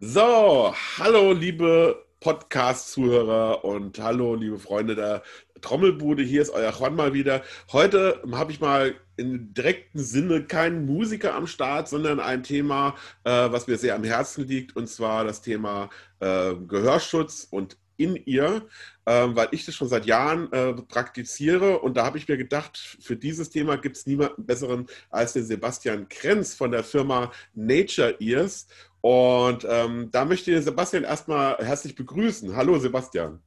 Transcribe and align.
So, 0.00 0.72
hallo 0.96 1.32
liebe 1.32 2.06
Podcast-Zuhörer 2.20 3.64
und 3.64 3.98
hallo 3.98 4.36
liebe 4.36 4.60
Freunde 4.60 4.94
der 4.94 5.24
Trommelbude. 5.60 6.22
Hier 6.22 6.40
ist 6.40 6.50
euer 6.50 6.70
Juan 6.70 6.94
mal 6.94 7.14
wieder. 7.14 7.42
Heute 7.72 8.22
habe 8.30 8.52
ich 8.52 8.60
mal 8.60 8.94
im 9.16 9.52
direkten 9.54 9.98
Sinne 9.98 10.44
keinen 10.44 10.86
Musiker 10.86 11.34
am 11.34 11.48
Start, 11.48 11.88
sondern 11.88 12.20
ein 12.20 12.44
Thema, 12.44 12.94
äh, 13.24 13.30
was 13.50 13.66
mir 13.66 13.76
sehr 13.76 13.96
am 13.96 14.04
Herzen 14.04 14.46
liegt, 14.46 14.76
und 14.76 14.88
zwar 14.88 15.24
das 15.24 15.42
Thema 15.42 15.90
äh, 16.20 16.54
Gehörschutz 16.54 17.48
und 17.50 17.76
in 17.98 18.14
ihr, 18.14 18.66
äh, 19.04 19.26
weil 19.30 19.48
ich 19.50 19.66
das 19.66 19.74
schon 19.74 19.88
seit 19.88 20.06
Jahren 20.06 20.50
äh, 20.52 20.72
praktiziere. 20.74 21.80
Und 21.80 21.96
da 21.96 22.06
habe 22.06 22.16
ich 22.16 22.28
mir 22.28 22.36
gedacht, 22.36 22.78
für 22.78 23.16
dieses 23.16 23.50
Thema 23.50 23.76
gibt 23.76 23.96
es 23.96 24.06
niemanden 24.06 24.46
besseren 24.46 24.86
als 25.10 25.34
den 25.34 25.44
Sebastian 25.44 26.08
Krenz 26.08 26.54
von 26.54 26.70
der 26.70 26.84
Firma 26.84 27.32
Nature 27.54 28.16
Ears. 28.20 28.68
Und 29.00 29.66
ähm, 29.68 30.10
da 30.10 30.24
möchte 30.24 30.50
ich 30.50 30.64
Sebastian 30.64 31.04
erstmal 31.04 31.56
herzlich 31.58 31.94
begrüßen. 31.94 32.56
Hallo 32.56 32.78
Sebastian. 32.78 33.40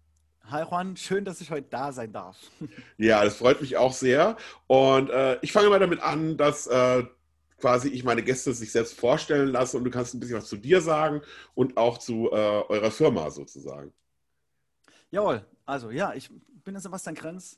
Hi 0.45 0.63
Juan, 0.63 0.97
schön, 0.97 1.23
dass 1.23 1.39
ich 1.39 1.51
heute 1.51 1.67
da 1.69 1.91
sein 1.91 2.11
darf. 2.11 2.37
Ja, 2.97 3.23
das 3.23 3.37
freut 3.37 3.61
mich 3.61 3.77
auch 3.77 3.93
sehr. 3.93 4.37
Und 4.67 5.09
äh, 5.09 5.37
ich 5.41 5.51
fange 5.51 5.69
mal 5.69 5.79
damit 5.79 6.01
an, 6.01 6.37
dass 6.37 6.67
äh, 6.67 7.03
quasi 7.57 7.89
ich 7.89 8.03
meine 8.03 8.23
Gäste 8.23 8.53
sich 8.53 8.71
selbst 8.71 8.99
vorstellen 8.99 9.49
lasse 9.49 9.77
und 9.77 9.83
du 9.83 9.91
kannst 9.91 10.13
ein 10.13 10.19
bisschen 10.19 10.37
was 10.37 10.49
zu 10.49 10.57
dir 10.57 10.81
sagen 10.81 11.21
und 11.53 11.77
auch 11.77 11.97
zu 11.97 12.29
äh, 12.31 12.35
eurer 12.35 12.91
Firma 12.91 13.29
sozusagen. 13.29 13.93
Jawohl, 15.09 15.45
also 15.65 15.89
ja, 15.91 16.13
ich 16.13 16.29
bin 16.63 16.73
der 16.73 16.81
Sebastian 16.81 17.15
Krenz 17.15 17.57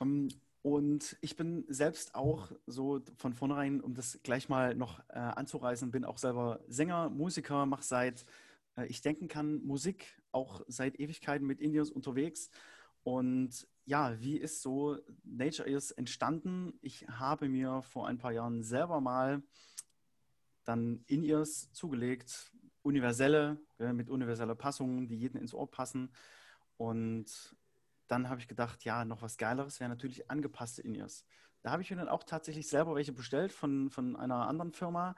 ähm, 0.00 0.28
und 0.62 1.16
ich 1.20 1.36
bin 1.36 1.64
selbst 1.68 2.14
auch 2.14 2.52
so 2.66 3.02
von 3.16 3.34
vornherein, 3.34 3.80
um 3.80 3.94
das 3.94 4.20
gleich 4.22 4.48
mal 4.48 4.74
noch 4.74 5.00
äh, 5.08 5.18
anzureißen, 5.18 5.90
bin 5.90 6.04
auch 6.04 6.18
selber 6.18 6.60
Sänger, 6.68 7.10
Musiker, 7.10 7.66
mache 7.66 7.82
seit 7.82 8.24
äh, 8.76 8.86
ich 8.86 9.00
denken 9.00 9.28
kann 9.28 9.62
Musik 9.64 10.20
auch 10.32 10.62
seit 10.68 10.98
Ewigkeiten 10.98 11.46
mit 11.46 11.60
Indios 11.60 11.90
unterwegs. 11.90 12.50
Und 13.04 13.66
ja, 13.84 14.20
wie 14.20 14.36
ist 14.36 14.62
so 14.62 14.98
Nature 15.24 15.68
Ears 15.68 15.90
entstanden? 15.90 16.78
Ich 16.82 17.06
habe 17.08 17.48
mir 17.48 17.82
vor 17.82 18.06
ein 18.06 18.18
paar 18.18 18.32
Jahren 18.32 18.62
selber 18.62 19.00
mal 19.00 19.42
dann 20.64 21.02
In-Ears 21.08 21.72
zugelegt, 21.72 22.52
universelle, 22.82 23.58
mit 23.78 24.08
universeller 24.08 24.54
Passung, 24.54 25.08
die 25.08 25.16
jeden 25.16 25.36
ins 25.36 25.54
Ohr 25.54 25.68
passen. 25.68 26.12
Und 26.76 27.56
dann 28.12 28.28
habe 28.28 28.40
ich 28.40 28.46
gedacht, 28.46 28.84
ja, 28.84 29.06
noch 29.06 29.22
was 29.22 29.38
Geileres 29.38 29.80
wäre 29.80 29.88
natürlich 29.88 30.30
angepasste 30.30 30.82
In-Ears. 30.82 31.24
Da 31.62 31.70
habe 31.70 31.80
ich 31.80 31.90
mir 31.90 31.96
dann 31.96 32.08
auch 32.10 32.24
tatsächlich 32.24 32.68
selber 32.68 32.94
welche 32.94 33.12
bestellt 33.12 33.52
von, 33.52 33.88
von 33.88 34.16
einer 34.16 34.46
anderen 34.46 34.72
Firma. 34.72 35.14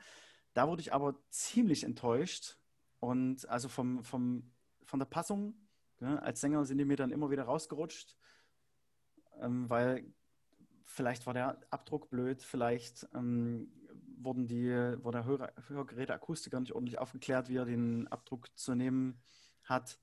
Da 0.52 0.68
wurde 0.68 0.80
ich 0.80 0.92
aber 0.92 1.16
ziemlich 1.28 1.82
enttäuscht. 1.82 2.56
Und 3.00 3.48
also 3.48 3.68
vom, 3.68 4.04
vom, 4.04 4.52
von 4.84 5.00
der 5.00 5.06
Passung, 5.06 5.68
ja, 6.00 6.16
als 6.20 6.40
Sänger 6.40 6.64
sind 6.64 6.78
die 6.78 6.84
mir 6.84 6.96
dann 6.96 7.10
immer 7.10 7.30
wieder 7.30 7.42
rausgerutscht, 7.42 8.16
ähm, 9.40 9.68
weil 9.68 10.14
vielleicht 10.84 11.26
war 11.26 11.34
der 11.34 11.58
Abdruck 11.70 12.10
blöd, 12.10 12.42
vielleicht 12.42 13.08
ähm, 13.12 13.72
wurden 14.18 14.46
die, 14.46 14.70
wurde 15.02 15.18
der 15.18 15.24
Hör 15.24 15.52
Hörgeräteakustiker 15.66 16.60
nicht 16.60 16.74
ordentlich 16.74 17.00
aufgeklärt, 17.00 17.48
wie 17.48 17.56
er 17.56 17.64
den 17.64 18.06
Abdruck 18.06 18.56
zu 18.56 18.76
nehmen 18.76 19.20
hat. 19.64 19.98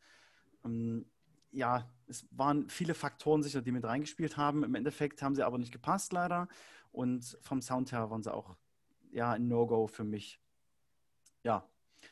Ähm, 0.65 1.09
ja, 1.51 1.89
es 2.07 2.25
waren 2.31 2.69
viele 2.69 2.93
Faktoren 2.93 3.43
sicher, 3.43 3.61
die 3.61 3.71
mit 3.71 3.83
reingespielt 3.83 4.37
haben. 4.37 4.63
Im 4.63 4.75
Endeffekt 4.75 5.21
haben 5.21 5.35
sie 5.35 5.43
aber 5.43 5.57
nicht 5.57 5.71
gepasst, 5.71 6.13
leider. 6.13 6.47
Und 6.91 7.37
vom 7.41 7.61
Sound 7.61 7.91
her 7.91 8.09
waren 8.09 8.23
sie 8.23 8.33
auch 8.33 8.55
ja, 9.11 9.31
ein 9.31 9.47
No-Go 9.47 9.87
für 9.87 10.03
mich. 10.03 10.39
Ja, 11.43 11.67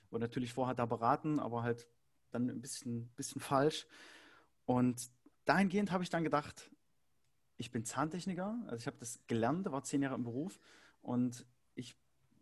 wurde 0.10 0.26
natürlich 0.26 0.54
vorher 0.54 0.76
da 0.76 0.86
beraten, 0.86 1.40
aber 1.40 1.64
halt 1.64 1.88
dann 2.32 2.50
ein 2.50 2.62
bisschen, 2.62 3.10
bisschen 3.16 3.42
falsch. 3.42 3.88
Und 4.66 5.10
dahingehend 5.46 5.92
habe 5.92 6.04
ich 6.04 6.10
dann 6.10 6.24
gedacht, 6.24 6.70
ich 7.58 7.72
bin 7.72 7.84
Zahntechniker, 7.84 8.58
also 8.68 8.78
ich 8.78 8.88
habe 8.88 8.98
das 8.98 9.20
gelernt, 9.28 9.70
war 9.72 9.84
zehn 9.84 10.02
Jahre 10.02 10.16
im 10.16 10.24
Beruf 10.24 10.60
und 11.02 11.46
ich 11.76 11.98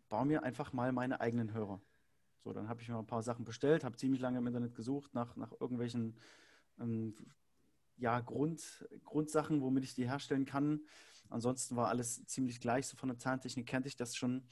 baue 0.08 0.26
mir 0.26 0.42
einfach 0.42 0.72
mal 0.72 0.92
meine 0.92 1.20
eigenen 1.20 1.52
Hörer. 1.52 1.80
So, 2.44 2.52
dann 2.52 2.68
habe 2.68 2.80
ich 2.80 2.88
mir 2.88 2.96
ein 2.96 3.06
paar 3.06 3.22
Sachen 3.22 3.44
bestellt, 3.44 3.82
habe 3.82 3.96
ziemlich 3.96 4.20
lange 4.20 4.38
im 4.38 4.46
Internet 4.46 4.74
gesucht 4.74 5.14
nach, 5.14 5.36
nach 5.36 5.52
irgendwelchen 5.60 6.16
ähm, 6.80 7.14
ja, 7.96 8.20
Grund, 8.20 8.88
Grundsachen, 9.04 9.60
womit 9.60 9.84
ich 9.84 9.94
die 9.94 10.08
herstellen 10.08 10.44
kann. 10.44 10.82
Ansonsten 11.30 11.76
war 11.76 11.88
alles 11.88 12.24
ziemlich 12.26 12.60
gleich. 12.60 12.86
So 12.86 12.96
von 12.96 13.08
der 13.08 13.18
Zahntechnik 13.18 13.66
kannte 13.66 13.88
ich 13.88 13.96
das 13.96 14.16
schon. 14.16 14.46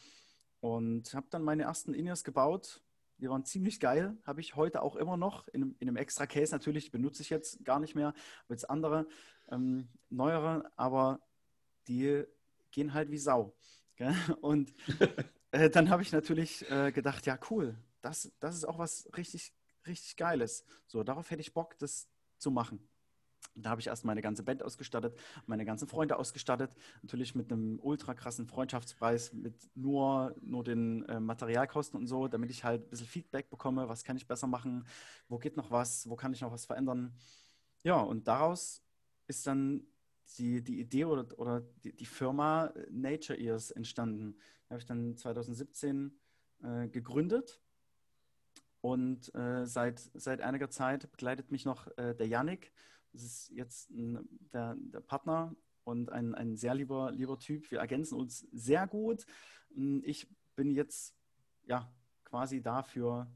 Und 0.61 1.15
habe 1.15 1.27
dann 1.31 1.43
meine 1.43 1.63
ersten 1.63 1.95
In-Ears 1.95 2.25
gebaut. 2.25 2.83
Die 3.19 3.31
waren 3.31 3.45
ziemlich 3.45 3.81
geil. 3.81 4.17
Habe 4.25 4.41
ich 4.41 4.57
heute 4.57 4.83
auch 4.83 4.97
immer 4.97 5.17
noch 5.17 5.49
in, 5.49 5.75
in 5.79 5.89
einem 5.89 5.97
extra 5.97 6.27
Case 6.27 6.53
natürlich. 6.53 6.91
benutze 6.91 7.23
ich 7.23 7.31
jetzt 7.31 7.65
gar 7.65 7.81
nicht 7.81 7.95
mehr. 7.95 8.09
Aber 8.09 8.55
jetzt 8.55 8.69
andere, 8.69 9.07
ähm, 9.49 9.89
neuere. 10.11 10.71
Aber 10.77 11.21
die 11.89 12.25
gehen 12.73 12.93
halt 12.93 13.11
wie 13.11 13.19
Sau. 13.19 13.55
Gell? 13.97 14.15
Und 14.41 14.75
äh, 15.51 15.71
dann 15.71 15.89
habe 15.89 16.03
ich 16.03 16.13
natürlich 16.13 16.69
äh, 16.71 16.93
gedacht, 16.93 17.25
ja 17.27 17.39
cool, 17.51 17.77
das, 18.03 18.31
das 18.41 18.55
ist 18.55 18.65
auch 18.65 18.79
was 18.79 19.09
richtig, 19.17 19.55
richtig 19.87 20.17
Geiles. 20.17 20.65
So, 20.87 21.03
darauf 21.03 21.31
hätte 21.31 21.41
ich 21.41 21.55
Bock, 21.55 21.79
das 21.79 22.09
zu 22.39 22.51
machen. 22.51 22.81
Da 23.55 23.71
habe 23.71 23.81
ich 23.81 23.87
erst 23.87 24.05
meine 24.05 24.21
ganze 24.21 24.43
Band 24.43 24.63
ausgestattet, 24.63 25.19
meine 25.47 25.65
ganzen 25.65 25.89
Freunde 25.89 26.19
ausgestattet. 26.19 26.77
Natürlich 27.03 27.35
mit 27.35 27.51
einem 27.51 27.79
ultra 27.81 28.13
krassen 28.13 28.47
Freundschaftspreis, 28.47 29.33
mit 29.33 29.55
nur, 29.75 30.35
nur 30.43 30.63
den 30.63 31.05
äh, 31.05 31.21
Materialkosten 31.21 31.99
und 31.99 32.07
so, 32.07 32.29
damit 32.29 32.51
ich 32.51 32.65
halt 32.65 32.85
ein 32.85 32.91
bisschen 32.91 33.07
Feedback 33.07 33.49
bekomme. 33.49 33.89
Was 33.89 34.05
kann 34.05 34.17
ich 34.17 34.27
besser 34.27 34.47
machen? 34.47 34.87
Wo 35.29 35.39
geht 35.39 35.57
noch 35.57 35.71
was? 35.71 36.09
Wo 36.09 36.17
kann 36.17 36.33
ich 36.35 36.43
noch 36.43 36.53
was 36.53 36.67
verändern? 36.67 37.15
Ja, 37.83 38.01
und 38.01 38.29
daraus 38.29 38.83
ist 39.27 39.47
dann 39.47 39.87
die, 40.39 40.63
die 40.63 40.81
Idee 40.81 41.07
oder, 41.07 41.27
oder 41.39 41.63
die, 41.83 41.95
die 41.95 42.07
Firma 42.07 42.73
Nature 42.91 43.39
Ears 43.39 43.71
entstanden. 43.71 44.37
Die 44.67 44.71
habe 44.71 44.81
ich 44.81 44.87
dann 44.87 45.17
2017 45.17 46.13
äh, 46.63 46.89
gegründet 46.89 47.61
und 48.87 49.35
äh, 49.35 49.67
seit, 49.67 49.99
seit 50.15 50.41
einiger 50.41 50.71
Zeit 50.71 51.11
begleitet 51.11 51.51
mich 51.51 51.65
noch 51.65 51.89
äh, 51.99 52.15
der 52.15 52.29
Yannick. 52.29 52.73
Das 53.13 53.25
ist 53.25 53.51
jetzt 53.51 53.91
ein, 53.91 54.29
der, 54.53 54.77
der, 54.79 55.01
Partner 55.01 55.57
und 55.83 56.13
ein, 56.13 56.37
ein 56.37 56.57
sehr 56.57 56.73
lieber, 56.77 57.11
lieber 57.11 57.37
Typ. 57.37 57.69
Wir 57.73 57.81
ergänzen 57.81 58.17
uns 58.17 58.47
sehr 58.53 58.87
gut. 58.87 59.27
Hm, 59.75 60.05
ich 60.05 60.29
bin 60.55 60.71
jetzt 60.71 61.17
ja 61.65 61.93
quasi 62.23 62.63
da 62.63 62.85
für 62.85 63.27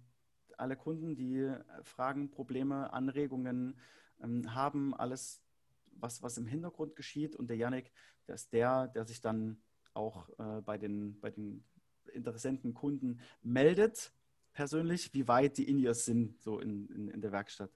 alle 0.56 0.76
Kunden, 0.76 1.16
die 1.16 1.52
Fragen, 1.82 2.30
Probleme, 2.30 2.92
Anregungen 2.92 3.76
ähm, 4.22 4.54
haben, 4.54 4.94
alles, 4.94 5.42
was, 5.90 6.22
was 6.22 6.38
im 6.38 6.46
Hintergrund 6.46 6.94
geschieht. 6.94 7.34
Und 7.34 7.50
der 7.50 7.56
Yannick, 7.56 7.90
der 8.28 8.36
ist 8.36 8.52
der, 8.52 8.86
der 8.86 9.04
sich 9.04 9.20
dann 9.20 9.60
auch 9.94 10.28
äh, 10.38 10.60
bei, 10.60 10.78
den, 10.78 11.18
bei 11.18 11.32
den 11.32 11.64
interessenten 12.12 12.72
Kunden 12.72 13.18
meldet 13.42 14.12
persönlich, 14.52 15.12
wie 15.14 15.28
weit 15.28 15.58
die 15.58 15.68
In-Ears 15.68 16.04
sind, 16.04 16.40
so 16.42 16.58
in, 16.58 16.88
in, 16.88 17.08
in, 17.08 17.20
der 17.20 17.32
Werkstatt. 17.32 17.70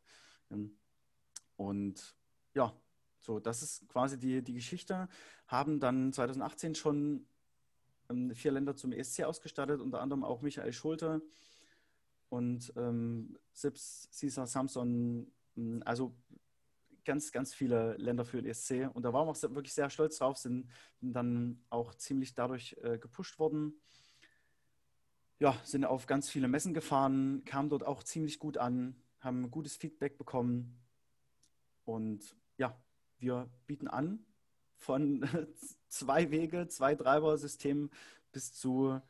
Ähm, 0.50 0.76
und 1.56 2.16
ja, 2.54 2.74
so, 3.20 3.40
das 3.40 3.62
ist 3.62 3.88
quasi 3.88 4.18
die, 4.18 4.42
die 4.42 4.54
Geschichte. 4.54 5.08
Haben 5.46 5.80
dann 5.80 6.12
2018 6.12 6.74
schon 6.74 7.26
ähm, 8.10 8.34
vier 8.34 8.52
Länder 8.52 8.76
zum 8.76 8.92
ESC 8.92 9.22
ausgestattet, 9.22 9.80
unter 9.80 10.00
anderem 10.00 10.24
auch 10.24 10.42
Michael 10.42 10.72
Schulte 10.72 11.22
und 12.28 12.72
ähm, 12.76 13.38
Sips, 13.52 14.08
Caesar, 14.18 14.46
Samson, 14.46 15.32
ähm, 15.56 15.82
also 15.84 16.14
ganz, 17.04 17.32
ganz 17.32 17.54
viele 17.54 17.96
Länder 17.96 18.24
für 18.24 18.38
den 18.38 18.46
ESC. 18.46 18.90
Und 18.92 19.02
da 19.04 19.12
waren 19.12 19.26
wir 19.26 19.30
auch 19.30 19.42
wirklich 19.42 19.74
sehr 19.74 19.90
stolz 19.90 20.18
drauf, 20.18 20.38
sind 20.38 20.68
dann 21.00 21.62
auch 21.70 21.94
ziemlich 21.94 22.34
dadurch 22.34 22.76
äh, 22.82 22.98
gepusht 22.98 23.38
worden 23.38 23.74
ja, 25.44 25.54
sind 25.62 25.84
auf 25.84 26.06
ganz 26.06 26.30
viele 26.30 26.48
Messen 26.48 26.72
gefahren, 26.72 27.44
kamen 27.44 27.68
dort 27.68 27.84
auch 27.84 28.02
ziemlich 28.02 28.38
gut 28.38 28.56
an, 28.56 28.96
haben 29.20 29.50
gutes 29.50 29.76
Feedback 29.76 30.16
bekommen. 30.16 30.74
Und 31.84 32.34
ja, 32.56 32.74
wir 33.18 33.50
bieten 33.66 33.86
an 33.86 34.24
von 34.78 35.22
zwei 35.88 36.30
Wege, 36.30 36.66
zwei 36.68 36.94
Treiber-System 36.94 37.90
bis 38.32 38.54
zu 38.54 39.02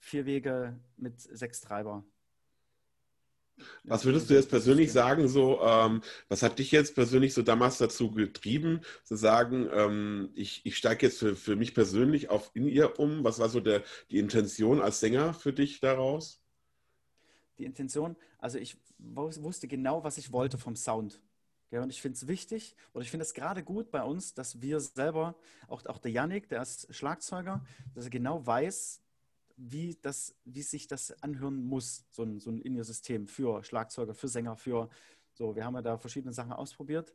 vier 0.00 0.26
Wege 0.26 0.80
mit 0.96 1.20
sechs 1.20 1.60
Treiber. 1.60 2.02
Was 3.84 4.04
würdest 4.04 4.30
du 4.30 4.34
jetzt 4.34 4.50
persönlich 4.50 4.92
sagen, 4.92 5.28
so, 5.28 5.60
ähm, 5.62 6.02
was 6.28 6.42
hat 6.42 6.58
dich 6.58 6.70
jetzt 6.70 6.94
persönlich 6.94 7.34
so 7.34 7.42
damals 7.42 7.78
dazu 7.78 8.10
getrieben, 8.10 8.80
zu 9.04 9.16
sagen, 9.16 9.68
ähm, 9.72 10.30
ich, 10.34 10.64
ich 10.64 10.76
steige 10.76 11.06
jetzt 11.06 11.18
für, 11.18 11.36
für 11.36 11.56
mich 11.56 11.74
persönlich 11.74 12.30
auf 12.30 12.50
in 12.54 12.66
ihr 12.66 12.98
um? 12.98 13.24
Was 13.24 13.38
war 13.38 13.48
so 13.48 13.60
der, 13.60 13.82
die 14.10 14.18
Intention 14.18 14.80
als 14.80 15.00
Sänger 15.00 15.34
für 15.34 15.52
dich 15.52 15.80
daraus? 15.80 16.40
Die 17.58 17.64
Intention, 17.64 18.16
also 18.38 18.58
ich 18.58 18.76
wusste 18.98 19.68
genau, 19.68 20.04
was 20.04 20.18
ich 20.18 20.32
wollte 20.32 20.58
vom 20.58 20.76
Sound. 20.76 21.20
Ja, 21.70 21.82
und 21.82 21.90
ich 21.90 22.00
finde 22.00 22.16
es 22.16 22.26
wichtig, 22.26 22.76
oder 22.94 23.02
ich 23.02 23.10
finde 23.10 23.24
es 23.24 23.34
gerade 23.34 23.62
gut 23.62 23.90
bei 23.90 24.02
uns, 24.02 24.32
dass 24.32 24.62
wir 24.62 24.80
selber, 24.80 25.36
auch, 25.66 25.84
auch 25.84 25.98
der 25.98 26.10
Yannick, 26.10 26.48
der 26.48 26.62
ist 26.62 26.92
Schlagzeuger, 26.94 27.62
dass 27.94 28.04
er 28.04 28.10
genau 28.10 28.46
weiß, 28.46 29.02
wie, 29.58 29.98
das, 30.00 30.34
wie 30.44 30.62
sich 30.62 30.86
das 30.86 31.10
anhören 31.22 31.64
muss, 31.64 32.06
so 32.10 32.22
ein, 32.22 32.38
so 32.38 32.50
ein 32.50 32.58
In-Ear-System 32.58 33.26
für 33.26 33.62
Schlagzeuger, 33.64 34.14
für 34.14 34.28
Sänger, 34.28 34.56
für 34.56 34.88
so. 35.34 35.54
Wir 35.54 35.64
haben 35.64 35.74
ja 35.74 35.82
da 35.82 35.98
verschiedene 35.98 36.32
Sachen 36.32 36.52
ausprobiert. 36.52 37.14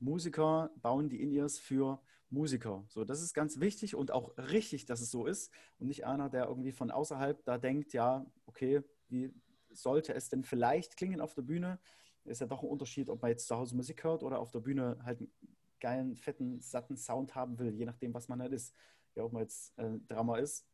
Musiker 0.00 0.70
bauen 0.82 1.08
die 1.08 1.22
In-Ears 1.22 1.58
für 1.58 2.00
Musiker. 2.30 2.84
So, 2.88 3.04
das 3.04 3.22
ist 3.22 3.32
ganz 3.32 3.60
wichtig 3.60 3.94
und 3.94 4.10
auch 4.10 4.36
richtig, 4.36 4.86
dass 4.86 5.00
es 5.00 5.10
so 5.10 5.26
ist 5.26 5.52
und 5.78 5.86
nicht 5.86 6.04
einer, 6.04 6.28
der 6.28 6.46
irgendwie 6.46 6.72
von 6.72 6.90
außerhalb 6.90 7.44
da 7.44 7.58
denkt, 7.58 7.92
ja, 7.92 8.26
okay, 8.46 8.82
wie 9.08 9.32
sollte 9.70 10.14
es 10.14 10.28
denn 10.28 10.42
vielleicht 10.42 10.96
klingen 10.96 11.20
auf 11.20 11.34
der 11.34 11.42
Bühne? 11.42 11.78
Ist 12.24 12.40
ja 12.40 12.46
doch 12.46 12.62
ein 12.62 12.68
Unterschied, 12.68 13.08
ob 13.08 13.22
man 13.22 13.30
jetzt 13.30 13.46
zu 13.46 13.56
Hause 13.56 13.76
Musik 13.76 14.02
hört 14.02 14.22
oder 14.22 14.40
auf 14.40 14.50
der 14.50 14.60
Bühne 14.60 14.98
halt 15.04 15.20
einen 15.20 15.30
geilen, 15.78 16.16
fetten, 16.16 16.60
satten 16.60 16.96
Sound 16.96 17.34
haben 17.34 17.58
will, 17.58 17.74
je 17.74 17.84
nachdem, 17.84 18.14
was 18.14 18.28
man 18.28 18.40
halt 18.40 18.52
ist. 18.52 18.74
Ja, 19.14 19.24
ob 19.24 19.32
man 19.32 19.42
jetzt 19.42 19.78
äh, 19.78 19.98
Drama 20.08 20.38
ist 20.38 20.66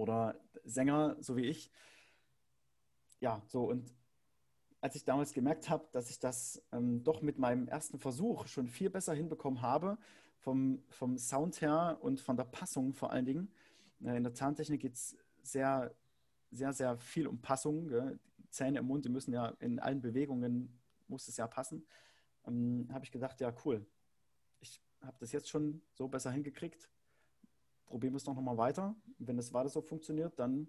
oder 0.00 0.40
Sänger, 0.64 1.16
so 1.20 1.36
wie 1.36 1.44
ich. 1.46 1.70
Ja, 3.20 3.42
so 3.46 3.64
und 3.64 3.92
als 4.80 4.96
ich 4.96 5.04
damals 5.04 5.32
gemerkt 5.32 5.68
habe, 5.68 5.86
dass 5.92 6.10
ich 6.10 6.18
das 6.18 6.62
ähm, 6.72 7.04
doch 7.04 7.20
mit 7.20 7.38
meinem 7.38 7.68
ersten 7.68 7.98
Versuch 7.98 8.46
schon 8.46 8.66
viel 8.66 8.88
besser 8.88 9.14
hinbekommen 9.14 9.60
habe, 9.60 9.98
vom, 10.38 10.82
vom 10.88 11.18
Sound 11.18 11.60
her 11.60 11.98
und 12.00 12.20
von 12.20 12.36
der 12.36 12.44
Passung 12.44 12.94
vor 12.94 13.12
allen 13.12 13.26
Dingen. 13.26 13.52
Äh, 14.02 14.16
in 14.16 14.24
der 14.24 14.34
Zahntechnik 14.34 14.80
geht 14.80 14.94
es 14.94 15.16
sehr, 15.42 15.94
sehr, 16.50 16.72
sehr 16.72 16.96
viel 16.96 17.26
um 17.26 17.40
Passung. 17.40 17.88
Gell? 17.88 18.18
Zähne 18.48 18.78
im 18.78 18.86
Mund, 18.86 19.04
die 19.04 19.10
müssen 19.10 19.32
ja 19.32 19.48
in 19.60 19.78
allen 19.78 20.00
Bewegungen, 20.00 20.80
muss 21.08 21.28
es 21.28 21.36
ja 21.36 21.46
passen. 21.46 21.86
Ähm, 22.46 22.88
habe 22.90 23.04
ich 23.04 23.12
gedacht, 23.12 23.38
ja, 23.40 23.52
cool. 23.64 23.86
Ich 24.60 24.80
habe 25.02 25.16
das 25.18 25.32
jetzt 25.32 25.50
schon 25.50 25.82
so 25.92 26.08
besser 26.08 26.30
hingekriegt. 26.30 26.88
Probieren 27.90 28.14
wir 28.14 28.18
es 28.18 28.24
doch 28.24 28.34
nochmal 28.34 28.56
weiter. 28.56 28.94
wenn 29.18 29.36
es 29.36 29.52
weiter 29.52 29.68
so 29.68 29.82
funktioniert, 29.82 30.38
dann 30.38 30.68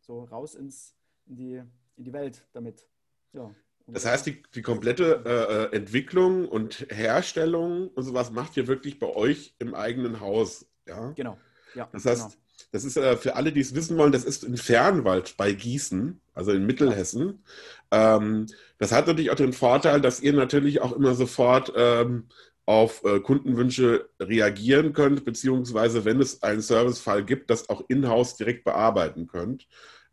so 0.00 0.24
raus 0.24 0.54
ins, 0.54 0.96
in, 1.26 1.36
die, 1.36 1.62
in 1.96 2.04
die 2.04 2.12
Welt 2.14 2.48
damit. 2.52 2.88
Ja. 3.34 3.54
Das 3.86 4.06
heißt, 4.06 4.24
die, 4.24 4.42
die 4.54 4.62
komplette 4.62 5.22
äh, 5.26 5.74
äh, 5.74 5.76
Entwicklung 5.76 6.48
und 6.48 6.86
Herstellung 6.90 7.88
und 7.88 8.02
sowas 8.04 8.30
macht 8.30 8.56
ihr 8.56 8.66
wirklich 8.68 8.98
bei 8.98 9.08
euch 9.08 9.54
im 9.58 9.74
eigenen 9.74 10.20
Haus. 10.20 10.66
Ja? 10.86 11.12
Genau. 11.12 11.36
Ja, 11.74 11.88
das 11.92 12.06
heißt, 12.06 12.30
genau. 12.30 12.42
Das 12.72 12.84
ist 12.84 12.96
äh, 12.96 13.16
für 13.16 13.36
alle, 13.36 13.52
die 13.52 13.60
es 13.60 13.74
wissen 13.74 13.96
wollen, 13.98 14.12
das 14.12 14.24
ist 14.24 14.44
in 14.44 14.56
Fernwald 14.56 15.36
bei 15.36 15.52
Gießen, 15.52 16.20
also 16.34 16.52
in 16.52 16.66
Mittelhessen. 16.66 17.44
Ähm, 17.90 18.46
das 18.78 18.92
hat 18.92 19.06
natürlich 19.06 19.30
auch 19.30 19.36
den 19.36 19.52
Vorteil, 19.52 20.00
dass 20.00 20.20
ihr 20.20 20.32
natürlich 20.32 20.80
auch 20.80 20.92
immer 20.92 21.14
sofort 21.14 21.72
ähm, 21.76 22.28
auf 22.66 23.02
äh, 23.04 23.20
Kundenwünsche 23.20 24.08
reagieren 24.20 24.92
könnt, 24.92 25.24
beziehungsweise 25.24 26.04
wenn 26.04 26.20
es 26.20 26.42
einen 26.42 26.60
Servicefall 26.60 27.24
gibt, 27.24 27.50
das 27.50 27.68
auch 27.68 27.82
in-house 27.88 28.36
direkt 28.36 28.64
bearbeiten 28.64 29.26
könnt. 29.26 29.66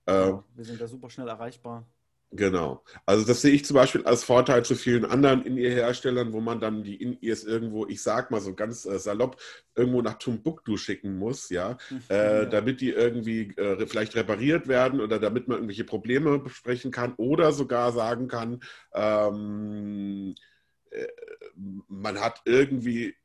Äh, 0.07 0.29
ja, 0.29 0.44
wir 0.55 0.65
sind 0.65 0.81
da 0.81 0.88
super 0.88 1.09
schnell 1.09 1.27
erreichbar. 1.27 1.85
Genau. 2.31 2.83
Also 3.06 3.25
das 3.25 3.41
sehe 3.41 3.53
ich 3.53 3.63
zum 3.63 3.75
Beispiel 3.75 4.03
als 4.06 4.25
Vorteil 4.25 4.65
zu 4.65 4.75
vielen 4.75 5.06
anderen 5.06 5.45
In-Ear-Herstellern, 5.45 6.33
wo 6.33 6.41
man 6.41 6.59
dann 6.59 6.83
die 6.83 7.01
In-Ears 7.01 7.45
irgendwo, 7.45 7.88
ich 7.88 8.01
sag 8.03 8.31
mal 8.31 8.41
so 8.41 8.53
ganz 8.53 8.85
äh, 8.85 9.00
salopp, 9.00 9.39
irgendwo 9.75 10.01
nach 10.01 10.15
Tumbuktu 10.15 10.75
schicken 10.75 11.18
muss, 11.18 11.50
ja, 11.50 11.77
äh, 12.09 12.44
ja. 12.44 12.45
damit 12.45 12.81
die 12.81 12.89
irgendwie 12.89 13.56
äh, 13.56 13.88
vielleicht 13.88 14.15
repariert 14.15 14.68
werden 14.68 15.00
oder 15.00 15.19
damit 15.19 15.47
man 15.47 15.57
irgendwelche 15.57 15.85
Probleme 15.85 16.39
besprechen 16.39 16.91
kann 16.91 17.13
oder 17.15 17.53
sogar 17.53 17.94
sagen 17.94 18.27
kann, 18.27 18.59
ähm, 18.94 20.35
äh, 20.89 21.07
man 21.88 22.19
hat 22.19 22.41
irgendwie 22.44 23.15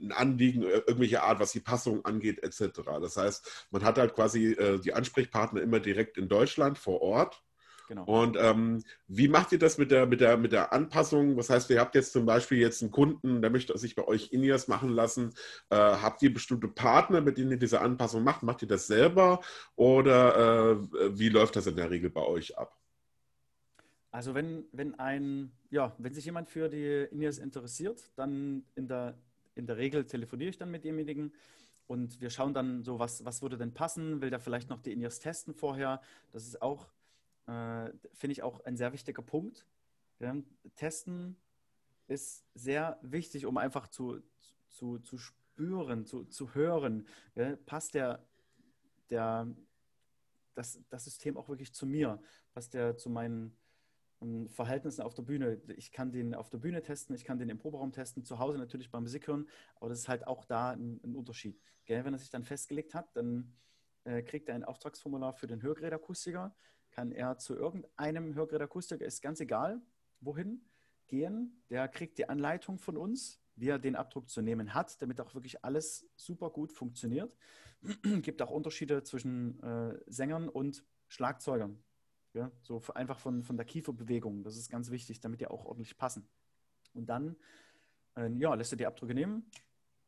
ein 0.00 0.12
Anliegen, 0.12 0.62
irgendwelche 0.62 1.22
Art, 1.22 1.40
was 1.40 1.50
die 1.52 1.60
Passung 1.60 2.04
angeht, 2.04 2.42
etc. 2.44 2.80
Das 3.02 3.16
heißt, 3.16 3.66
man 3.70 3.82
hat 3.82 3.98
halt 3.98 4.14
quasi 4.14 4.52
äh, 4.52 4.78
die 4.78 4.94
Ansprechpartner 4.94 5.60
immer 5.60 5.80
direkt 5.80 6.16
in 6.16 6.28
Deutschland 6.28 6.78
vor 6.78 7.02
Ort 7.02 7.42
Genau. 7.90 8.04
Und 8.04 8.36
ähm, 8.38 8.84
wie 9.08 9.26
macht 9.26 9.50
ihr 9.50 9.58
das 9.58 9.76
mit 9.76 9.90
der, 9.90 10.06
mit, 10.06 10.20
der, 10.20 10.36
mit 10.36 10.52
der 10.52 10.72
Anpassung? 10.72 11.36
Was 11.36 11.50
heißt, 11.50 11.68
ihr 11.70 11.80
habt 11.80 11.96
jetzt 11.96 12.12
zum 12.12 12.24
Beispiel 12.24 12.58
jetzt 12.58 12.82
einen 12.82 12.92
Kunden, 12.92 13.42
der 13.42 13.50
möchte 13.50 13.76
sich 13.76 13.96
bei 13.96 14.06
euch 14.06 14.32
Inias 14.32 14.68
machen 14.68 14.90
lassen. 14.90 15.34
Äh, 15.70 15.74
habt 15.74 16.22
ihr 16.22 16.32
bestimmte 16.32 16.68
Partner, 16.68 17.20
mit 17.20 17.36
denen 17.36 17.50
ihr 17.50 17.56
diese 17.56 17.80
Anpassung 17.80 18.22
macht? 18.22 18.44
Macht 18.44 18.62
ihr 18.62 18.68
das 18.68 18.86
selber 18.86 19.40
oder 19.74 20.70
äh, 20.70 21.18
wie 21.18 21.30
läuft 21.30 21.56
das 21.56 21.66
in 21.66 21.74
der 21.74 21.90
Regel 21.90 22.10
bei 22.10 22.22
euch 22.22 22.56
ab? 22.56 22.78
Also 24.12 24.34
wenn, 24.34 24.66
wenn 24.70 24.96
ein, 25.00 25.50
ja, 25.72 25.92
wenn 25.98 26.14
sich 26.14 26.24
jemand 26.24 26.48
für 26.48 26.68
die 26.68 27.08
Inias 27.10 27.38
interessiert, 27.38 28.12
dann 28.14 28.62
in 28.76 28.86
der, 28.86 29.18
in 29.56 29.66
der 29.66 29.78
Regel 29.78 30.06
telefoniere 30.06 30.50
ich 30.50 30.58
dann 30.58 30.70
mit 30.70 30.84
demjenigen 30.84 31.32
und 31.88 32.20
wir 32.20 32.30
schauen 32.30 32.54
dann 32.54 32.84
so, 32.84 33.00
was, 33.00 33.24
was 33.24 33.42
würde 33.42 33.58
denn 33.58 33.74
passen? 33.74 34.20
Will 34.20 34.30
der 34.30 34.38
vielleicht 34.38 34.70
noch 34.70 34.78
die 34.78 34.92
Inias 34.92 35.18
testen 35.18 35.54
vorher? 35.54 36.00
Das 36.30 36.46
ist 36.46 36.62
auch 36.62 36.86
äh, 37.50 37.92
finde 38.14 38.32
ich 38.32 38.42
auch 38.42 38.60
ein 38.64 38.76
sehr 38.76 38.92
wichtiger 38.92 39.22
Punkt. 39.22 39.66
Ja, 40.20 40.36
testen 40.76 41.36
ist 42.06 42.44
sehr 42.54 42.98
wichtig, 43.02 43.46
um 43.46 43.56
einfach 43.56 43.88
zu, 43.88 44.20
zu, 44.68 44.98
zu 44.98 45.18
spüren, 45.18 46.04
zu, 46.06 46.24
zu 46.24 46.54
hören. 46.54 47.06
Ja, 47.34 47.56
passt 47.66 47.94
der, 47.94 48.24
der, 49.08 49.48
das, 50.54 50.80
das 50.90 51.04
System 51.04 51.36
auch 51.36 51.48
wirklich 51.48 51.72
zu 51.72 51.86
mir? 51.86 52.22
Passt 52.52 52.74
der 52.74 52.96
zu 52.96 53.10
meinen 53.10 53.56
ähm, 54.20 54.48
Verhältnissen 54.48 55.02
auf 55.02 55.14
der 55.14 55.22
Bühne? 55.22 55.60
Ich 55.76 55.90
kann 55.90 56.12
den 56.12 56.34
auf 56.34 56.50
der 56.50 56.58
Bühne 56.58 56.82
testen, 56.82 57.16
ich 57.16 57.24
kann 57.24 57.38
den 57.38 57.48
im 57.48 57.58
Proberaum 57.58 57.92
testen, 57.92 58.24
zu 58.24 58.38
Hause 58.38 58.58
natürlich 58.58 58.90
beim 58.90 59.02
Musik 59.02 59.26
hören, 59.26 59.48
aber 59.76 59.88
das 59.88 60.00
ist 60.00 60.08
halt 60.08 60.26
auch 60.26 60.44
da 60.44 60.70
ein, 60.70 61.00
ein 61.02 61.16
Unterschied. 61.16 61.58
Gell? 61.84 62.04
Wenn 62.04 62.14
er 62.14 62.18
sich 62.18 62.30
dann 62.30 62.44
festgelegt 62.44 62.94
hat, 62.94 63.16
dann 63.16 63.56
äh, 64.04 64.22
kriegt 64.22 64.48
er 64.48 64.54
ein 64.54 64.64
Auftragsformular 64.64 65.32
für 65.32 65.46
den 65.46 65.62
Hörgerätakustiker 65.62 66.54
kann 66.90 67.12
er 67.12 67.38
zu 67.38 67.54
irgendeinem 67.54 68.34
Hörgerätakustiker, 68.34 69.04
ist 69.04 69.22
ganz 69.22 69.40
egal, 69.40 69.80
wohin 70.20 70.64
gehen. 71.06 71.62
Der 71.70 71.88
kriegt 71.88 72.18
die 72.18 72.28
Anleitung 72.28 72.78
von 72.78 72.96
uns, 72.96 73.40
wie 73.56 73.68
er 73.68 73.78
den 73.78 73.96
Abdruck 73.96 74.28
zu 74.28 74.42
nehmen 74.42 74.74
hat, 74.74 75.00
damit 75.02 75.20
auch 75.20 75.34
wirklich 75.34 75.64
alles 75.64 76.08
super 76.16 76.50
gut 76.50 76.72
funktioniert. 76.72 77.36
gibt 78.22 78.42
auch 78.42 78.50
Unterschiede 78.50 79.02
zwischen 79.02 79.62
äh, 79.62 79.98
Sängern 80.06 80.48
und 80.48 80.84
Schlagzeugern. 81.08 81.82
Ja, 82.32 82.52
so 82.62 82.80
einfach 82.94 83.18
von, 83.18 83.42
von 83.42 83.56
der 83.56 83.66
Kieferbewegung. 83.66 84.44
Das 84.44 84.56
ist 84.56 84.70
ganz 84.70 84.90
wichtig, 84.90 85.20
damit 85.20 85.40
die 85.40 85.48
auch 85.48 85.64
ordentlich 85.64 85.98
passen. 85.98 86.28
Und 86.94 87.06
dann 87.06 87.36
äh, 88.16 88.30
ja, 88.38 88.54
lässt 88.54 88.72
er 88.72 88.76
die 88.76 88.86
Abdrücke 88.86 89.14
nehmen, 89.14 89.50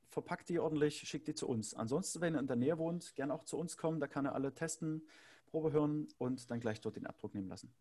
verpackt 0.09 0.49
die 0.49 0.61
ordentlich, 0.61 0.99
schickt 1.01 1.27
die 1.27 1.35
zu 1.35 1.49
uns. 1.49 1.75
Ansonsten, 1.75 2.21
wenn 2.21 2.35
er 2.35 2.41
in 2.41 2.47
der 2.47 2.57
Nähe 2.57 2.79
wohnt, 2.79 3.15
gerne 3.17 3.35
auch 3.35 3.45
zu 3.45 3.59
uns 3.59 3.77
kommen, 3.77 3.99
da 3.99 4.07
kann 4.07 4.25
er 4.25 4.35
alle 4.35 4.55
testen, 4.55 5.07
Probe 5.53 5.71
hören 5.71 6.09
und 6.19 6.51
dann 6.51 6.61
gleich 6.61 6.81
dort 6.81 6.97
den 6.97 7.07
Abdruck 7.07 7.35
nehmen 7.35 7.49
lassen. 7.49 7.73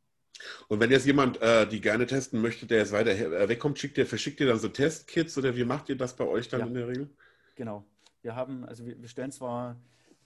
Und 0.68 0.80
wenn 0.80 0.92
jetzt 0.92 1.06
jemand 1.06 1.42
äh, 1.42 1.68
die 1.68 1.80
gerne 1.80 2.06
testen 2.06 2.42
möchte, 2.42 2.66
der 2.66 2.80
jetzt 2.80 2.92
weiter 2.92 3.12
äh, 3.12 3.48
wegkommt, 3.48 3.80
schickt 3.80 3.98
ihr, 3.98 4.06
verschickt 4.06 4.40
ihr 4.42 4.48
dann 4.48 4.60
so 4.60 4.68
Testkits 4.68 5.38
oder 5.38 5.56
wie 5.56 5.64
macht 5.64 5.88
ihr 5.90 5.96
das 5.96 6.16
bei 6.16 6.26
euch 6.26 6.50
dann 6.50 6.62
ja, 6.62 6.66
in 6.68 6.74
der 6.74 6.88
Regel? 6.88 7.10
Genau. 7.56 7.86
Wir 8.22 8.36
haben, 8.36 8.66
also 8.66 8.86
wir, 8.86 9.02
wir 9.02 9.08
stellen 9.08 9.32
zwar 9.32 9.80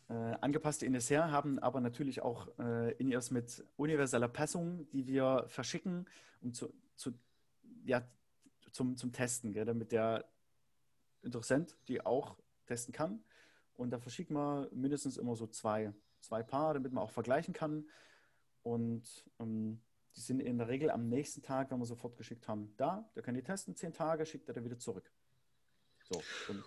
äh, 0.09 0.13
angepasste 0.13 0.85
Ines 0.85 1.09
her, 1.09 1.31
haben 1.31 1.59
aber 1.59 1.81
natürlich 1.81 2.21
auch 2.21 2.47
äh, 2.59 2.93
In-Ears 2.93 3.29
mit 3.29 3.63
universeller 3.77 4.27
Passung, 4.27 4.87
die 4.91 5.07
wir 5.07 5.45
verschicken, 5.47 6.07
um 6.41 6.53
zu, 6.53 6.73
zu 6.95 7.13
ja, 7.85 8.01
zum, 8.71 8.97
zum 8.97 9.11
Testen, 9.11 9.53
gell, 9.53 9.65
damit 9.65 9.91
der 9.91 10.25
Interessent 11.21 11.77
die 11.87 12.05
auch 12.05 12.37
testen 12.65 12.93
kann. 12.93 13.23
Und 13.75 13.91
da 13.91 13.99
verschicken 13.99 14.35
wir 14.35 14.69
mindestens 14.71 15.17
immer 15.17 15.35
so 15.35 15.47
zwei 15.47 15.93
zwei 16.25 16.43
Paar, 16.43 16.73
damit 16.73 16.91
man 16.91 17.03
auch 17.03 17.11
vergleichen 17.11 17.53
kann. 17.53 17.87
Und 18.63 19.25
ähm, 19.39 19.81
die 20.15 20.21
sind 20.21 20.39
in 20.39 20.57
der 20.57 20.67
Regel 20.67 20.89
am 20.89 21.07
nächsten 21.07 21.41
Tag, 21.41 21.71
wenn 21.71 21.79
wir 21.79 21.85
sofort 21.85 22.17
geschickt 22.17 22.47
haben, 22.47 22.73
da. 22.77 23.09
Der 23.15 23.23
kann 23.23 23.35
die 23.35 23.43
testen, 23.43 23.75
zehn 23.75 23.93
Tage, 23.93 24.25
schickt 24.25 24.47
er 24.47 24.53
dann 24.53 24.65
wieder 24.65 24.79
zurück. 24.79 25.11
So, 26.03 26.21
und 26.49 26.63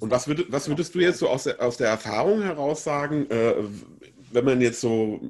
und 0.00 0.10
was, 0.10 0.26
würd, 0.26 0.50
was 0.50 0.68
würdest 0.68 0.94
du 0.94 1.00
jetzt 1.00 1.18
so 1.18 1.28
aus 1.28 1.44
der, 1.44 1.60
aus 1.60 1.76
der 1.76 1.88
Erfahrung 1.88 2.40
heraus 2.42 2.82
sagen, 2.82 3.26
äh, 3.30 3.54
wenn 4.34 4.44
man 4.44 4.60
jetzt 4.60 4.80
so, 4.80 5.20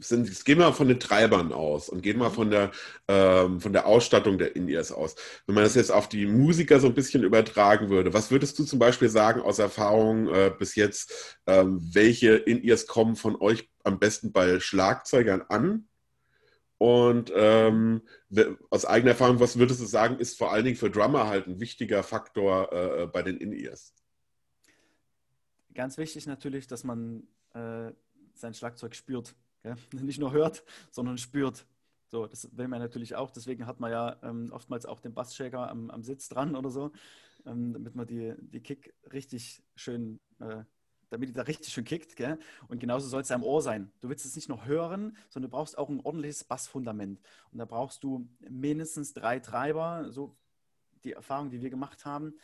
sind, 0.00 0.28
jetzt 0.28 0.44
gehen 0.44 0.58
wir 0.58 0.72
von 0.72 0.88
den 0.88 1.00
Treibern 1.00 1.52
aus 1.52 1.88
und 1.88 2.02
gehen 2.02 2.18
wir 2.18 2.30
von 2.30 2.50
der, 2.50 2.70
ähm, 3.08 3.60
von 3.60 3.72
der 3.72 3.86
Ausstattung 3.86 4.38
der 4.38 4.56
Indies 4.56 4.92
aus. 4.92 5.14
Wenn 5.46 5.54
man 5.54 5.64
das 5.64 5.74
jetzt 5.74 5.92
auf 5.92 6.08
die 6.08 6.26
Musiker 6.26 6.80
so 6.80 6.86
ein 6.86 6.94
bisschen 6.94 7.22
übertragen 7.22 7.88
würde, 7.88 8.12
was 8.12 8.30
würdest 8.30 8.58
du 8.58 8.64
zum 8.64 8.78
Beispiel 8.78 9.08
sagen 9.08 9.40
aus 9.40 9.58
Erfahrung 9.58 10.28
äh, 10.28 10.52
bis 10.56 10.74
jetzt, 10.74 11.38
ähm, 11.46 11.80
welche 11.92 12.34
In-Ears 12.34 12.86
kommen 12.86 13.16
von 13.16 13.36
euch 13.36 13.68
am 13.84 13.98
besten 13.98 14.32
bei 14.32 14.60
Schlagzeugern 14.60 15.42
an? 15.48 15.88
Und 16.78 17.32
ähm, 17.34 18.02
aus 18.68 18.84
eigener 18.84 19.12
Erfahrung, 19.12 19.40
was 19.40 19.58
würdest 19.58 19.80
du 19.80 19.86
sagen, 19.86 20.18
ist 20.18 20.36
vor 20.36 20.52
allen 20.52 20.64
Dingen 20.64 20.76
für 20.76 20.90
Drummer 20.90 21.26
halt 21.26 21.46
ein 21.46 21.58
wichtiger 21.58 22.02
Faktor 22.02 22.70
äh, 22.72 23.06
bei 23.06 23.22
den 23.22 23.38
In-Ears? 23.38 23.94
Ganz 25.74 25.96
wichtig 25.96 26.26
natürlich, 26.26 26.66
dass 26.66 26.84
man 26.84 27.26
äh, 27.54 27.92
sein 28.38 28.54
Schlagzeug 28.54 28.94
spürt. 28.94 29.34
Gell? 29.62 29.76
Nicht 30.00 30.20
nur 30.20 30.32
hört, 30.32 30.64
sondern 30.90 31.18
spürt. 31.18 31.66
So, 32.08 32.26
das 32.26 32.56
will 32.56 32.68
man 32.68 32.80
natürlich 32.80 33.16
auch. 33.16 33.30
Deswegen 33.30 33.66
hat 33.66 33.80
man 33.80 33.90
ja 33.90 34.16
ähm, 34.22 34.50
oftmals 34.52 34.86
auch 34.86 35.00
den 35.00 35.14
Bassshaker 35.14 35.68
am, 35.68 35.90
am 35.90 36.02
Sitz 36.02 36.28
dran 36.28 36.54
oder 36.54 36.70
so, 36.70 36.92
ähm, 37.44 37.72
damit 37.72 37.94
man 37.94 38.06
die, 38.06 38.34
die 38.38 38.60
Kick 38.60 38.94
richtig 39.12 39.62
schön 39.74 40.20
äh, 40.38 40.64
damit 41.10 41.28
die 41.28 41.32
da 41.32 41.42
richtig 41.42 41.72
schön 41.72 41.84
kickt. 41.84 42.16
Gell? 42.16 42.38
Und 42.68 42.80
genauso 42.80 43.08
soll 43.08 43.22
es 43.22 43.28
ja 43.28 43.36
im 43.36 43.42
Ohr 43.42 43.62
sein. 43.62 43.92
Du 44.00 44.08
willst 44.08 44.24
es 44.24 44.36
nicht 44.36 44.48
nur 44.48 44.64
hören, 44.64 45.16
sondern 45.28 45.50
du 45.50 45.56
brauchst 45.56 45.78
auch 45.78 45.88
ein 45.88 46.00
ordentliches 46.00 46.44
Bassfundament. 46.44 47.20
Und 47.50 47.58
da 47.58 47.64
brauchst 47.64 48.02
du 48.02 48.28
mindestens 48.40 49.12
drei 49.12 49.38
Treiber, 49.38 50.10
so 50.10 50.36
die 51.04 51.12
Erfahrung, 51.12 51.50
die 51.50 51.62
wir 51.62 51.70
gemacht 51.70 52.04
haben. 52.04 52.34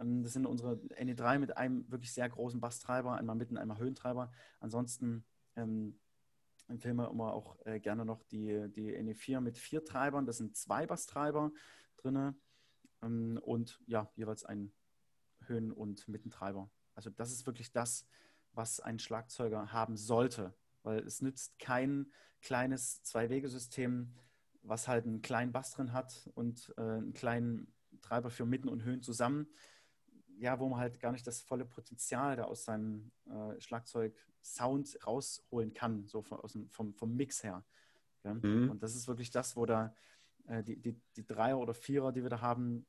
Ähm, 0.00 0.22
das 0.22 0.32
sind 0.32 0.46
unsere 0.46 0.74
NE3 0.74 1.38
mit 1.38 1.56
einem 1.56 1.90
wirklich 1.90 2.12
sehr 2.12 2.28
großen 2.28 2.60
Basstreiber, 2.60 3.14
einmal 3.16 3.36
mitten, 3.36 3.56
einmal 3.56 3.78
Höhentreiber. 3.78 4.30
Ansonsten 4.60 5.24
ähm, 5.56 5.98
empfehlen 6.68 6.96
wir 6.96 7.10
immer 7.10 7.32
auch 7.32 7.56
äh, 7.66 7.80
gerne 7.80 8.04
noch 8.04 8.22
die, 8.24 8.68
die 8.70 8.96
NE4 8.96 9.40
mit 9.40 9.58
vier 9.58 9.84
Treibern. 9.84 10.26
Das 10.26 10.38
sind 10.38 10.56
zwei 10.56 10.86
Basstreiber 10.86 11.52
drin 11.96 12.34
ähm, 13.02 13.38
und 13.42 13.80
ja, 13.86 14.10
jeweils 14.14 14.44
ein 14.44 14.72
Höhen- 15.46 15.72
und 15.72 16.08
Mittentreiber. 16.08 16.70
Also 16.94 17.10
das 17.10 17.32
ist 17.32 17.46
wirklich 17.46 17.72
das, 17.72 18.06
was 18.52 18.80
ein 18.80 18.98
Schlagzeuger 18.98 19.72
haben 19.72 19.96
sollte, 19.96 20.54
weil 20.82 21.00
es 21.00 21.22
nützt 21.22 21.58
kein 21.58 22.12
kleines 22.40 23.02
Zwei-Wege-System, 23.02 24.12
was 24.62 24.88
halt 24.88 25.06
einen 25.06 25.22
kleinen 25.22 25.52
Bass 25.52 25.72
drin 25.72 25.92
hat 25.92 26.30
und 26.34 26.72
äh, 26.76 26.80
einen 26.82 27.12
kleinen 27.12 27.72
Treiber 28.00 28.30
für 28.30 28.46
Mitten 28.46 28.68
und 28.68 28.84
Höhen 28.84 29.02
zusammen. 29.02 29.48
Ja, 30.38 30.58
wo 30.58 30.68
man 30.68 30.80
halt 30.80 30.98
gar 31.00 31.12
nicht 31.12 31.26
das 31.26 31.40
volle 31.40 31.64
Potenzial 31.64 32.36
da 32.36 32.44
aus 32.44 32.64
seinem 32.64 33.12
äh, 33.26 33.60
Schlagzeug-Sound 34.42 35.06
rausholen 35.06 35.74
kann, 35.74 36.06
so 36.06 36.22
von, 36.22 36.38
dem, 36.52 36.68
vom, 36.70 36.94
vom 36.94 37.16
Mix 37.16 37.42
her. 37.42 37.64
Ja? 38.24 38.34
Mhm. 38.34 38.70
Und 38.70 38.82
das 38.82 38.94
ist 38.94 39.08
wirklich 39.08 39.30
das, 39.30 39.56
wo 39.56 39.66
da 39.66 39.94
äh, 40.46 40.62
die, 40.62 40.76
die, 40.76 41.00
die 41.16 41.26
Dreier 41.26 41.58
oder 41.58 41.74
Vierer, 41.74 42.12
die 42.12 42.22
wir 42.22 42.30
da 42.30 42.40
haben, 42.40 42.86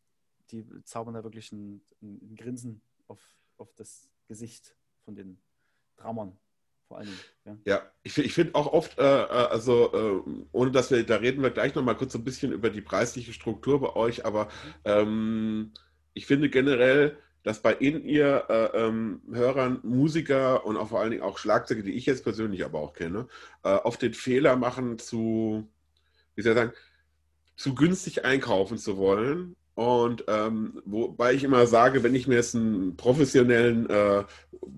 die 0.51 0.65
zaubern 0.83 1.13
da 1.13 1.23
wirklich 1.23 1.51
ein, 1.51 1.81
ein 2.01 2.35
Grinsen 2.35 2.81
auf, 3.07 3.21
auf 3.57 3.73
das 3.75 4.09
Gesicht 4.27 4.75
von 5.05 5.15
den 5.15 5.41
allen 6.95 7.07
Dingen. 7.07 7.19
Ja, 7.65 7.73
ja 7.73 7.91
ich, 8.03 8.17
ich 8.17 8.33
finde 8.33 8.55
auch 8.55 8.67
oft, 8.67 8.97
äh, 8.97 9.03
äh, 9.03 9.27
also 9.27 9.93
äh, 9.93 10.39
ohne 10.51 10.71
dass 10.71 10.91
wir, 10.91 11.03
da 11.05 11.17
reden 11.17 11.41
wir 11.41 11.51
gleich 11.51 11.75
nochmal 11.75 11.97
kurz 11.97 12.13
so 12.13 12.19
ein 12.19 12.23
bisschen 12.23 12.51
über 12.51 12.69
die 12.69 12.81
preisliche 12.81 13.33
Struktur 13.33 13.79
bei 13.79 13.95
euch, 13.95 14.25
aber 14.25 14.49
ähm, 14.85 15.73
ich 16.13 16.25
finde 16.25 16.49
generell, 16.49 17.17
dass 17.43 17.61
bei 17.61 17.73
in 17.73 18.03
ihr 18.03 18.45
äh, 18.49 18.85
ähm, 18.85 19.21
Hörern, 19.31 19.79
Musiker 19.83 20.65
und 20.65 20.77
auch 20.77 20.89
vor 20.89 21.01
allen 21.01 21.11
Dingen 21.11 21.23
auch 21.23 21.37
Schlagzeuge, 21.37 21.83
die 21.83 21.93
ich 21.93 22.05
jetzt 22.05 22.23
persönlich 22.23 22.63
aber 22.63 22.79
auch 22.79 22.93
kenne, 22.93 23.27
äh, 23.63 23.75
oft 23.75 24.01
den 24.01 24.13
Fehler 24.13 24.55
machen 24.55 24.97
zu, 24.97 25.67
wie 26.35 26.41
soll 26.41 26.53
ich 26.53 26.57
sagen, 26.57 26.73
zu 27.55 27.75
günstig 27.75 28.25
einkaufen 28.25 28.77
zu 28.77 28.97
wollen 28.97 29.55
und 29.75 30.25
ähm, 30.27 30.81
wobei 30.85 31.33
ich 31.33 31.43
immer 31.43 31.65
sage, 31.65 32.03
wenn 32.03 32.13
ich 32.13 32.27
mir 32.27 32.35
jetzt 32.35 32.55
einen 32.55 32.95
professionellen 32.95 33.89
äh, 33.89 34.23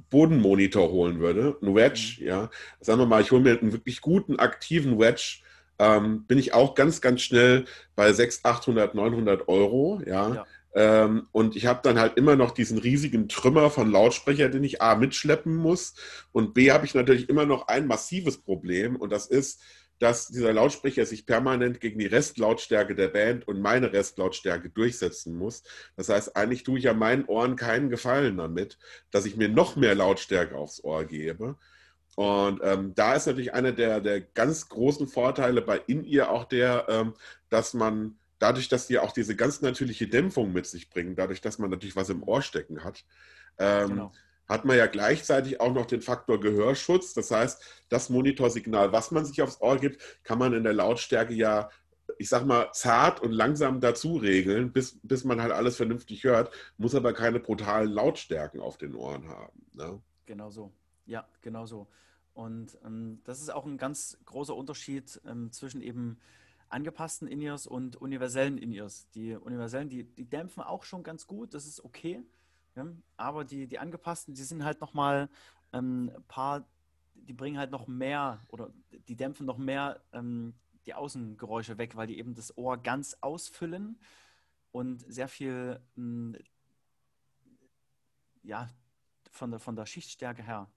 Bodenmonitor 0.09 0.89
holen 0.89 1.19
würde, 1.19 1.57
ein 1.61 1.75
Wedge, 1.75 2.17
mhm. 2.19 2.27
ja, 2.27 2.49
sagen 2.79 2.99
wir 2.99 3.05
mal, 3.05 3.21
ich 3.21 3.31
hole 3.31 3.41
mir 3.41 3.59
einen 3.59 3.73
wirklich 3.73 3.99
guten, 3.99 4.39
aktiven 4.39 4.97
Wedge, 4.97 5.39
ähm, 5.79 6.25
bin 6.25 6.37
ich 6.37 6.53
auch 6.53 6.75
ganz, 6.75 7.01
ganz 7.01 7.21
schnell 7.21 7.65
bei 7.95 8.13
600, 8.13 8.55
800, 8.55 8.95
900 8.95 9.47
Euro, 9.49 10.01
ja. 10.05 10.33
ja. 10.33 10.45
Ähm, 10.75 11.27
und 11.31 11.55
ich 11.55 11.65
habe 11.65 11.79
dann 11.83 11.97
halt 11.97 12.17
immer 12.17 12.35
noch 12.35 12.51
diesen 12.51 12.77
riesigen 12.77 13.29
Trümmer 13.29 13.69
von 13.69 13.89
Lautsprecher, 13.89 14.49
den 14.49 14.63
ich 14.63 14.81
A 14.81 14.95
mitschleppen 14.95 15.55
muss 15.55 15.95
und 16.33 16.53
B 16.53 16.71
habe 16.71 16.85
ich 16.85 16.93
natürlich 16.93 17.29
immer 17.29 17.45
noch 17.45 17.67
ein 17.69 17.87
massives 17.87 18.37
Problem 18.37 18.97
und 18.97 19.11
das 19.11 19.25
ist, 19.27 19.61
dass 19.99 20.27
dieser 20.27 20.51
Lautsprecher 20.51 21.05
sich 21.05 21.25
permanent 21.25 21.79
gegen 21.79 21.99
die 21.99 22.05
Restlautstärke 22.05 22.95
der 22.95 23.07
Band 23.07 23.47
und 23.47 23.61
meine 23.61 23.93
Restlautstärke 23.93 24.69
durchsetzen 24.69 25.37
muss. 25.37 25.63
Das 25.95 26.09
heißt, 26.09 26.35
eigentlich 26.35 26.63
tue 26.63 26.77
ich 26.77 26.83
ja 26.83 26.93
meinen 26.93 27.25
Ohren 27.25 27.55
keinen 27.55 27.89
Gefallen 27.89 28.37
damit, 28.37 28.77
dass 29.11 29.25
ich 29.25 29.37
mir 29.37 29.47
noch 29.47 29.77
mehr 29.77 29.95
Lautstärke 29.95 30.55
aufs 30.57 30.83
Ohr 30.83 31.05
gebe. 31.05 31.55
Und 32.15 32.61
ähm, 32.63 32.93
da 32.95 33.13
ist 33.15 33.27
natürlich 33.27 33.53
einer 33.53 33.71
der, 33.71 34.01
der 34.01 34.21
ganz 34.21 34.69
großen 34.69 35.07
Vorteile 35.07 35.61
bei 35.61 35.81
In-Ear 35.87 36.29
auch 36.29 36.45
der, 36.45 36.85
ähm, 36.89 37.13
dass 37.49 37.73
man 37.73 38.17
dadurch, 38.45 38.69
dass 38.69 38.87
die 38.87 38.99
auch 38.99 39.11
diese 39.11 39.35
ganz 39.35 39.61
natürliche 39.61 40.07
Dämpfung 40.07 40.53
mit 40.53 40.67
sich 40.67 40.89
bringen, 40.89 41.15
dadurch, 41.15 41.41
dass 41.41 41.57
man 41.57 41.71
natürlich 41.71 41.95
was 41.95 42.09
im 42.09 42.23
Ohr 42.23 42.41
stecken 42.41 42.83
hat, 42.83 43.03
ähm, 43.57 43.89
genau 43.89 44.11
hat 44.47 44.63
man 44.63 44.77
ja 44.77 44.85
gleichzeitig 44.85 45.59
auch 45.59 45.73
noch 45.73 45.85
den 45.85 46.01
Faktor 46.01 46.39
Gehörschutz. 46.39 47.13
Das 47.13 47.31
heißt, 47.31 47.63
das 47.89 48.09
Monitorsignal, 48.09 48.91
was 48.91 49.11
man 49.11 49.25
sich 49.25 49.41
aufs 49.41 49.59
Ohr 49.59 49.77
gibt, 49.77 50.01
kann 50.23 50.37
man 50.37 50.53
in 50.53 50.63
der 50.63 50.73
Lautstärke 50.73 51.33
ja, 51.33 51.69
ich 52.19 52.29
sag 52.29 52.45
mal, 52.45 52.71
zart 52.71 53.19
und 53.21 53.31
langsam 53.31 53.81
dazu 53.81 54.17
regeln, 54.17 54.71
bis, 54.71 54.99
bis 55.01 55.23
man 55.23 55.41
halt 55.41 55.51
alles 55.51 55.77
vernünftig 55.77 56.23
hört, 56.23 56.53
muss 56.77 56.93
aber 56.93 57.13
keine 57.13 57.39
brutalen 57.39 57.89
Lautstärken 57.89 58.61
auf 58.61 58.77
den 58.77 58.93
Ohren 58.93 59.27
haben. 59.27 59.65
Ne? 59.73 59.99
Genau 60.27 60.51
so. 60.51 60.71
Ja, 61.07 61.27
genau 61.41 61.65
so. 61.65 61.87
Und 62.33 62.77
ähm, 62.85 63.21
das 63.23 63.41
ist 63.41 63.49
auch 63.49 63.65
ein 63.65 63.77
ganz 63.77 64.19
großer 64.25 64.55
Unterschied 64.55 65.19
ähm, 65.25 65.51
zwischen 65.51 65.81
eben 65.81 66.19
angepassten 66.69 67.27
In-Ears 67.27 67.67
und 67.67 67.95
universellen 67.95 68.57
In-Ears. 68.57 69.09
Die 69.11 69.35
universellen, 69.35 69.89
die, 69.89 70.03
die 70.03 70.25
dämpfen 70.25 70.63
auch 70.63 70.83
schon 70.83 71.03
ganz 71.03 71.27
gut, 71.27 71.53
das 71.53 71.65
ist 71.65 71.83
okay. 71.83 72.23
Ja? 72.75 72.87
Aber 73.17 73.45
die, 73.45 73.67
die 73.67 73.79
angepassten, 73.79 74.33
die 74.33 74.43
sind 74.43 74.63
halt 74.63 74.81
nochmal 74.81 75.29
ähm, 75.73 76.11
ein 76.15 76.23
paar, 76.23 76.67
die 77.13 77.33
bringen 77.33 77.57
halt 77.57 77.71
noch 77.71 77.87
mehr 77.87 78.41
oder 78.49 78.71
die 79.07 79.15
dämpfen 79.15 79.45
noch 79.45 79.57
mehr 79.57 80.01
ähm, 80.11 80.53
die 80.85 80.93
Außengeräusche 80.93 81.77
weg, 81.77 81.95
weil 81.95 82.07
die 82.07 82.17
eben 82.17 82.35
das 82.35 82.57
Ohr 82.57 82.77
ganz 82.77 83.17
ausfüllen 83.21 83.99
und 84.71 85.03
sehr 85.11 85.27
viel 85.27 85.79
ähm, 85.97 86.37
ja, 88.43 88.69
von 89.31 89.51
der, 89.51 89.59
von 89.59 89.75
der 89.75 89.85
Schichtstärke 89.85 90.43
her 90.43 90.69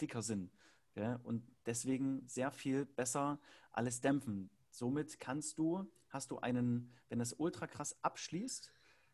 dicker 0.00 0.22
sind. 0.22 0.50
Ja? 0.94 1.20
Und 1.22 1.42
deswegen 1.64 2.26
sehr 2.26 2.50
viel 2.50 2.84
besser 2.84 3.38
alles 3.72 4.00
dämpfen. 4.00 4.50
Somit 4.76 5.18
kannst 5.20 5.56
du, 5.56 5.90
hast 6.10 6.30
du 6.30 6.38
einen, 6.38 6.92
wenn 7.08 7.20
es 7.20 7.32
ultra 7.32 7.66
krass 7.66 7.96
abschließt, 8.02 8.70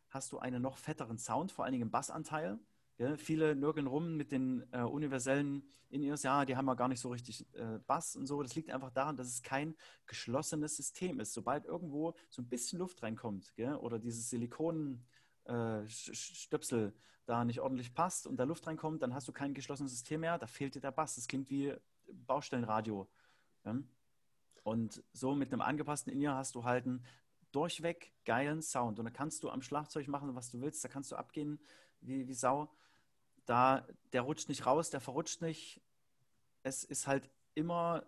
hast 0.08 0.32
du 0.32 0.40
einen 0.40 0.60
noch 0.60 0.76
fetteren 0.76 1.18
Sound, 1.18 1.52
vor 1.52 1.64
allen 1.64 1.70
Dingen 1.70 1.84
im 1.84 1.92
Bassanteil. 1.92 2.58
Ja, 2.98 3.16
viele 3.16 3.54
nörgeln 3.54 3.86
rum 3.86 4.16
mit 4.16 4.32
den 4.32 4.66
äh, 4.72 4.82
universellen 4.82 5.62
In-Ears, 5.88 6.24
ja, 6.24 6.44
die 6.44 6.56
haben 6.56 6.66
ja 6.66 6.74
gar 6.74 6.88
nicht 6.88 6.98
so 6.98 7.10
richtig 7.10 7.46
äh, 7.54 7.78
Bass 7.86 8.16
und 8.16 8.26
so. 8.26 8.42
Das 8.42 8.56
liegt 8.56 8.70
einfach 8.70 8.90
daran, 8.90 9.16
dass 9.16 9.28
es 9.28 9.44
kein 9.44 9.76
geschlossenes 10.06 10.76
System 10.76 11.20
ist. 11.20 11.32
Sobald 11.32 11.64
irgendwo 11.64 12.16
so 12.28 12.42
ein 12.42 12.48
bisschen 12.48 12.80
Luft 12.80 13.00
reinkommt 13.04 13.54
gell, 13.54 13.76
oder 13.76 14.00
dieses 14.00 14.30
Silikon-Stöpsel 14.30 16.88
äh, 16.88 16.92
da 17.24 17.44
nicht 17.44 17.60
ordentlich 17.60 17.94
passt 17.94 18.26
und 18.26 18.36
da 18.36 18.42
Luft 18.42 18.66
reinkommt, 18.66 19.00
dann 19.00 19.14
hast 19.14 19.28
du 19.28 19.32
kein 19.32 19.54
geschlossenes 19.54 19.92
System 19.92 20.22
mehr, 20.22 20.38
da 20.38 20.48
fehlt 20.48 20.74
dir 20.74 20.80
der 20.80 20.90
Bass. 20.90 21.14
Das 21.14 21.28
klingt 21.28 21.48
wie 21.50 21.72
Baustellenradio. 22.26 23.08
Ja? 23.64 23.76
Und 24.62 25.02
so 25.12 25.34
mit 25.34 25.52
einem 25.52 25.60
angepassten 25.60 26.12
In-Ear 26.12 26.36
hast 26.36 26.54
du 26.54 26.64
halt 26.64 26.86
ein 26.86 27.04
durchweg 27.50 28.12
geilen 28.24 28.62
Sound. 28.62 28.98
Und 28.98 29.04
da 29.04 29.10
kannst 29.10 29.42
du 29.42 29.50
am 29.50 29.62
Schlagzeug 29.62 30.08
machen, 30.08 30.34
was 30.34 30.50
du 30.50 30.60
willst. 30.60 30.84
Da 30.84 30.88
kannst 30.88 31.12
du 31.12 31.16
abgehen 31.16 31.60
wie, 32.00 32.26
wie 32.28 32.34
Sau. 32.34 32.70
Da, 33.46 33.86
der 34.12 34.22
rutscht 34.22 34.48
nicht 34.48 34.66
raus, 34.66 34.90
der 34.90 35.00
verrutscht 35.00 35.42
nicht. 35.42 35.80
Es 36.62 36.84
ist 36.84 37.06
halt 37.06 37.28
immer 37.54 38.04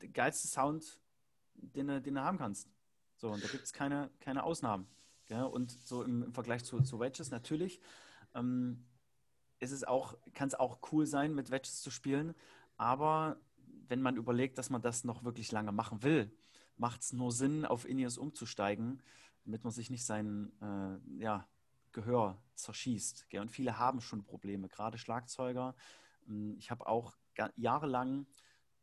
der 0.00 0.08
geilste 0.10 0.46
Sound, 0.46 1.00
den 1.54 1.88
du, 1.88 2.00
den 2.00 2.14
du 2.14 2.20
haben 2.22 2.38
kannst. 2.38 2.68
So, 3.16 3.30
und 3.30 3.42
da 3.42 3.48
gibt 3.48 3.64
es 3.64 3.72
keine, 3.72 4.10
keine 4.20 4.44
Ausnahmen. 4.44 4.86
Ja? 5.28 5.44
Und 5.44 5.70
so 5.70 6.02
im, 6.02 6.22
im, 6.22 6.32
Vergleich 6.32 6.64
zu, 6.64 6.80
zu 6.82 7.00
Wedges 7.00 7.30
natürlich 7.30 7.80
ähm, 8.34 8.84
ist 9.58 9.72
es 9.72 9.84
auch, 9.84 10.16
kann 10.34 10.48
es 10.48 10.54
auch 10.54 10.78
cool 10.92 11.06
sein, 11.06 11.34
mit 11.34 11.50
Wedges 11.50 11.80
zu 11.80 11.90
spielen. 11.90 12.34
Aber 12.76 13.40
wenn 13.88 14.02
man 14.02 14.16
überlegt, 14.16 14.58
dass 14.58 14.70
man 14.70 14.82
das 14.82 15.04
noch 15.04 15.24
wirklich 15.24 15.52
lange 15.52 15.72
machen 15.72 16.02
will, 16.02 16.30
macht 16.76 17.02
es 17.02 17.12
nur 17.12 17.32
Sinn, 17.32 17.64
auf 17.64 17.88
Ineos 17.88 18.18
umzusteigen, 18.18 19.02
damit 19.44 19.64
man 19.64 19.72
sich 19.72 19.90
nicht 19.90 20.04
sein 20.04 20.52
äh, 20.60 21.22
ja, 21.22 21.46
Gehör 21.92 22.42
zerschießt. 22.54 23.28
Gell? 23.30 23.40
Und 23.40 23.50
viele 23.50 23.78
haben 23.78 24.00
schon 24.00 24.24
Probleme, 24.24 24.68
gerade 24.68 24.98
Schlagzeuger. 24.98 25.74
Ähm, 26.28 26.56
ich 26.58 26.70
habe 26.70 26.86
auch 26.86 27.16
jahrelang 27.56 28.26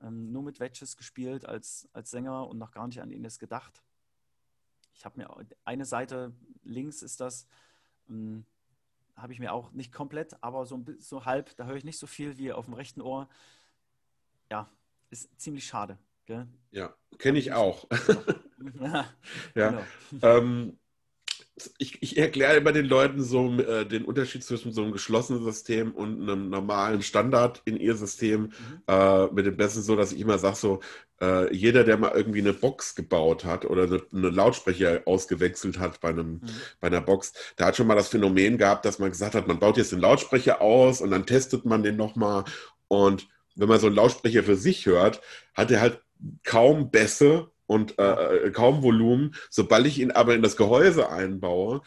ähm, 0.02 0.32
nur 0.32 0.44
mit 0.44 0.60
Wedges 0.60 0.98
gespielt 0.98 1.46
als, 1.46 1.90
als 1.94 2.12
Sänger 2.12 2.48
und 2.48 2.58
noch 2.58 2.72
gar 2.72 2.88
nicht 2.88 3.02
an 3.02 3.12
Ines 3.12 3.40
gedacht. 3.40 3.84
Ich 4.94 5.06
habe 5.06 5.18
mir 5.18 5.30
eine 5.66 5.86
Seite 5.86 6.34
links 6.64 7.02
ist 7.02 7.20
das, 7.20 7.48
ähm, 8.10 8.46
habe 9.16 9.34
ich 9.34 9.40
mir 9.40 9.54
auch 9.54 9.72
nicht 9.72 9.92
komplett, 9.92 10.42
aber 10.44 10.66
so, 10.66 10.84
so 11.00 11.26
halb, 11.26 11.56
da 11.56 11.66
höre 11.66 11.76
ich 11.76 11.84
nicht 11.84 12.00
so 12.00 12.08
viel 12.08 12.38
wie 12.38 12.52
auf 12.52 12.66
dem 12.66 12.74
rechten 12.74 13.02
Ohr. 13.02 13.30
Ja, 14.50 14.70
ist 15.14 15.30
ziemlich 15.40 15.66
schade. 15.66 15.98
Gell? 16.26 16.48
Ja, 16.72 16.94
kenne 17.20 17.40
ich 17.40 17.54
auch. 17.54 17.88
ja. 18.82 19.06
ja. 19.56 19.70
Genau. 19.70 19.84
Ähm, 20.22 20.78
ich, 21.78 22.02
ich 22.02 22.18
erkläre 22.18 22.56
immer 22.56 22.72
den 22.72 22.86
Leuten 22.86 23.22
so 23.22 23.60
äh, 23.60 23.86
den 23.86 24.06
Unterschied 24.06 24.44
zwischen 24.44 24.72
so 24.72 24.82
einem 24.82 24.92
geschlossenen 24.92 25.44
System 25.44 25.92
und 25.92 26.24
einem 26.24 26.50
normalen 26.50 27.04
Standard 27.04 27.62
in 27.66 27.78
ihr 27.78 27.96
System 27.96 28.42
mhm. 28.42 28.52
äh, 28.88 29.28
mit 29.28 29.46
dem 29.46 29.56
Besten 29.56 29.84
so, 29.84 29.96
dass 29.96 30.12
ich 30.12 30.20
immer 30.20 30.40
sage 30.40 30.56
so, 30.56 30.80
äh, 31.22 31.54
jeder, 31.56 31.84
der 31.84 31.98
mal 31.98 32.14
irgendwie 32.16 32.40
eine 32.40 32.54
Box 32.54 32.96
gebaut 32.96 33.46
hat 33.46 33.66
oder 33.66 33.84
eine, 33.84 34.02
eine 34.12 34.30
Lautsprecher 34.32 35.04
ausgewechselt 35.06 35.78
hat 35.78 36.02
bei, 36.02 36.10
einem, 36.10 36.32
mhm. 36.32 36.42
bei 36.80 36.88
einer 36.88 37.02
Box, 37.02 37.34
der 37.60 37.68
hat 37.68 37.78
schon 37.78 37.86
mal 37.86 37.96
das 37.96 38.08
Phänomen 38.08 38.58
gehabt, 38.58 38.84
dass 38.86 38.98
man 38.98 39.12
gesagt 39.12 39.36
hat, 39.36 39.48
man 39.48 39.60
baut 39.60 39.78
jetzt 39.78 39.92
den 39.92 40.00
Lautsprecher 40.00 40.60
aus 40.60 41.02
und 41.02 41.12
dann 41.12 41.28
testet 41.28 41.66
man 41.66 41.84
den 41.84 41.98
nochmal 41.98 42.46
und 42.88 43.28
wenn 43.56 43.70
man 43.70 43.80
so 43.80 43.88
einen 43.88 43.96
Lautsprecher 43.96 44.44
für 44.44 44.56
sich 44.56 44.86
hört, 44.86 45.22
hat 45.54 45.72
er 45.72 45.82
halt 45.82 46.02
kaum 46.44 46.92
Bässe 46.92 47.52
und 47.66 47.98
äh, 48.00 48.48
äh, 48.48 48.52
kaum 48.52 48.84
Volumen. 48.84 49.36
Sobald 49.50 49.88
ich 49.88 50.00
ihn 50.00 50.12
aber 50.12 50.36
in 50.36 50.42
das 50.42 50.58
Gehäuse 50.58 51.10
einbaue, 51.10 51.82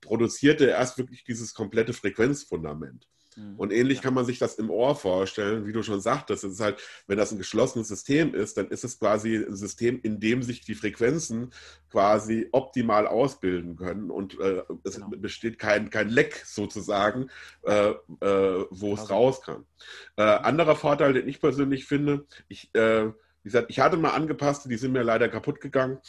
produziert 0.00 0.60
er 0.60 0.70
erst 0.70 0.98
wirklich 0.98 1.24
dieses 1.24 1.54
komplette 1.54 1.92
Frequenzfundament. 1.92 3.08
Mhm. 3.36 3.54
Und 3.56 3.72
ähnlich 3.72 3.98
ja. 3.98 4.02
kann 4.04 4.14
man 4.14 4.24
sich 4.24 4.38
das 4.38 4.54
im 4.56 4.70
Ohr 4.70 4.94
vorstellen, 4.94 5.66
wie 5.66 5.72
du 5.72 5.82
schon 5.82 6.00
sagtest. 6.00 6.44
Es 6.44 6.54
ist 6.54 6.60
halt, 6.60 6.80
wenn 7.06 7.18
das 7.18 7.32
ein 7.32 7.38
geschlossenes 7.38 7.88
System 7.88 8.34
ist, 8.34 8.56
dann 8.56 8.68
ist 8.68 8.84
es 8.84 8.98
quasi 8.98 9.36
ein 9.36 9.56
System, 9.56 10.00
in 10.02 10.20
dem 10.20 10.42
sich 10.42 10.62
die 10.62 10.74
Frequenzen 10.74 11.52
quasi 11.90 12.48
optimal 12.52 13.06
ausbilden 13.06 13.76
können 13.76 14.10
und 14.10 14.38
äh, 14.40 14.62
es 14.84 14.94
genau. 14.94 15.08
besteht 15.10 15.58
kein, 15.58 15.90
kein 15.90 16.08
Leck 16.08 16.42
sozusagen, 16.46 17.28
äh, 17.64 17.90
äh, 17.90 18.66
wo 18.70 18.94
es 18.94 19.00
also. 19.00 19.14
raus 19.14 19.42
kann. 19.42 19.66
Äh, 20.16 20.22
anderer 20.22 20.76
Vorteil, 20.76 21.12
den 21.12 21.28
ich 21.28 21.40
persönlich 21.40 21.86
finde, 21.86 22.26
ich 22.48 22.74
äh, 22.74 23.10
wie 23.42 23.48
gesagt, 23.48 23.70
ich 23.70 23.80
hatte 23.80 23.96
mal 23.96 24.10
angepasste, 24.10 24.68
die 24.68 24.76
sind 24.76 24.92
mir 24.92 25.02
leider 25.02 25.28
kaputt 25.28 25.60
gegangen. 25.60 25.98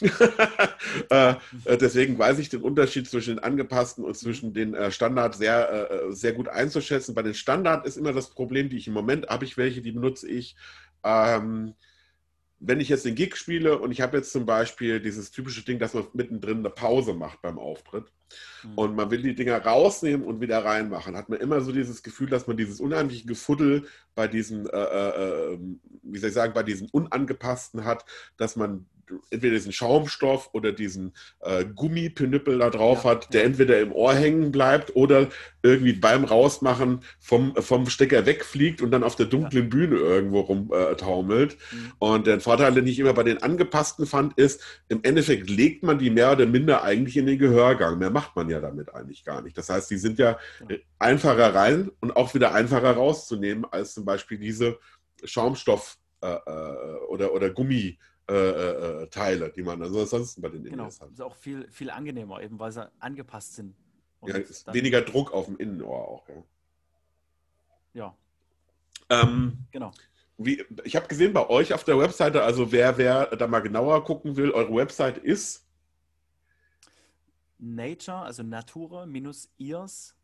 Äh, 1.10 1.34
äh, 1.64 1.76
deswegen 1.76 2.18
weiß 2.18 2.38
ich 2.38 2.50
den 2.50 2.62
Unterschied 2.62 3.08
zwischen 3.08 3.36
den 3.36 3.44
angepassten 3.44 4.04
und 4.04 4.16
zwischen 4.16 4.52
den 4.52 4.74
äh, 4.74 4.90
Standard 4.90 5.34
sehr, 5.34 6.00
sehr 6.10 6.32
gut 6.34 6.48
einzuschätzen. 6.48 7.14
Bei 7.14 7.22
den 7.22 7.34
Standard 7.34 7.86
ist 7.86 7.96
immer 7.96 8.12
das 8.12 8.30
Problem, 8.30 8.68
die 8.68 8.76
ich 8.76 8.86
im 8.86 8.94
Moment 8.94 9.26
habe 9.28 9.44
ich 9.44 9.56
welche, 9.56 9.80
die 9.82 9.92
benutze 9.92 10.28
ich. 10.28 10.56
Ähm, 11.02 11.74
wenn 12.60 12.80
ich 12.80 12.88
jetzt 12.88 13.04
den 13.04 13.14
Gig 13.14 13.36
spiele 13.36 13.78
und 13.78 13.90
ich 13.90 14.00
habe 14.00 14.16
jetzt 14.16 14.32
zum 14.32 14.46
Beispiel 14.46 15.00
dieses 15.00 15.30
typische 15.30 15.64
Ding, 15.64 15.78
dass 15.78 15.94
man 15.94 16.06
mittendrin 16.12 16.58
eine 16.58 16.70
Pause 16.70 17.14
macht 17.14 17.42
beim 17.42 17.58
Auftritt 17.58 18.06
mhm. 18.62 18.74
und 18.74 18.96
man 18.96 19.10
will 19.10 19.22
die 19.22 19.34
Dinger 19.34 19.58
rausnehmen 19.58 20.26
und 20.26 20.40
wieder 20.40 20.64
reinmachen, 20.64 21.16
hat 21.16 21.28
man 21.28 21.40
immer 21.40 21.60
so 21.60 21.72
dieses 21.72 22.02
Gefühl, 22.02 22.28
dass 22.30 22.46
man 22.46 22.56
dieses 22.56 22.80
unheimliche 22.80 23.26
Gefuddel 23.26 23.86
bei 24.14 24.28
diesen, 24.28 24.66
äh, 24.66 24.76
äh, 24.76 25.54
ähm, 25.54 25.80
wie 26.02 26.18
soll 26.18 26.28
ich 26.28 26.34
sagen, 26.34 26.54
bei 26.54 26.62
diesen 26.62 26.88
unangepassten 26.90 27.84
hat, 27.84 28.04
dass 28.36 28.56
man 28.56 28.86
entweder 29.30 29.54
diesen 29.54 29.72
Schaumstoff 29.72 30.50
oder 30.52 30.72
diesen 30.72 31.12
äh, 31.40 31.64
Gummipinüppel 31.64 32.58
da 32.58 32.70
drauf 32.70 33.04
ja, 33.04 33.10
hat, 33.10 33.32
der 33.32 33.42
ja. 33.42 33.46
entweder 33.46 33.80
im 33.80 33.92
Ohr 33.92 34.14
hängen 34.14 34.52
bleibt 34.52 34.94
oder 34.96 35.28
irgendwie 35.62 35.94
beim 35.94 36.24
Rausmachen 36.24 37.00
vom, 37.20 37.54
vom 37.56 37.88
Stecker 37.88 38.26
wegfliegt 38.26 38.82
und 38.82 38.90
dann 38.90 39.02
auf 39.02 39.16
der 39.16 39.26
dunklen 39.26 39.64
ja. 39.64 39.70
Bühne 39.70 39.96
irgendwo 39.96 40.40
rumtaumelt. 40.40 41.54
Äh, 41.54 41.74
mhm. 41.74 41.92
Und 41.98 42.26
der 42.26 42.40
Vorteil, 42.40 42.74
den 42.74 42.86
ich 42.86 42.98
immer 42.98 43.14
bei 43.14 43.22
den 43.22 43.42
angepassten 43.42 44.06
fand, 44.06 44.36
ist, 44.38 44.62
im 44.88 45.02
Endeffekt 45.02 45.48
legt 45.48 45.82
man 45.82 45.98
die 45.98 46.10
mehr 46.10 46.32
oder 46.32 46.46
minder 46.46 46.82
eigentlich 46.82 47.16
in 47.16 47.26
den 47.26 47.38
Gehörgang. 47.38 47.98
Mehr 47.98 48.10
macht 48.10 48.36
man 48.36 48.48
ja 48.48 48.60
damit 48.60 48.94
eigentlich 48.94 49.24
gar 49.24 49.42
nicht. 49.42 49.56
Das 49.56 49.68
heißt, 49.68 49.90
die 49.90 49.98
sind 49.98 50.18
ja 50.18 50.38
einfacher 50.98 51.54
rein 51.54 51.90
und 52.00 52.16
auch 52.16 52.34
wieder 52.34 52.54
einfacher 52.54 52.92
rauszunehmen 52.92 53.64
als 53.70 53.94
zum 53.94 54.04
Beispiel 54.04 54.38
diese 54.38 54.78
Schaumstoff- 55.24 55.96
äh, 56.22 56.26
äh 56.26 56.98
oder, 57.08 57.32
oder 57.32 57.48
Gummi- 57.48 57.98
äh, 58.28 58.34
äh, 58.34 59.02
äh, 59.02 59.06
Teile, 59.08 59.50
die 59.50 59.62
man 59.62 59.82
also 59.82 60.00
ansonsten 60.00 60.40
bei 60.40 60.48
den 60.48 60.64
genau. 60.64 60.84
Indies 60.84 61.00
hat. 61.00 61.10
Ist 61.10 61.20
auch 61.20 61.36
viel, 61.36 61.68
viel 61.70 61.90
angenehmer, 61.90 62.40
eben 62.40 62.58
weil 62.58 62.72
sie 62.72 62.90
angepasst 62.98 63.54
sind. 63.54 63.76
ja, 64.24 64.36
weniger 64.72 65.02
Druck 65.02 65.32
auf 65.32 65.44
dem 65.44 65.58
Innenohr 65.58 66.08
auch. 66.08 66.28
Ja. 66.28 66.34
ja. 67.92 68.16
Ähm, 69.10 69.58
genau. 69.70 69.92
Wie, 70.38 70.64
ich 70.84 70.96
habe 70.96 71.06
gesehen 71.06 71.32
bei 71.32 71.48
euch 71.48 71.74
auf 71.74 71.84
der 71.84 71.98
Webseite, 71.98 72.42
also 72.42 72.72
wer, 72.72 72.96
wer 72.96 73.26
da 73.36 73.46
mal 73.46 73.60
genauer 73.60 74.02
gucken 74.04 74.36
will, 74.36 74.50
eure 74.50 74.74
Website 74.74 75.18
ist 75.18 75.66
Nature, 77.58 78.18
also 78.18 78.42
Nature 78.42 79.06
minus 79.06 79.50
ears, 79.58 80.16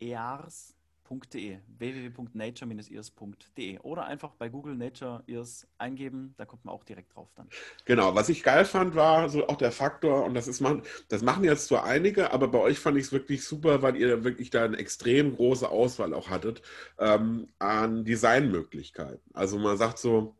ears 0.00 0.73
www.nature-ears.de 1.08 1.60
www.nature-ears.de 1.78 3.78
oder 3.80 4.06
einfach 4.06 4.34
bei 4.34 4.48
Google 4.48 4.74
Nature 4.74 5.22
Ears 5.26 5.66
eingeben, 5.78 6.34
da 6.36 6.44
kommt 6.44 6.64
man 6.64 6.74
auch 6.74 6.84
direkt 6.84 7.14
drauf 7.14 7.28
dann. 7.34 7.48
Genau, 7.84 8.14
was 8.14 8.28
ich 8.28 8.42
geil 8.42 8.64
fand, 8.64 8.94
war 8.94 9.28
so 9.28 9.46
auch 9.48 9.56
der 9.56 9.72
Faktor, 9.72 10.24
und 10.24 10.34
das 10.34 10.48
ist 10.48 10.60
man, 10.60 10.82
das 11.08 11.22
machen 11.22 11.44
jetzt 11.44 11.66
zwar 11.66 11.84
einige, 11.84 12.32
aber 12.32 12.48
bei 12.48 12.58
euch 12.58 12.78
fand 12.78 12.96
ich 12.96 13.04
es 13.04 13.12
wirklich 13.12 13.44
super, 13.44 13.82
weil 13.82 13.96
ihr 13.96 14.24
wirklich 14.24 14.50
da 14.50 14.64
eine 14.64 14.78
extrem 14.78 15.34
große 15.34 15.68
Auswahl 15.68 16.14
auch 16.14 16.30
hattet 16.30 16.62
ähm, 16.98 17.48
an 17.58 18.04
Designmöglichkeiten. 18.04 19.20
Also 19.32 19.58
man 19.58 19.76
sagt 19.76 19.98
so, 19.98 20.36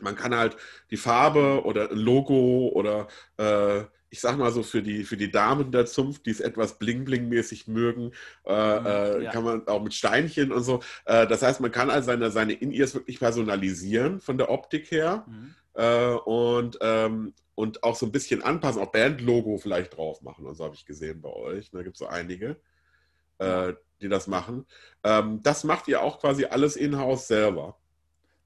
man 0.00 0.16
kann 0.16 0.34
halt 0.34 0.56
die 0.90 0.96
Farbe 0.96 1.64
oder 1.64 1.90
ein 1.90 1.96
Logo 1.96 2.70
oder 2.74 3.08
äh, 3.36 3.84
ich 4.14 4.20
sag 4.20 4.38
mal 4.38 4.52
so, 4.52 4.62
für 4.62 4.80
die, 4.80 5.02
für 5.02 5.16
die 5.16 5.32
Damen 5.32 5.72
der 5.72 5.86
Zunft, 5.86 6.26
die 6.26 6.30
es 6.30 6.38
etwas 6.38 6.78
bling-bling-mäßig 6.78 7.68
mögen, 7.68 8.12
äh, 8.46 8.80
mhm, 8.80 8.86
äh, 8.86 9.24
ja. 9.24 9.30
kann 9.32 9.42
man 9.42 9.66
auch 9.66 9.82
mit 9.82 9.92
Steinchen 9.92 10.52
und 10.52 10.62
so. 10.62 10.80
Äh, 11.04 11.26
das 11.26 11.42
heißt, 11.42 11.60
man 11.60 11.72
kann 11.72 11.90
also 11.90 12.06
seine, 12.06 12.30
seine 12.30 12.52
In-Ears 12.52 12.94
wirklich 12.94 13.18
personalisieren 13.18 14.20
von 14.20 14.38
der 14.38 14.50
Optik 14.50 14.90
her 14.90 15.24
mhm. 15.26 15.54
Äh, 15.74 16.14
und, 16.24 16.78
ähm, 16.80 17.34
und 17.56 17.82
auch 17.82 17.96
so 17.96 18.06
ein 18.06 18.12
bisschen 18.12 18.42
anpassen, 18.42 18.80
auch 18.80 18.92
Band-Logo 18.92 19.58
vielleicht 19.58 19.96
drauf 19.96 20.22
machen. 20.22 20.46
Und 20.46 20.54
so 20.54 20.64
habe 20.64 20.76
ich 20.76 20.86
gesehen 20.86 21.20
bei 21.20 21.30
euch. 21.30 21.72
Da 21.72 21.82
gibt 21.82 21.96
es 21.96 21.98
so 21.98 22.06
einige, 22.06 22.56
äh, 23.38 23.72
die 24.00 24.08
das 24.08 24.28
machen. 24.28 24.66
Ähm, 25.02 25.42
das 25.42 25.64
macht 25.64 25.88
ihr 25.88 26.00
auch 26.00 26.20
quasi 26.20 26.44
alles 26.44 26.76
in-house 26.76 27.26
selber. 27.26 27.76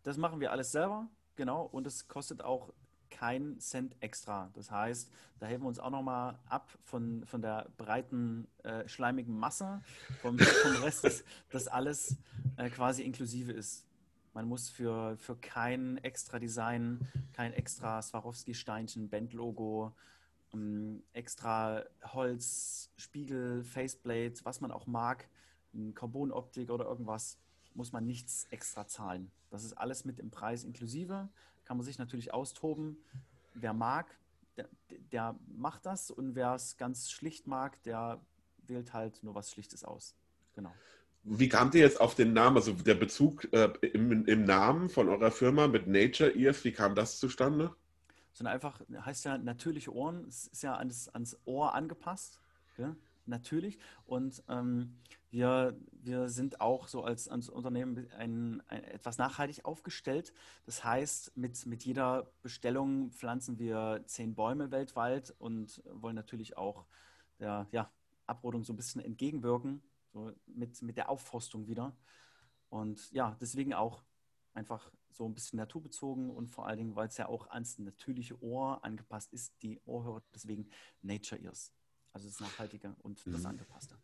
Das 0.05 0.17
machen 0.17 0.41
wir 0.41 0.53
alles 0.53 0.73
selber, 0.73 1.07
genau. 1.39 1.63
Und 1.63 1.87
es 1.87 2.09
kostet 2.09 2.43
auch 2.43 2.75
kein 3.09 3.59
Cent 3.59 3.97
extra. 4.01 4.51
Das 4.53 4.71
heißt, 4.71 5.11
da 5.39 5.47
heben 5.47 5.63
wir 5.63 5.69
uns 5.69 5.79
auch 5.79 5.91
nochmal 5.91 6.39
ab 6.47 6.71
von, 6.83 7.25
von 7.25 7.41
der 7.41 7.71
breiten, 7.79 8.47
äh, 8.65 8.87
schleimigen 8.87 9.39
Masse, 9.39 9.81
vom, 10.21 10.39
vom 10.39 10.83
Rest, 10.83 11.05
dass 11.05 11.25
das 11.51 11.69
alles 11.69 12.19
äh, 12.57 12.69
quasi 12.69 13.03
inklusive 13.03 13.53
ist. 13.53 13.87
Man 14.35 14.47
muss 14.47 14.69
für, 14.69 15.17
für 15.17 15.37
kein 15.37 15.97
extra 15.99 16.39
Design, 16.39 17.01
kein 17.33 17.55
extra 17.55 18.03
Swarovski-Steinchen, 18.03 19.09
Bandlogo, 19.09 19.95
ähm, 20.53 21.03
extra 21.13 21.85
Holz, 22.05 22.91
Spiegel, 22.97 23.65
Faceplate, 23.65 24.45
was 24.45 24.61
man 24.61 24.71
auch 24.71 24.87
mag, 24.87 25.29
Carbonoptik 25.95 26.71
oder 26.71 26.87
irgendwas, 26.87 27.39
muss 27.75 27.93
man 27.93 28.07
nichts 28.07 28.47
extra 28.51 28.87
zahlen. 28.87 29.31
Das 29.51 29.65
ist 29.65 29.73
alles 29.75 30.05
mit 30.05 30.19
im 30.19 30.31
Preis 30.31 30.65
inklusive 30.65 31.29
kann 31.69 31.77
man 31.77 31.85
sich 31.85 31.99
natürlich 31.99 32.33
austoben. 32.33 32.97
Wer 33.53 33.75
mag, 33.75 34.07
der, 34.57 34.69
der 35.13 35.39
macht 35.55 35.85
das 35.85 36.11
und 36.11 36.35
wer 36.35 36.55
es 36.55 36.79
ganz 36.79 37.11
schlicht 37.11 37.47
mag, 37.47 37.83
der 37.83 38.23
wählt 38.67 38.95
halt 38.95 39.23
nur 39.23 39.35
was 39.35 39.51
Schlichtes 39.51 39.85
aus. 39.85 40.15
Genau. 40.55 40.73
Wie 41.25 41.51
kamt 41.51 41.75
ihr 41.75 41.83
jetzt 41.83 42.01
auf 42.01 42.15
den 42.15 42.33
Namen, 42.33 42.57
also 42.57 42.73
der 42.73 42.95
Bezug 42.95 43.53
äh, 43.53 43.71
im, 43.83 44.25
im, 44.25 44.45
Namen 44.45 44.89
von 44.89 45.11
eurer 45.11 45.31
Firma 45.31 45.69
mit 45.69 45.87
Nature 45.87 46.31
Ears, 46.31 46.65
wie 46.65 46.73
kam 46.73 46.95
das 46.95 47.19
zustande? 47.19 47.77
Sondern 48.33 48.55
einfach, 48.55 48.81
heißt 49.05 49.27
ja 49.27 49.37
natürliche 49.37 49.95
Ohren, 49.95 50.25
es 50.27 50.47
ist 50.47 50.63
ja 50.63 50.75
ans, 50.77 51.11
ans 51.11 51.37
Ohr 51.45 51.75
angepasst. 51.75 52.41
Gell? 52.79 52.97
natürlich. 53.29 53.79
Und 54.07 54.43
ähm, 54.49 54.97
wir, 55.31 55.79
wir 55.93 56.29
sind 56.29 56.61
auch 56.61 56.89
so 56.89 57.03
als, 57.05 57.29
als 57.29 57.49
Unternehmen 57.49 58.09
ein, 58.13 58.63
ein, 58.69 58.85
etwas 58.85 59.19
nachhaltig 59.19 59.65
aufgestellt. 59.65 60.33
Das 60.65 60.85
heißt, 60.85 61.37
mit, 61.37 61.67
mit 61.67 61.85
jeder 61.85 62.31
Bestellung 62.43 63.11
pflanzen 63.13 63.59
wir 63.59 64.03
zehn 64.07 64.35
Bäume 64.35 64.71
weltweit 64.71 65.35
und 65.39 65.83
wollen 65.91 66.17
natürlich 66.17 66.57
auch 66.57 66.87
der 67.39 67.67
ja, 67.73 67.91
Abrodung 68.27 68.65
so 68.65 68.73
ein 68.73 68.77
bisschen 68.77 69.03
entgegenwirken, 69.03 69.83
so 70.13 70.33
mit, 70.47 70.81
mit 70.83 70.97
der 70.97 71.11
Aufforstung 71.11 71.67
wieder. 71.67 71.95
Und 72.71 73.11
ja, 73.13 73.37
deswegen 73.41 73.75
auch 73.75 74.03
einfach 74.55 74.91
so 75.11 75.25
ein 75.27 75.35
bisschen 75.35 75.59
naturbezogen 75.59 76.31
und 76.31 76.49
vor 76.49 76.67
allen 76.67 76.79
Dingen, 76.79 76.97
weil 76.97 77.09
es 77.09 77.17
ja 77.17 77.29
auch 77.29 77.49
ans 77.49 77.79
natürliche 77.79 78.41
Ohr 78.43 78.85
angepasst 78.85 79.33
ist, 79.33 79.63
die 79.63 79.81
Ohrhörer, 79.85 80.23
deswegen 80.35 80.69
Nature 81.03 81.41
Ears. 81.41 81.73
Also 82.13 82.29
das 82.29 82.41
Nachhaltige 82.41 82.95
und 83.01 83.25
das 83.27 83.41
mhm. 83.41 83.47
Angepasste. 83.47 83.97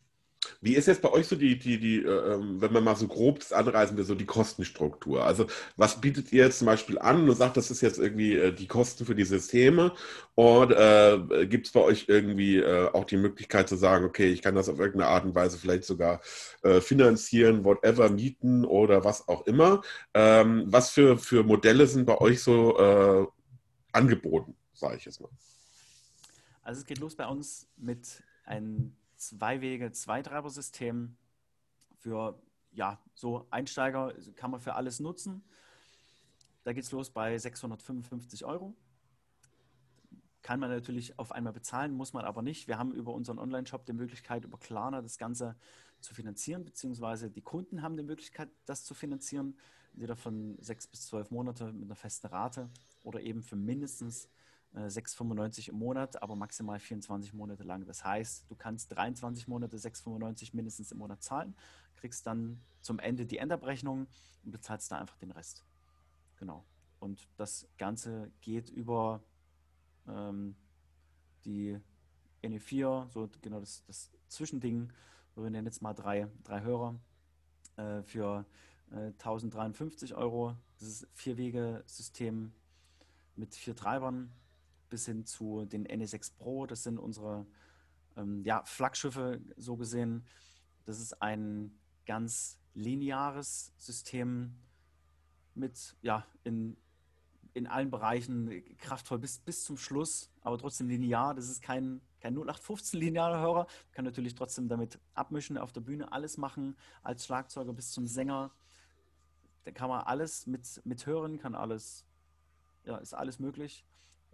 Wie 0.60 0.74
ist 0.74 0.86
jetzt 0.86 1.02
bei 1.02 1.10
euch 1.10 1.26
so 1.26 1.36
die, 1.36 1.58
die, 1.58 1.78
die 1.78 2.02
äh, 2.02 2.34
ähm, 2.34 2.60
wenn 2.60 2.72
man 2.72 2.84
mal 2.84 2.96
so 2.96 3.06
grob 3.06 3.40
das 3.40 3.52
anreißen 3.52 3.96
will, 3.96 4.04
so 4.04 4.14
die 4.14 4.26
Kostenstruktur? 4.26 5.24
Also 5.24 5.46
was 5.76 6.00
bietet 6.00 6.32
ihr 6.32 6.44
jetzt 6.44 6.58
zum 6.58 6.66
Beispiel 6.66 6.98
an 6.98 7.28
und 7.28 7.36
sagt, 7.36 7.56
das 7.56 7.70
ist 7.70 7.80
jetzt 7.80 7.98
irgendwie 7.98 8.34
äh, 8.34 8.52
die 8.52 8.66
Kosten 8.66 9.06
für 9.06 9.14
die 9.14 9.24
Systeme? 9.24 9.92
Und 10.34 10.72
äh, 10.72 11.46
gibt 11.46 11.66
es 11.66 11.72
bei 11.72 11.80
euch 11.80 12.06
irgendwie 12.08 12.58
äh, 12.58 12.88
auch 12.92 13.04
die 13.04 13.16
Möglichkeit 13.16 13.68
zu 13.68 13.76
sagen, 13.76 14.04
okay, 14.04 14.32
ich 14.32 14.42
kann 14.42 14.54
das 14.54 14.68
auf 14.68 14.78
irgendeine 14.78 15.10
Art 15.10 15.24
und 15.24 15.34
Weise 15.34 15.58
vielleicht 15.58 15.84
sogar 15.84 16.20
äh, 16.62 16.80
finanzieren, 16.80 17.64
whatever, 17.64 18.08
mieten 18.10 18.64
oder 18.64 19.04
was 19.04 19.28
auch 19.28 19.46
immer? 19.46 19.82
Ähm, 20.14 20.64
was 20.66 20.90
für, 20.90 21.18
für 21.18 21.44
Modelle 21.44 21.86
sind 21.86 22.06
bei 22.06 22.18
euch 22.18 22.42
so 22.42 23.32
angeboten, 23.92 24.56
sage 24.72 24.96
ich 24.96 25.04
jetzt 25.04 25.20
mal? 25.20 25.30
Also 26.64 26.80
es 26.80 26.86
geht 26.86 26.98
los 26.98 27.14
bei 27.14 27.26
uns 27.26 27.68
mit 27.76 28.22
ein 28.44 28.96
Zwei-Wege, 29.16 29.92
Zweitreiber-System 29.92 31.16
für 31.98 32.38
ja, 32.72 32.98
so 33.14 33.46
Einsteiger 33.50 34.14
kann 34.34 34.50
man 34.50 34.60
für 34.60 34.74
alles 34.74 35.00
nutzen. 35.00 35.44
Da 36.64 36.72
geht 36.72 36.84
es 36.84 36.92
los 36.92 37.10
bei 37.10 37.36
655 37.38 38.44
Euro. 38.44 38.74
Kann 40.42 40.60
man 40.60 40.70
natürlich 40.70 41.18
auf 41.18 41.32
einmal 41.32 41.52
bezahlen, 41.52 41.94
muss 41.94 42.12
man 42.12 42.24
aber 42.24 42.42
nicht. 42.42 42.68
Wir 42.68 42.78
haben 42.78 42.92
über 42.92 43.14
unseren 43.14 43.38
Online-Shop 43.38 43.86
die 43.86 43.92
Möglichkeit, 43.92 44.44
über 44.44 44.58
Klarna 44.58 45.00
das 45.00 45.16
Ganze 45.16 45.56
zu 46.00 46.14
finanzieren, 46.14 46.64
beziehungsweise 46.64 47.30
die 47.30 47.40
Kunden 47.40 47.82
haben 47.82 47.96
die 47.96 48.02
Möglichkeit, 48.02 48.50
das 48.66 48.84
zu 48.84 48.92
finanzieren, 48.92 49.56
entweder 49.92 50.16
von 50.16 50.58
sechs 50.60 50.86
bis 50.86 51.06
zwölf 51.06 51.30
Monate 51.30 51.72
mit 51.72 51.84
einer 51.84 51.96
festen 51.96 52.26
Rate 52.26 52.68
oder 53.04 53.20
eben 53.20 53.42
für 53.42 53.56
mindestens 53.56 54.28
6,95 54.74 55.70
im 55.70 55.76
Monat, 55.76 56.20
aber 56.22 56.34
maximal 56.34 56.78
24 56.78 57.32
Monate 57.32 57.62
lang. 57.62 57.84
Das 57.86 58.04
heißt, 58.04 58.50
du 58.50 58.56
kannst 58.56 58.94
23 58.94 59.46
Monate 59.46 59.76
6,95 59.76 60.50
mindestens 60.54 60.90
im 60.92 60.98
Monat 60.98 61.22
zahlen, 61.22 61.54
kriegst 61.96 62.26
dann 62.26 62.60
zum 62.80 62.98
Ende 62.98 63.24
die 63.24 63.38
Endabrechnung 63.38 64.06
und 64.44 64.50
bezahlst 64.50 64.90
da 64.90 64.98
einfach 64.98 65.16
den 65.16 65.30
Rest. 65.30 65.64
Genau. 66.36 66.64
Und 66.98 67.28
das 67.36 67.68
Ganze 67.78 68.32
geht 68.40 68.70
über 68.70 69.22
ähm, 70.08 70.56
die 71.44 71.78
NE4, 72.42 73.10
so 73.10 73.28
genau 73.42 73.60
das, 73.60 73.84
das 73.86 74.10
Zwischending. 74.28 74.92
Wir 75.36 75.50
nennen 75.50 75.66
jetzt 75.66 75.82
mal 75.82 75.94
drei, 75.94 76.28
drei 76.42 76.62
Hörer 76.62 76.98
äh, 77.76 78.02
für 78.02 78.44
äh, 78.90 79.12
1053 79.12 80.14
Euro. 80.14 80.56
Das 80.78 80.88
ist 80.88 81.08
Vier-Wege-System 81.12 82.52
mit 83.36 83.54
vier 83.54 83.74
Treibern 83.74 84.30
bis 84.94 85.06
hin 85.06 85.26
zu 85.26 85.64
den 85.64 85.88
NE6 85.88 86.36
Pro. 86.36 86.66
Das 86.66 86.84
sind 86.84 87.00
unsere 87.00 87.48
ähm, 88.16 88.44
ja, 88.44 88.62
Flaggschiffe 88.64 89.40
so 89.56 89.76
gesehen. 89.76 90.24
Das 90.84 91.00
ist 91.00 91.20
ein 91.20 91.76
ganz 92.06 92.60
lineares 92.74 93.72
System 93.76 94.54
mit, 95.56 95.96
ja, 96.00 96.24
in, 96.44 96.76
in 97.54 97.66
allen 97.66 97.90
Bereichen 97.90 98.62
kraftvoll 98.78 99.18
bis, 99.18 99.40
bis 99.40 99.64
zum 99.64 99.76
Schluss, 99.76 100.30
aber 100.42 100.58
trotzdem 100.58 100.88
linear. 100.88 101.34
Das 101.34 101.48
ist 101.48 101.60
kein, 101.60 102.00
kein 102.20 102.34
0815 102.34 103.00
linearer 103.00 103.40
Hörer. 103.40 103.66
Kann 103.90 104.04
natürlich 104.04 104.36
trotzdem 104.36 104.68
damit 104.68 105.00
abmischen, 105.14 105.58
auf 105.58 105.72
der 105.72 105.80
Bühne 105.80 106.12
alles 106.12 106.36
machen, 106.36 106.76
als 107.02 107.26
Schlagzeuger 107.26 107.72
bis 107.72 107.90
zum 107.90 108.06
Sänger. 108.06 108.52
Da 109.64 109.72
kann 109.72 109.88
man 109.88 110.02
alles 110.02 110.46
mit, 110.46 110.80
mit 110.84 111.04
hören, 111.04 111.40
kann 111.40 111.56
alles, 111.56 112.06
ja, 112.84 112.98
ist 112.98 113.12
alles 113.12 113.40
möglich. 113.40 113.84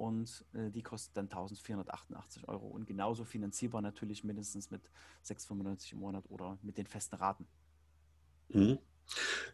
Und 0.00 0.46
äh, 0.54 0.70
die 0.70 0.80
kostet 0.80 1.14
dann 1.14 1.26
1488 1.26 2.48
Euro 2.48 2.68
und 2.68 2.86
genauso 2.86 3.22
finanzierbar 3.22 3.82
natürlich 3.82 4.24
mindestens 4.24 4.70
mit 4.70 4.80
6,95 5.26 5.92
im 5.92 5.98
Monat 5.98 6.24
oder 6.30 6.56
mit 6.62 6.78
den 6.78 6.86
festen 6.86 7.16
Raten. 7.16 7.46
Mhm. 8.48 8.78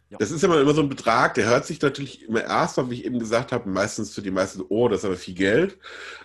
Ja. 0.09 0.17
Das 0.19 0.31
ist 0.31 0.41
immer, 0.41 0.61
immer 0.61 0.73
so 0.73 0.81
ein 0.81 0.87
Betrag, 0.87 1.33
der 1.33 1.47
hört 1.47 1.65
sich 1.65 1.81
natürlich 1.81 2.23
immer 2.29 2.41
erstmal, 2.41 2.89
wie 2.89 2.93
ich 2.93 3.05
eben 3.05 3.19
gesagt 3.19 3.51
habe, 3.51 3.69
meistens 3.69 4.15
für 4.15 4.21
die 4.21 4.31
meisten, 4.31 4.63
oh, 4.69 4.87
das 4.87 4.99
ist 4.99 5.05
aber 5.05 5.17
viel 5.17 5.33
Geld. 5.33 5.77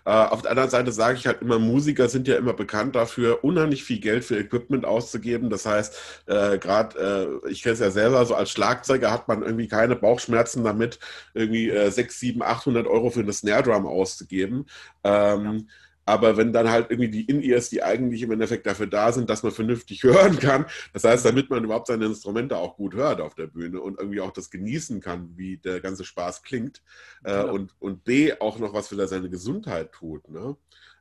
Äh, 0.05 0.11
auf 0.11 0.43
der 0.43 0.53
anderen 0.53 0.71
Seite 0.71 0.93
sage 0.93 1.19
ich 1.19 1.27
halt 1.27 1.43
immer, 1.43 1.59
Musiker 1.59 2.09
sind 2.09 2.29
ja 2.29 2.37
immer 2.37 2.53
bekannt 2.53 2.95
dafür, 2.95 3.43
unheimlich 3.43 3.83
viel 3.83 3.99
Geld 3.99 4.25
für 4.25 4.39
Equipment 4.39 4.85
auszugeben. 4.85 5.51
Das 5.51 5.67
heißt, 5.67 6.23
äh, 6.27 6.59
gerade, 6.59 7.41
äh, 7.45 7.51
ich 7.51 7.65
kenne 7.65 7.73
es 7.73 7.81
ja 7.81 7.91
selber, 7.91 8.25
so 8.25 8.37
als 8.37 8.53
Schlagzeuger 8.53 9.11
hat 9.11 9.27
man 9.27 9.43
irgendwie 9.43 9.67
keine 9.67 9.97
Bauchschmerzen 9.97 10.63
damit, 10.63 11.01
irgendwie 11.35 11.69
äh, 11.69 11.91
6, 11.91 12.21
7, 12.21 12.43
800 12.43 12.87
Euro 12.87 13.11
für 13.11 13.21
eine 13.21 13.33
Snare 13.33 13.65
Drum 13.65 13.87
auszugeben. 13.87 14.67
Ähm, 15.03 15.45
ja. 15.45 15.75
Aber 16.05 16.37
wenn 16.37 16.53
dann 16.53 16.69
halt 16.69 16.91
irgendwie 16.91 17.11
die 17.11 17.25
In-Ears, 17.25 17.71
die 17.71 17.83
eigentlich 17.83 18.23
im 18.23 18.33
Endeffekt 18.33 18.67
dafür 18.67 18.87
da 18.87 19.13
sind, 19.13 19.31
dass 19.31 19.43
man 19.43 19.53
vernünftig 19.53 20.03
hören 20.03 20.39
kann, 20.39 20.67
das 20.93 21.05
heißt, 21.05 21.25
damit 21.25 21.51
man 21.51 21.65
überhaupt 21.65 21.87
seine 21.87 22.07
Instrumente 22.07 22.57
auch 22.57 22.77
gut 22.77 22.95
hört 22.95 23.21
auf 23.21 23.35
der 23.35 23.47
Bühne 23.47 23.81
und 23.81 23.99
irgendwie 23.99 24.21
auch 24.21 24.33
das 24.33 24.51
genießen 24.51 25.01
kann, 25.01 25.37
wie 25.37 25.59
der 25.59 25.81
ganze 25.81 26.05
Spaß 26.05 26.43
klingt 26.43 26.83
äh, 27.25 27.31
genau. 27.31 27.55
und, 27.55 27.75
und 27.79 28.05
B 28.05 28.33
auch 28.41 28.59
noch 28.59 28.75
was 28.75 28.89
für 28.89 29.07
seine 29.07 29.31
Gesundheit 29.31 29.93
tut, 29.93 30.29
ne? 30.29 30.57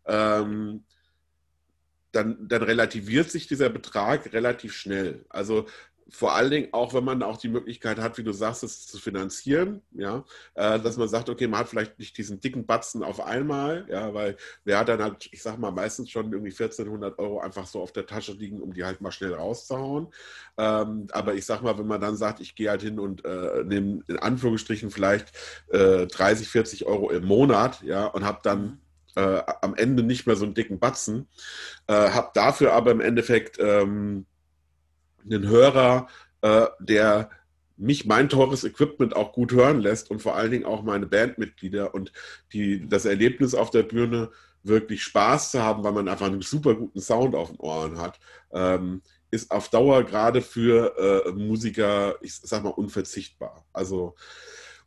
ähm, 0.06 0.84
dann, 2.12 2.48
dann 2.48 2.64
relativiert 2.64 3.32
sich 3.32 3.48
dieser 3.48 3.70
Betrag 3.70 4.34
relativ 4.34 4.74
schnell. 4.74 5.26
Also 5.30 5.66
vor 6.12 6.36
allen 6.36 6.52
Dingen 6.52 6.68
auch, 6.74 6.94
wenn 6.94 7.04
man 7.04 7.24
auch 7.24 7.38
die 7.38 7.48
Möglichkeit 7.48 8.00
hat, 8.00 8.18
wie 8.18 8.24
du 8.24 8.34
sagst, 8.34 8.64
es 8.64 8.86
zu 8.88 9.00
finanzieren, 9.00 9.82
ja, 9.92 10.24
äh, 10.56 10.80
dass 10.80 10.98
man 10.98 11.08
sagt, 11.08 11.30
okay, 11.30 11.48
man 11.48 11.62
hat 11.62 11.70
vielleicht 11.70 11.98
nicht 11.98 12.18
diesen 12.18 12.40
dicken 12.40 12.66
Batzen 12.66 13.02
auf 13.02 13.22
einmal, 13.22 13.86
ja, 13.90 14.14
weil 14.14 14.36
wer 14.66 14.80
hat 14.80 14.90
dann 14.90 15.02
halt, 15.02 15.30
ich 15.32 15.42
sag 15.42 15.58
mal, 15.58 15.72
meistens 15.72 16.10
schon 16.10 16.32
irgendwie 16.32 16.52
1400 16.52 17.18
Euro 17.18 17.40
einfach 17.40 17.66
so 17.66 17.82
auf 17.82 17.94
der 17.94 18.06
Tasche 18.06 18.34
liegen, 18.34 18.62
um 18.62 18.74
die 18.74 18.84
halt 18.84 19.02
mal 19.02 19.12
schnell 19.12 19.34
rauszuhauen. 19.34 20.08
Ähm, 20.58 21.08
aber 21.12 21.34
ich 21.34 21.46
sag 21.46 21.62
mal, 21.62 21.78
wenn 21.78 21.88
man 21.88 22.02
dann 22.02 22.18
sagt, 22.18 22.42
ich 22.42 22.56
gehe 22.56 22.70
halt 22.70 22.82
hin 22.82 23.00
und 23.00 23.24
äh, 23.26 23.64
nehme 23.64 24.04
in 24.08 24.18
Anführungsstrichen 24.18 24.92
vielleicht 24.92 25.32
äh, 25.70 26.08
30, 26.08 26.50
40 26.50 26.86
Euro 26.86 27.10
im 27.10 27.26
Monat, 27.26 27.82
ja, 27.84 28.06
und 28.06 28.26
habe 28.26 28.40
dann 28.44 28.82
äh, 29.16 29.42
am 29.62 29.76
Ende 29.76 30.04
nicht 30.04 30.28
mehr 30.28 30.36
so 30.36 30.46
einen 30.46 30.54
dicken 30.54 30.80
Batzen, 30.80 31.28
äh, 31.88 31.94
habe 31.94 32.32
dafür 32.34 32.74
aber 32.74 32.92
im 32.92 33.02
Endeffekt 33.02 33.58
ähm, 33.60 34.26
einen 35.26 35.48
Hörer, 35.48 36.08
äh, 36.42 36.68
der 36.80 37.30
mich 37.78 38.06
mein 38.06 38.30
teures 38.30 38.64
Equipment 38.64 39.16
auch 39.16 39.34
gut 39.34 39.52
hören 39.54 39.80
lässt 39.80 40.12
und 40.12 40.22
vor 40.22 40.36
allen 40.36 40.52
Dingen 40.52 40.66
auch 40.66 40.84
meine 40.84 41.08
Bandmitglieder 41.08 41.96
und 41.96 42.12
die, 42.54 42.88
das 42.88 43.06
Erlebnis 43.06 43.56
auf 43.56 43.72
der 43.72 43.84
Bühne 43.84 44.30
wirklich 44.64 45.02
Spaß 45.04 45.52
zu 45.52 45.64
haben, 45.64 45.84
weil 45.84 45.92
man 45.92 46.08
einfach 46.08 46.28
einen 46.28 46.44
super 46.44 46.76
guten 46.76 47.02
Sound 47.02 47.34
auf 47.34 47.50
den 47.50 47.60
Ohren 47.60 48.00
hat, 48.00 48.20
ähm, 48.52 49.02
ist 49.32 49.50
auf 49.50 49.70
Dauer 49.70 50.04
gerade 50.04 50.42
für 50.42 51.26
äh, 51.26 51.32
Musiker, 51.32 52.16
ich 52.22 52.36
sag 52.36 52.64
mal, 52.64 52.70
unverzichtbar. 52.70 53.66
Also 53.74 54.16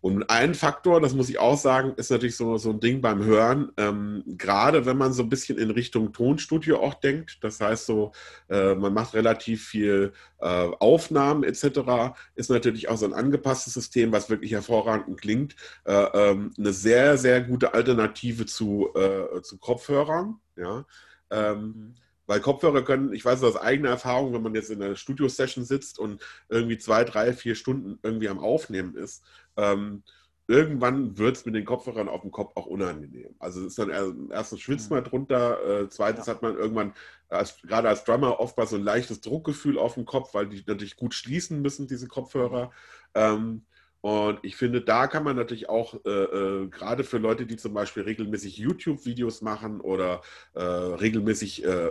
und 0.04 0.28
ein 0.28 0.54
Faktor, 0.54 1.00
das 1.00 1.14
muss 1.14 1.30
ich 1.30 1.38
auch 1.38 1.56
sagen, 1.56 1.94
ist 1.96 2.10
natürlich 2.10 2.36
so, 2.36 2.58
so 2.58 2.68
ein 2.68 2.78
Ding 2.78 3.00
beim 3.00 3.24
Hören, 3.24 3.72
ähm, 3.78 4.22
gerade 4.26 4.84
wenn 4.84 4.98
man 4.98 5.14
so 5.14 5.22
ein 5.22 5.30
bisschen 5.30 5.56
in 5.56 5.70
Richtung 5.70 6.12
Tonstudio 6.12 6.78
auch 6.78 6.92
denkt, 6.92 7.38
das 7.40 7.58
heißt 7.58 7.86
so, 7.86 8.12
äh, 8.50 8.74
man 8.74 8.92
macht 8.92 9.14
relativ 9.14 9.66
viel 9.66 10.12
äh, 10.40 10.44
Aufnahmen 10.78 11.42
etc., 11.42 12.12
ist 12.34 12.50
natürlich 12.50 12.90
auch 12.90 12.98
so 12.98 13.06
ein 13.06 13.14
angepasstes 13.14 13.72
System, 13.72 14.12
was 14.12 14.28
wirklich 14.28 14.52
hervorragend 14.52 15.18
klingt, 15.18 15.56
äh, 15.86 15.94
ähm, 15.94 16.52
eine 16.58 16.74
sehr, 16.74 17.16
sehr 17.16 17.40
gute 17.40 17.72
Alternative 17.72 18.44
zu, 18.44 18.90
äh, 18.94 19.40
zu 19.40 19.56
Kopfhörern. 19.56 20.38
Ja. 20.56 20.84
Ähm, 21.30 21.62
mhm. 21.62 21.94
Weil 22.26 22.40
Kopfhörer 22.40 22.82
können, 22.82 23.12
ich 23.12 23.24
weiß 23.24 23.42
aus 23.42 23.56
eigener 23.56 23.90
Erfahrung, 23.90 24.32
wenn 24.32 24.42
man 24.42 24.54
jetzt 24.54 24.70
in 24.70 24.82
einer 24.82 24.96
Studio-Session 24.96 25.64
sitzt 25.64 25.98
und 25.98 26.22
irgendwie 26.48 26.78
zwei, 26.78 27.04
drei, 27.04 27.32
vier 27.32 27.54
Stunden 27.54 27.98
irgendwie 28.02 28.28
am 28.28 28.38
Aufnehmen 28.38 28.94
ist, 28.96 29.22
ähm, 29.56 30.02
irgendwann 30.46 31.16
wird 31.16 31.36
es 31.36 31.46
mit 31.46 31.54
den 31.54 31.64
Kopfhörern 31.64 32.08
auf 32.08 32.22
dem 32.22 32.30
Kopf 32.30 32.52
auch 32.56 32.66
unangenehm. 32.66 33.34
Also 33.38 33.60
es 33.60 33.68
ist 33.68 33.78
dann 33.78 34.28
erstens 34.30 34.60
schwitzt 34.60 34.90
man 34.90 35.04
drunter, 35.04 35.82
äh, 35.82 35.88
zweitens 35.88 36.26
ja. 36.26 36.34
hat 36.34 36.42
man 36.42 36.56
irgendwann, 36.56 36.92
als, 37.28 37.60
gerade 37.62 37.88
als 37.88 38.04
Drummer, 38.04 38.40
oftmals 38.40 38.70
so 38.70 38.76
ein 38.76 38.82
leichtes 38.82 39.20
Druckgefühl 39.20 39.78
auf 39.78 39.94
dem 39.94 40.04
Kopf, 40.04 40.34
weil 40.34 40.48
die 40.48 40.62
natürlich 40.66 40.96
gut 40.96 41.14
schließen 41.14 41.62
müssen, 41.62 41.86
diese 41.86 42.08
Kopfhörer. 42.08 42.72
Ähm, 43.14 43.64
und 44.04 44.40
ich 44.42 44.56
finde, 44.56 44.82
da 44.82 45.06
kann 45.06 45.24
man 45.24 45.34
natürlich 45.34 45.70
auch, 45.70 45.94
äh, 46.04 46.10
äh, 46.10 46.68
gerade 46.68 47.04
für 47.04 47.16
Leute, 47.16 47.46
die 47.46 47.56
zum 47.56 47.72
Beispiel 47.72 48.02
regelmäßig 48.02 48.58
YouTube-Videos 48.58 49.40
machen 49.40 49.80
oder 49.80 50.20
äh, 50.52 50.60
regelmäßig 50.62 51.64
äh, 51.64 51.88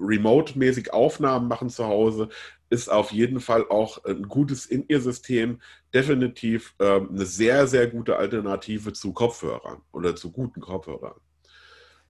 remote-mäßig 0.00 0.92
Aufnahmen 0.92 1.46
machen 1.46 1.70
zu 1.70 1.86
Hause, 1.86 2.28
ist 2.70 2.90
auf 2.90 3.12
jeden 3.12 3.38
Fall 3.38 3.64
auch 3.68 4.04
ein 4.04 4.24
gutes 4.24 4.66
In-Ear-System 4.66 5.60
definitiv 5.94 6.74
ähm, 6.80 7.10
eine 7.10 7.24
sehr, 7.24 7.68
sehr 7.68 7.86
gute 7.86 8.16
Alternative 8.16 8.92
zu 8.92 9.12
Kopfhörern 9.12 9.80
oder 9.92 10.16
zu 10.16 10.32
guten 10.32 10.60
Kopfhörern. 10.60 11.14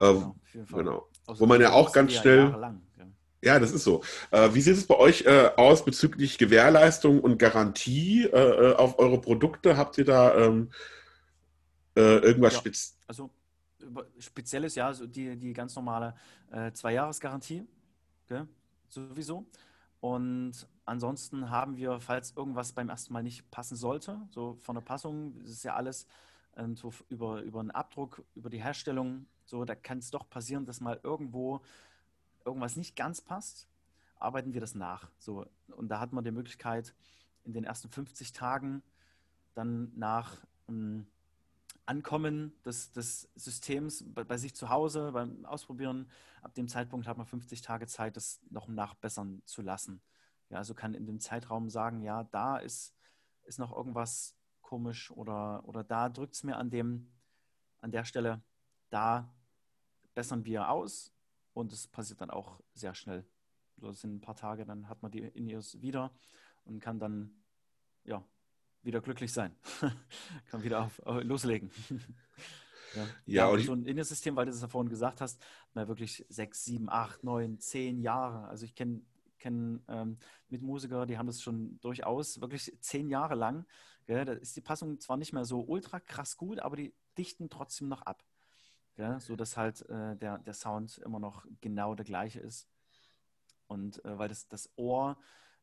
Ähm, 0.00 0.32
genau. 0.72 1.06
Wo 1.26 1.44
man 1.44 1.60
ja 1.60 1.72
auch 1.72 1.92
ganz 1.92 2.14
schnell. 2.14 2.46
Lang, 2.58 2.80
ja. 3.42 3.58
Das 3.58 3.72
ist 3.72 3.84
so. 3.84 4.02
Äh, 4.30 4.54
wie 4.54 4.60
sieht 4.60 4.76
es 4.76 4.86
bei 4.86 4.96
euch 4.96 5.22
äh, 5.22 5.50
aus 5.56 5.84
bezüglich 5.84 6.38
Gewährleistung 6.38 7.20
und 7.20 7.38
Garantie 7.38 8.24
äh, 8.24 8.28
äh 8.36 8.74
auf 8.74 8.98
eure 8.98 9.20
Produkte? 9.20 9.76
Habt 9.76 9.98
ihr 9.98 10.04
da 10.04 10.34
ähm, 10.36 10.70
äh, 11.96 12.18
irgendwas 12.18 12.54
ja, 12.54 12.58
spez 12.60 12.96
Also 13.06 13.30
spezielles, 14.18 14.74
ja, 14.74 14.86
also 14.86 15.06
die, 15.06 15.36
die 15.36 15.52
ganz 15.52 15.74
normale 15.74 16.14
äh, 16.50 16.72
Zwei-Jahres-Garantie, 16.72 17.66
okay, 18.24 18.44
sowieso. 18.88 19.46
Und 20.00 20.66
ansonsten 20.84 21.50
haben 21.50 21.76
wir, 21.76 22.00
falls 22.00 22.32
irgendwas 22.36 22.72
beim 22.72 22.88
ersten 22.88 23.12
Mal 23.12 23.22
nicht 23.22 23.50
passen 23.50 23.76
sollte, 23.76 24.20
so 24.30 24.56
von 24.60 24.74
der 24.74 24.82
Passung, 24.82 25.34
das 25.42 25.52
ist 25.52 25.64
ja 25.64 25.74
alles 25.74 26.06
ähm, 26.56 26.76
so 26.76 26.92
über, 27.08 27.42
über 27.42 27.60
einen 27.60 27.70
Abdruck, 27.70 28.24
über 28.34 28.50
die 28.50 28.62
Herstellung, 28.62 29.26
so, 29.44 29.64
da 29.64 29.74
kann 29.74 29.98
es 29.98 30.10
doch 30.10 30.28
passieren, 30.28 30.64
dass 30.64 30.80
mal 30.80 30.98
irgendwo 31.02 31.60
irgendwas 32.44 32.76
nicht 32.76 32.96
ganz 32.96 33.20
passt, 33.20 33.68
arbeiten 34.16 34.54
wir 34.54 34.60
das 34.60 34.74
nach. 34.74 35.10
So, 35.18 35.46
und 35.68 35.88
da 35.88 36.00
hat 36.00 36.12
man 36.12 36.24
die 36.24 36.30
Möglichkeit, 36.30 36.94
in 37.44 37.52
den 37.52 37.64
ersten 37.64 37.88
50 37.88 38.32
Tagen 38.32 38.82
dann 39.54 39.92
nach 39.96 40.44
ähm, 40.68 41.06
Ankommen 41.86 42.52
des, 42.64 42.92
des 42.92 43.28
Systems 43.34 44.04
bei, 44.14 44.24
bei, 44.24 44.36
sich 44.36 44.54
zu 44.54 44.68
Hause, 44.68 45.12
beim 45.12 45.44
Ausprobieren. 45.44 46.08
Ab 46.40 46.54
dem 46.54 46.68
Zeitpunkt 46.68 47.06
hat 47.06 47.16
man 47.16 47.26
50 47.26 47.60
Tage 47.60 47.86
Zeit, 47.86 48.16
das 48.16 48.40
noch 48.50 48.68
nachbessern 48.68 49.42
zu 49.44 49.62
lassen. 49.62 50.00
Ja, 50.48 50.58
also 50.58 50.74
kann 50.74 50.94
in 50.94 51.06
dem 51.06 51.18
Zeitraum 51.18 51.68
sagen, 51.68 52.02
ja, 52.02 52.24
da 52.24 52.58
ist, 52.58 52.94
ist 53.44 53.58
noch 53.58 53.76
irgendwas 53.76 54.36
komisch 54.60 55.10
oder, 55.10 55.66
oder 55.66 55.82
da 55.82 56.08
drückt 56.08 56.34
es 56.34 56.44
mir 56.44 56.56
an, 56.56 56.70
dem, 56.70 57.10
an 57.80 57.90
der 57.90 58.04
Stelle, 58.04 58.40
da 58.90 59.28
bessern 60.14 60.44
wir 60.44 60.68
aus 60.68 61.11
und 61.54 61.72
es 61.72 61.86
passiert 61.88 62.20
dann 62.20 62.30
auch 62.30 62.60
sehr 62.74 62.94
schnell. 62.94 63.24
Das 63.76 64.00
sind 64.00 64.14
ein 64.14 64.20
paar 64.20 64.36
Tage, 64.36 64.64
dann 64.64 64.88
hat 64.88 65.02
man 65.02 65.10
die 65.10 65.20
In-Ears 65.20 65.80
wieder 65.80 66.12
und 66.64 66.80
kann 66.80 66.98
dann 66.98 67.42
ja, 68.04 68.24
wieder 68.82 69.00
glücklich 69.00 69.32
sein. 69.32 69.54
Kann 70.50 70.62
wieder 70.62 70.84
auf, 70.84 70.98
auf, 71.00 71.22
loslegen. 71.22 71.70
ja, 72.94 73.06
ja, 73.26 73.56
ja 73.56 73.64
so 73.64 73.72
ein 73.72 73.86
Innensystem, 73.86 74.36
weil 74.36 74.46
du 74.46 74.52
es 74.52 74.60
ja 74.60 74.68
vorhin 74.68 74.90
gesagt 74.90 75.20
hast, 75.20 75.42
mal 75.72 75.88
wirklich 75.88 76.24
sechs, 76.28 76.64
sieben, 76.64 76.88
acht, 76.88 77.24
neun, 77.24 77.58
zehn 77.58 78.00
Jahre. 78.00 78.48
Also 78.48 78.64
ich 78.64 78.74
kenne 78.74 79.02
kenn, 79.42 79.82
ähm, 79.88 80.18
Mitmusiker, 80.48 81.04
die 81.04 81.18
haben 81.18 81.26
das 81.26 81.42
schon 81.42 81.78
durchaus 81.80 82.40
wirklich 82.40 82.72
zehn 82.80 83.08
Jahre 83.08 83.34
lang. 83.34 83.66
Gell? 84.06 84.24
Da 84.24 84.32
ist 84.32 84.56
die 84.56 84.60
Passung 84.60 85.00
zwar 85.00 85.16
nicht 85.16 85.32
mehr 85.32 85.44
so 85.44 85.60
ultra 85.60 86.00
krass 86.00 86.36
gut, 86.36 86.60
aber 86.60 86.76
die 86.76 86.94
dichten 87.18 87.50
trotzdem 87.50 87.88
noch 87.88 88.02
ab. 88.02 88.24
Gell? 88.94 89.20
So 89.20 89.36
dass 89.36 89.56
halt 89.56 89.88
äh, 89.88 90.16
der, 90.16 90.38
der 90.38 90.54
Sound 90.54 90.98
immer 90.98 91.18
noch 91.18 91.46
genau 91.60 91.94
der 91.94 92.04
gleiche 92.04 92.40
ist. 92.40 92.68
Und 93.66 94.04
äh, 94.04 94.18
weil 94.18 94.28
das, 94.28 94.48
das 94.48 94.70
Ohr 94.76 95.16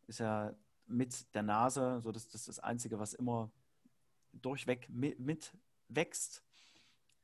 ist 0.07 0.19
ja 0.19 0.53
mit 0.87 1.33
der 1.35 1.43
Nase. 1.43 2.01
So, 2.01 2.11
das, 2.11 2.27
das 2.29 2.45
das 2.45 2.59
Einzige, 2.59 2.99
was 2.99 3.13
immer 3.13 3.51
durchweg 4.33 4.89
mit, 4.89 5.19
mit 5.19 5.53
wächst. 5.87 6.43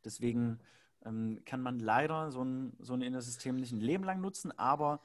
Deswegen 0.03 0.59
ähm, 1.03 1.41
kann 1.45 1.61
man 1.61 1.79
leider 1.79 2.31
so 2.31 2.43
ein, 2.43 2.75
so 2.79 2.93
ein 2.93 3.01
Innersystem 3.01 3.55
nicht 3.55 3.71
ein 3.71 3.81
Leben 3.81 4.03
lang 4.03 4.21
nutzen, 4.21 4.51
aber 4.57 5.01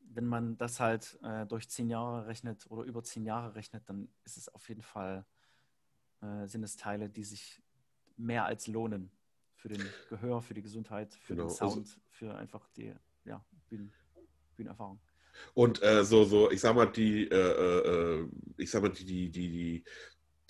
wenn 0.00 0.26
man 0.26 0.56
das 0.56 0.80
halt 0.80 1.18
äh, 1.22 1.46
durch 1.46 1.68
zehn 1.68 1.88
Jahre 1.88 2.26
rechnet 2.26 2.70
oder 2.70 2.82
über 2.82 3.02
zehn 3.02 3.24
Jahre 3.24 3.54
rechnet, 3.54 3.88
dann 3.88 4.08
ist 4.24 4.36
es 4.36 4.48
auf 4.48 4.68
jeden 4.68 4.82
Fall, 4.82 5.26
äh, 6.22 6.46
sind 6.46 6.62
es 6.62 6.76
Teile, 6.76 7.10
die 7.10 7.24
sich 7.24 7.62
mehr 8.16 8.46
als 8.46 8.66
lohnen 8.66 9.10
für 9.58 9.68
den 9.68 9.84
Gehör, 10.08 10.40
für 10.40 10.54
die 10.54 10.62
Gesundheit, 10.62 11.12
für 11.14 11.34
genau. 11.34 11.48
den 11.48 11.50
also 11.50 11.70
Sound, 11.70 12.00
für 12.10 12.34
einfach 12.34 12.68
die 12.76 12.92
ja, 13.24 13.44
Bühnen, 13.68 13.92
Bühnenerfahrung. 14.56 15.00
Und 15.54 15.82
äh, 15.82 16.04
so, 16.04 16.24
so, 16.24 16.50
ich 16.50 16.60
sag 16.60 16.74
mal, 16.74 16.86
die, 16.86 17.28
äh, 17.28 17.36
äh, 17.36 18.26
ich 18.56 18.70
sag 18.70 18.82
mal, 18.82 18.90
die, 18.90 19.04
die, 19.04 19.30
die, 19.30 19.50
die, 19.50 19.84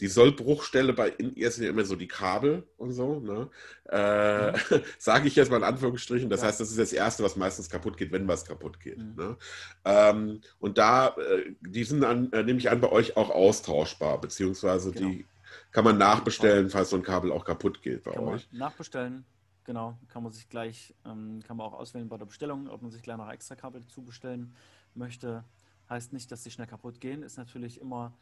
die 0.00 0.06
Sollbruchstelle 0.06 0.92
bei 0.92 1.08
in 1.08 1.34
ihr 1.34 1.50
sind 1.50 1.64
ja 1.64 1.70
immer 1.70 1.84
so 1.84 1.96
die 1.96 2.06
Kabel 2.06 2.66
und 2.76 2.92
so, 2.92 3.18
ne? 3.18 3.50
Äh, 3.90 4.52
mhm. 4.52 4.82
Sage 4.98 5.26
ich 5.26 5.36
jetzt 5.36 5.50
mal 5.50 5.56
in 5.56 5.64
Anführungsstrichen. 5.64 6.30
Das 6.30 6.42
ja. 6.42 6.46
heißt, 6.46 6.60
das 6.60 6.70
ist 6.70 6.78
das 6.78 6.92
Erste, 6.92 7.24
was 7.24 7.36
meistens 7.36 7.68
kaputt 7.68 7.96
geht, 7.96 8.12
wenn 8.12 8.28
was 8.28 8.44
kaputt 8.44 8.78
geht. 8.80 8.98
Mhm. 8.98 9.14
Ne? 9.16 9.36
Ähm, 9.84 10.40
und 10.60 10.78
da, 10.78 11.08
äh, 11.16 11.52
die 11.60 11.84
sind 11.84 12.02
dann, 12.02 12.32
äh, 12.32 12.44
nehme 12.44 12.60
ich 12.60 12.70
an, 12.70 12.80
bei 12.80 12.92
euch 12.92 13.16
auch 13.16 13.30
austauschbar, 13.30 14.20
beziehungsweise 14.20 14.92
genau. 14.92 15.08
die 15.08 15.26
kann 15.70 15.84
man 15.84 15.98
nachbestellen, 15.98 16.70
falls 16.70 16.90
so 16.90 16.96
ein 16.96 17.02
Kabel 17.02 17.32
auch 17.32 17.44
kaputt 17.44 17.82
geht 17.82 18.04
bei 18.04 18.12
kann 18.12 18.24
euch. 18.24 18.48
nachbestellen, 18.52 19.24
genau. 19.64 19.98
Kann 20.08 20.22
man 20.22 20.32
sich 20.32 20.48
gleich, 20.48 20.94
ähm, 21.04 21.40
kann 21.46 21.56
man 21.56 21.66
auch 21.66 21.74
auswählen 21.74 22.08
bei 22.08 22.16
der 22.16 22.26
Bestellung, 22.26 22.68
ob 22.68 22.82
man 22.82 22.90
sich 22.90 23.02
gleich 23.02 23.16
noch 23.16 23.30
extra 23.30 23.54
Kabel 23.54 23.86
zubestellen 23.86 24.54
möchte, 24.94 25.44
heißt 25.88 26.12
nicht, 26.12 26.30
dass 26.30 26.44
sie 26.44 26.50
schnell 26.50 26.66
kaputt 26.66 27.00
gehen. 27.00 27.22
Ist 27.22 27.38
natürlich 27.38 27.80
immer 27.80 28.12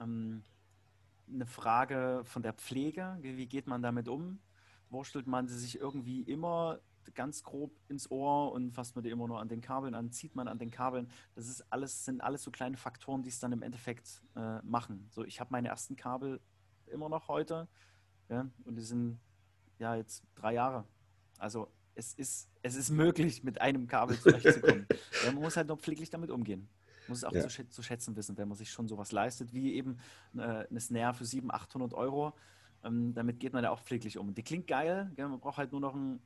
ähm, 0.00 0.42
eine 1.32 1.46
Frage 1.46 2.22
von 2.24 2.42
der 2.42 2.52
Pflege. 2.52 3.18
Wie 3.20 3.46
geht 3.46 3.66
man 3.66 3.82
damit 3.82 4.08
um? 4.08 4.38
Wurstelt 4.88 5.26
man 5.26 5.48
sie 5.48 5.58
sich 5.58 5.78
irgendwie 5.78 6.22
immer 6.22 6.80
ganz 7.14 7.42
grob 7.42 7.72
ins 7.88 8.10
Ohr 8.10 8.52
und 8.52 8.72
fasst 8.72 8.94
man 8.94 9.02
die 9.02 9.10
immer 9.10 9.26
nur 9.26 9.40
an 9.40 9.48
den 9.48 9.60
Kabeln 9.60 9.94
an, 9.94 10.12
zieht 10.12 10.34
man 10.36 10.48
an 10.48 10.58
den 10.58 10.70
Kabeln. 10.70 11.10
Das 11.34 11.48
ist 11.48 11.64
alles, 11.70 12.04
sind 12.04 12.20
alles 12.20 12.42
so 12.42 12.50
kleine 12.50 12.76
Faktoren, 12.76 13.22
die 13.22 13.30
es 13.30 13.38
dann 13.38 13.52
im 13.52 13.62
Endeffekt 13.62 14.22
äh, 14.36 14.60
machen. 14.62 15.08
So, 15.10 15.24
ich 15.24 15.40
habe 15.40 15.50
meine 15.50 15.68
ersten 15.68 15.96
Kabel 15.96 16.40
immer 16.90 17.08
noch 17.08 17.28
heute 17.28 17.68
ja, 18.30 18.48
und 18.64 18.76
die 18.76 18.82
sind 18.82 19.18
ja 19.78 19.96
jetzt 19.96 20.22
drei 20.36 20.54
Jahre. 20.54 20.84
Also 21.38 21.68
es 21.94 22.14
ist, 22.14 22.48
es 22.62 22.76
ist 22.76 22.90
möglich, 22.90 23.42
mit 23.42 23.60
einem 23.60 23.86
Kabel 23.88 24.18
zurechtzukommen. 24.18 24.86
ja, 25.24 25.32
man 25.32 25.42
muss 25.42 25.56
halt 25.56 25.66
nur 25.66 25.76
pfleglich 25.76 26.10
damit 26.10 26.30
umgehen. 26.30 26.60
Man 26.60 27.08
muss 27.08 27.18
es 27.18 27.24
auch 27.24 27.32
ja. 27.32 27.48
zu, 27.48 27.68
zu, 27.68 27.82
schätzen 27.82 28.14
wissen, 28.14 28.38
wenn 28.38 28.48
man 28.48 28.56
sich 28.56 28.70
schon 28.70 28.86
sowas 28.86 29.10
leistet, 29.10 29.52
wie 29.52 29.74
eben 29.74 29.98
eine, 30.32 30.68
eine 30.70 30.80
Snare 30.80 31.14
für 31.14 31.24
700, 31.24 31.62
800 31.62 31.94
Euro. 31.94 32.32
Ähm, 32.84 33.12
damit 33.14 33.40
geht 33.40 33.52
man 33.52 33.64
ja 33.64 33.70
auch 33.70 33.82
pfleglich 33.82 34.16
um. 34.16 34.32
Die 34.32 34.44
klingt 34.44 34.68
geil, 34.68 35.10
gell? 35.16 35.28
man 35.28 35.40
braucht 35.40 35.58
halt 35.58 35.72
nur 35.72 35.80
noch 35.80 35.94
ein, 35.94 36.20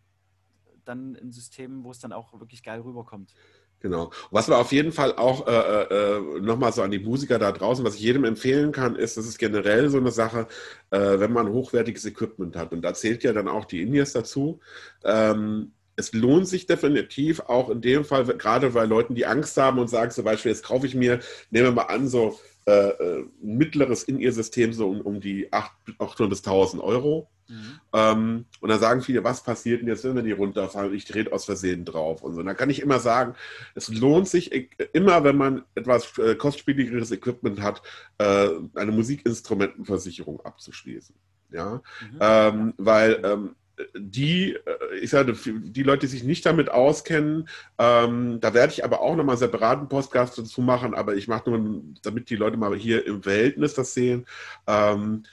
dann 0.85 1.17
ein 1.17 1.33
System, 1.33 1.85
wo 1.85 1.91
es 1.91 2.01
dann 2.01 2.13
auch 2.13 2.39
wirklich 2.39 2.63
geil 2.63 2.81
rüberkommt. 2.81 3.35
Genau. 3.81 4.11
Was 4.31 4.49
wir 4.49 4.57
auf 4.57 4.73
jeden 4.73 4.93
Fall 4.93 5.15
auch 5.17 5.47
äh, 5.47 5.51
äh, 5.51 6.17
äh 6.17 6.41
nochmal 6.41 6.73
so 6.73 6.81
an 6.81 6.91
die 6.91 6.99
Musiker 6.99 7.39
da 7.39 7.53
draußen, 7.53 7.85
was 7.85 7.97
ich 7.97 8.01
jedem 8.01 8.25
empfehlen 8.25 8.73
kann, 8.73 8.97
ist, 8.97 9.19
das 9.19 9.27
ist 9.27 9.39
generell 9.39 9.91
so 9.91 9.99
eine 9.99 10.11
Sache, 10.11 10.47
äh, 10.91 11.21
wenn 11.21 11.33
man 11.33 11.51
hochwertiges 11.53 12.07
Equipment 12.07 12.57
hat. 12.57 12.73
Und 12.73 12.81
da 12.83 12.95
zählt 12.95 13.23
ja 13.25 13.35
dann 13.35 13.47
auch 13.47 13.67
die 13.67 13.83
Indies 13.83 14.13
dazu. 14.15 14.61
Ähm, 15.05 15.73
es 15.97 16.13
lohnt 16.13 16.49
sich 16.49 16.67
definitiv 16.67 17.41
auch 17.41 17.71
in 17.71 17.81
dem 17.81 18.05
Fall, 18.05 18.25
gerade 18.25 18.71
bei 18.71 18.85
Leuten, 18.85 19.15
die 19.15 19.27
Angst 19.27 19.57
haben 19.57 19.79
und 19.79 19.89
sagen 19.89 20.11
zum 20.11 20.25
Beispiel, 20.25 20.51
jetzt 20.51 20.65
kaufe 20.65 20.87
ich 20.87 20.95
mir, 20.95 21.21
nehmen 21.51 21.67
wir 21.67 21.73
mal 21.73 21.83
an, 21.83 22.09
so 22.09 22.39
äh, 22.67 22.89
äh 22.89 23.25
mittleres 23.43 24.05
In-Ear-System 24.05 24.73
so 24.73 24.89
um, 24.89 25.01
um 25.03 25.21
die 25.21 25.53
800 25.53 26.31
bis 26.31 26.39
1000 26.39 26.83
Euro. 26.83 27.29
Mhm. 27.49 27.81
Ähm, 27.93 28.45
und 28.61 28.69
dann 28.69 28.81
sagen 28.81 29.03
viele, 29.03 29.25
was 29.25 29.43
passiert 29.43 29.81
denn 29.81 29.89
jetzt, 29.89 30.05
wenn 30.05 30.25
die 30.25 30.33
runterfallen? 30.33 30.95
Ich 30.95 31.05
drehe 31.05 31.31
aus 31.33 31.45
Versehen 31.45 31.85
drauf 31.85 32.23
und 32.23 32.35
so. 32.35 32.41
Und 32.41 32.47
dann 32.47 32.57
kann 32.57 32.71
ich 32.71 32.81
immer 32.81 32.99
sagen, 32.99 33.35
es 33.75 33.89
lohnt 33.89 34.29
sich 34.29 34.51
immer, 34.93 35.25
wenn 35.25 35.37
man 35.37 35.63
etwas 35.75 36.17
äh, 36.19 36.35
kostspieligeres 36.35 37.11
Equipment 37.11 37.61
hat, 37.61 37.83
äh, 38.19 38.49
eine 38.75 38.93
Musikinstrumentenversicherung 38.93 40.41
abzuschließen. 40.41 41.15
Ja, 41.51 41.83
mhm. 42.01 42.19
ähm, 42.21 42.75
weil 42.79 43.21
ähm, 43.25 43.55
die, 43.97 44.55
äh, 44.55 44.99
ich 45.01 45.11
sage, 45.11 45.35
die 45.35 45.83
Leute, 45.83 46.01
die 46.01 46.07
sich 46.07 46.25
nicht 46.25 46.47
damit 46.47 46.71
auskennen, 46.71 47.49
ähm, 47.79 48.41
da 48.41 48.55
werde 48.55 48.73
ich 48.73 48.85
aber 48.85 49.01
auch 49.01 49.17
nochmal 49.17 49.37
separaten 49.37 49.89
Podcast 49.89 50.39
dazu 50.39 50.63
machen, 50.63 50.95
aber 50.95 51.15
ich 51.17 51.29
mache 51.29 51.51
nur, 51.51 51.83
damit 52.03 52.31
die 52.31 52.37
Leute 52.37 52.57
mal 52.57 52.75
hier 52.75 53.07
im 53.07 53.23
Verhältnis 53.23 53.75
das 53.75 53.95
sehen. 53.95 54.27
Ähm, 54.67 55.25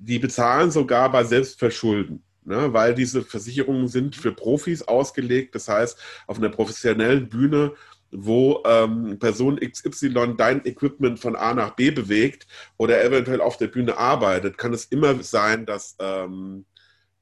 die 0.00 0.18
bezahlen 0.18 0.70
sogar 0.70 1.12
bei 1.12 1.24
Selbstverschulden. 1.24 2.22
Ne, 2.42 2.72
weil 2.72 2.94
diese 2.94 3.22
Versicherungen 3.22 3.86
sind 3.86 4.16
für 4.16 4.32
Profis 4.32 4.82
ausgelegt. 4.82 5.54
Das 5.54 5.68
heißt, 5.68 5.98
auf 6.26 6.38
einer 6.38 6.48
professionellen 6.48 7.28
Bühne, 7.28 7.74
wo 8.10 8.62
ähm, 8.66 9.18
Person 9.18 9.60
XY 9.60 10.34
dein 10.36 10.64
Equipment 10.64 11.20
von 11.20 11.36
A 11.36 11.52
nach 11.52 11.76
B 11.76 11.90
bewegt 11.90 12.46
oder 12.78 13.04
eventuell 13.04 13.42
auf 13.42 13.58
der 13.58 13.68
Bühne 13.68 13.98
arbeitet, 13.98 14.56
kann 14.56 14.72
es 14.72 14.86
immer 14.86 15.22
sein, 15.22 15.66
dass, 15.66 15.96
ähm, 16.00 16.64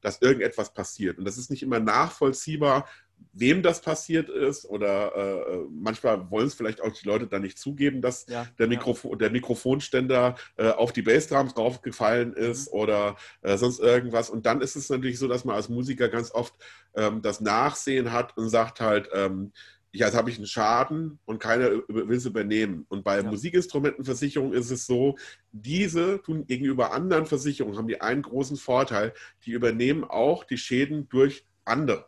dass 0.01 0.23
irgendetwas 0.23 0.73
passiert. 0.73 1.19
Und 1.19 1.25
das 1.25 1.37
ist 1.37 1.51
nicht 1.51 1.64
immer 1.64 1.81
nachvollziehbar, 1.81 2.88
wem 3.33 3.62
das 3.62 3.81
passiert 3.81 4.28
ist 4.28 4.64
oder 4.64 5.14
äh, 5.14 5.59
manchmal 5.70 6.31
wollen 6.31 6.46
es 6.46 6.54
vielleicht 6.54 6.81
auch 6.81 6.92
die 6.92 7.07
Leute 7.07 7.26
dann 7.26 7.42
nicht 7.42 7.59
zugeben, 7.59 8.00
dass 8.00 8.26
ja, 8.26 8.46
der, 8.59 8.66
Mikrofon, 8.66 9.12
ja. 9.12 9.16
der 9.18 9.31
Mikrofonständer 9.31 10.37
äh, 10.57 10.70
auf 10.70 10.92
die 10.92 11.02
Bassdrums 11.02 11.54
draufgefallen 11.54 12.33
ist 12.33 12.72
mhm. 12.72 12.81
oder 12.81 13.16
äh, 13.42 13.57
sonst 13.57 13.81
irgendwas. 13.81 14.31
Und 14.31 14.46
dann 14.46 14.61
ist 14.61 14.76
es 14.76 14.90
natürlich 14.90 15.18
so, 15.18 15.28
dass 15.28 15.44
man 15.44 15.57
als 15.57 15.68
Musiker 15.68 16.09
ganz 16.09 16.33
oft 16.33 16.54
ähm, 16.94 17.22
das 17.22 17.40
Nachsehen 17.40 18.12
hat 18.12 18.37
und 18.37 18.48
sagt 18.48 18.81
halt, 18.81 19.09
ähm, 19.12 19.52
ja, 19.92 20.07
jetzt 20.07 20.16
habe 20.16 20.31
ich 20.31 20.37
einen 20.37 20.46
Schaden 20.46 21.18
und 21.24 21.40
keiner 21.40 21.70
will 21.88 22.16
es 22.16 22.26
übernehmen. 22.26 22.85
Und 22.88 23.04
bei 23.04 23.16
ja. 23.18 23.22
Musikinstrumentenversicherung 23.22 24.52
ist 24.52 24.70
es 24.70 24.87
so, 24.87 25.16
diese 25.50 26.20
tun 26.22 26.46
gegenüber 26.46 26.92
anderen 26.92 27.26
Versicherungen, 27.26 27.78
haben 27.78 27.88
die 27.88 28.00
einen 28.00 28.22
großen 28.22 28.59
Vorteil, 28.59 29.14
die 29.44 29.52
übernehmen 29.52 30.04
auch 30.04 30.44
die 30.44 30.59
Schäden 30.59 31.09
durch 31.09 31.46
andere. 31.64 32.07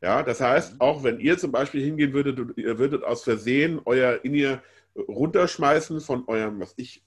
Ja, 0.00 0.22
das 0.22 0.40
heißt, 0.40 0.74
mhm. 0.74 0.80
auch 0.80 1.02
wenn 1.02 1.20
ihr 1.20 1.38
zum 1.38 1.52
Beispiel 1.52 1.82
hingehen 1.84 2.12
würdet, 2.12 2.56
ihr 2.56 2.78
würdet 2.78 3.04
aus 3.04 3.24
Versehen 3.24 3.80
euer 3.84 4.24
in 4.24 4.34
ihr 4.34 4.62
runterschmeißen 4.96 6.00
von 6.00 6.26
eurem, 6.28 6.60
was 6.60 6.74
ich, 6.76 7.04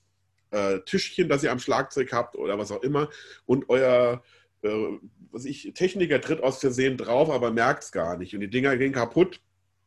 äh, 0.52 0.80
Tischchen, 0.82 1.30
das 1.30 1.44
ihr 1.44 1.52
am 1.52 1.60
Schlagzeug 1.60 2.12
habt 2.12 2.36
oder 2.36 2.58
was 2.58 2.72
auch 2.72 2.84
immer, 2.84 3.10
und 3.46 3.70
euer 3.70 4.22
äh, 4.64 5.00
was 5.32 5.46
ich, 5.46 5.72
Techniker 5.74 6.20
tritt 6.20 6.44
aus 6.44 6.60
Versehen 6.60 6.98
drauf, 6.98 7.30
aber 7.30 7.52
merkt 7.52 7.84
es 7.84 7.92
gar 7.92 8.18
nicht. 8.18 8.34
Und 8.34 8.42
die 8.42 8.50
Dinger 8.50 8.76
gehen 8.78 8.92
kaputt, 8.92 9.40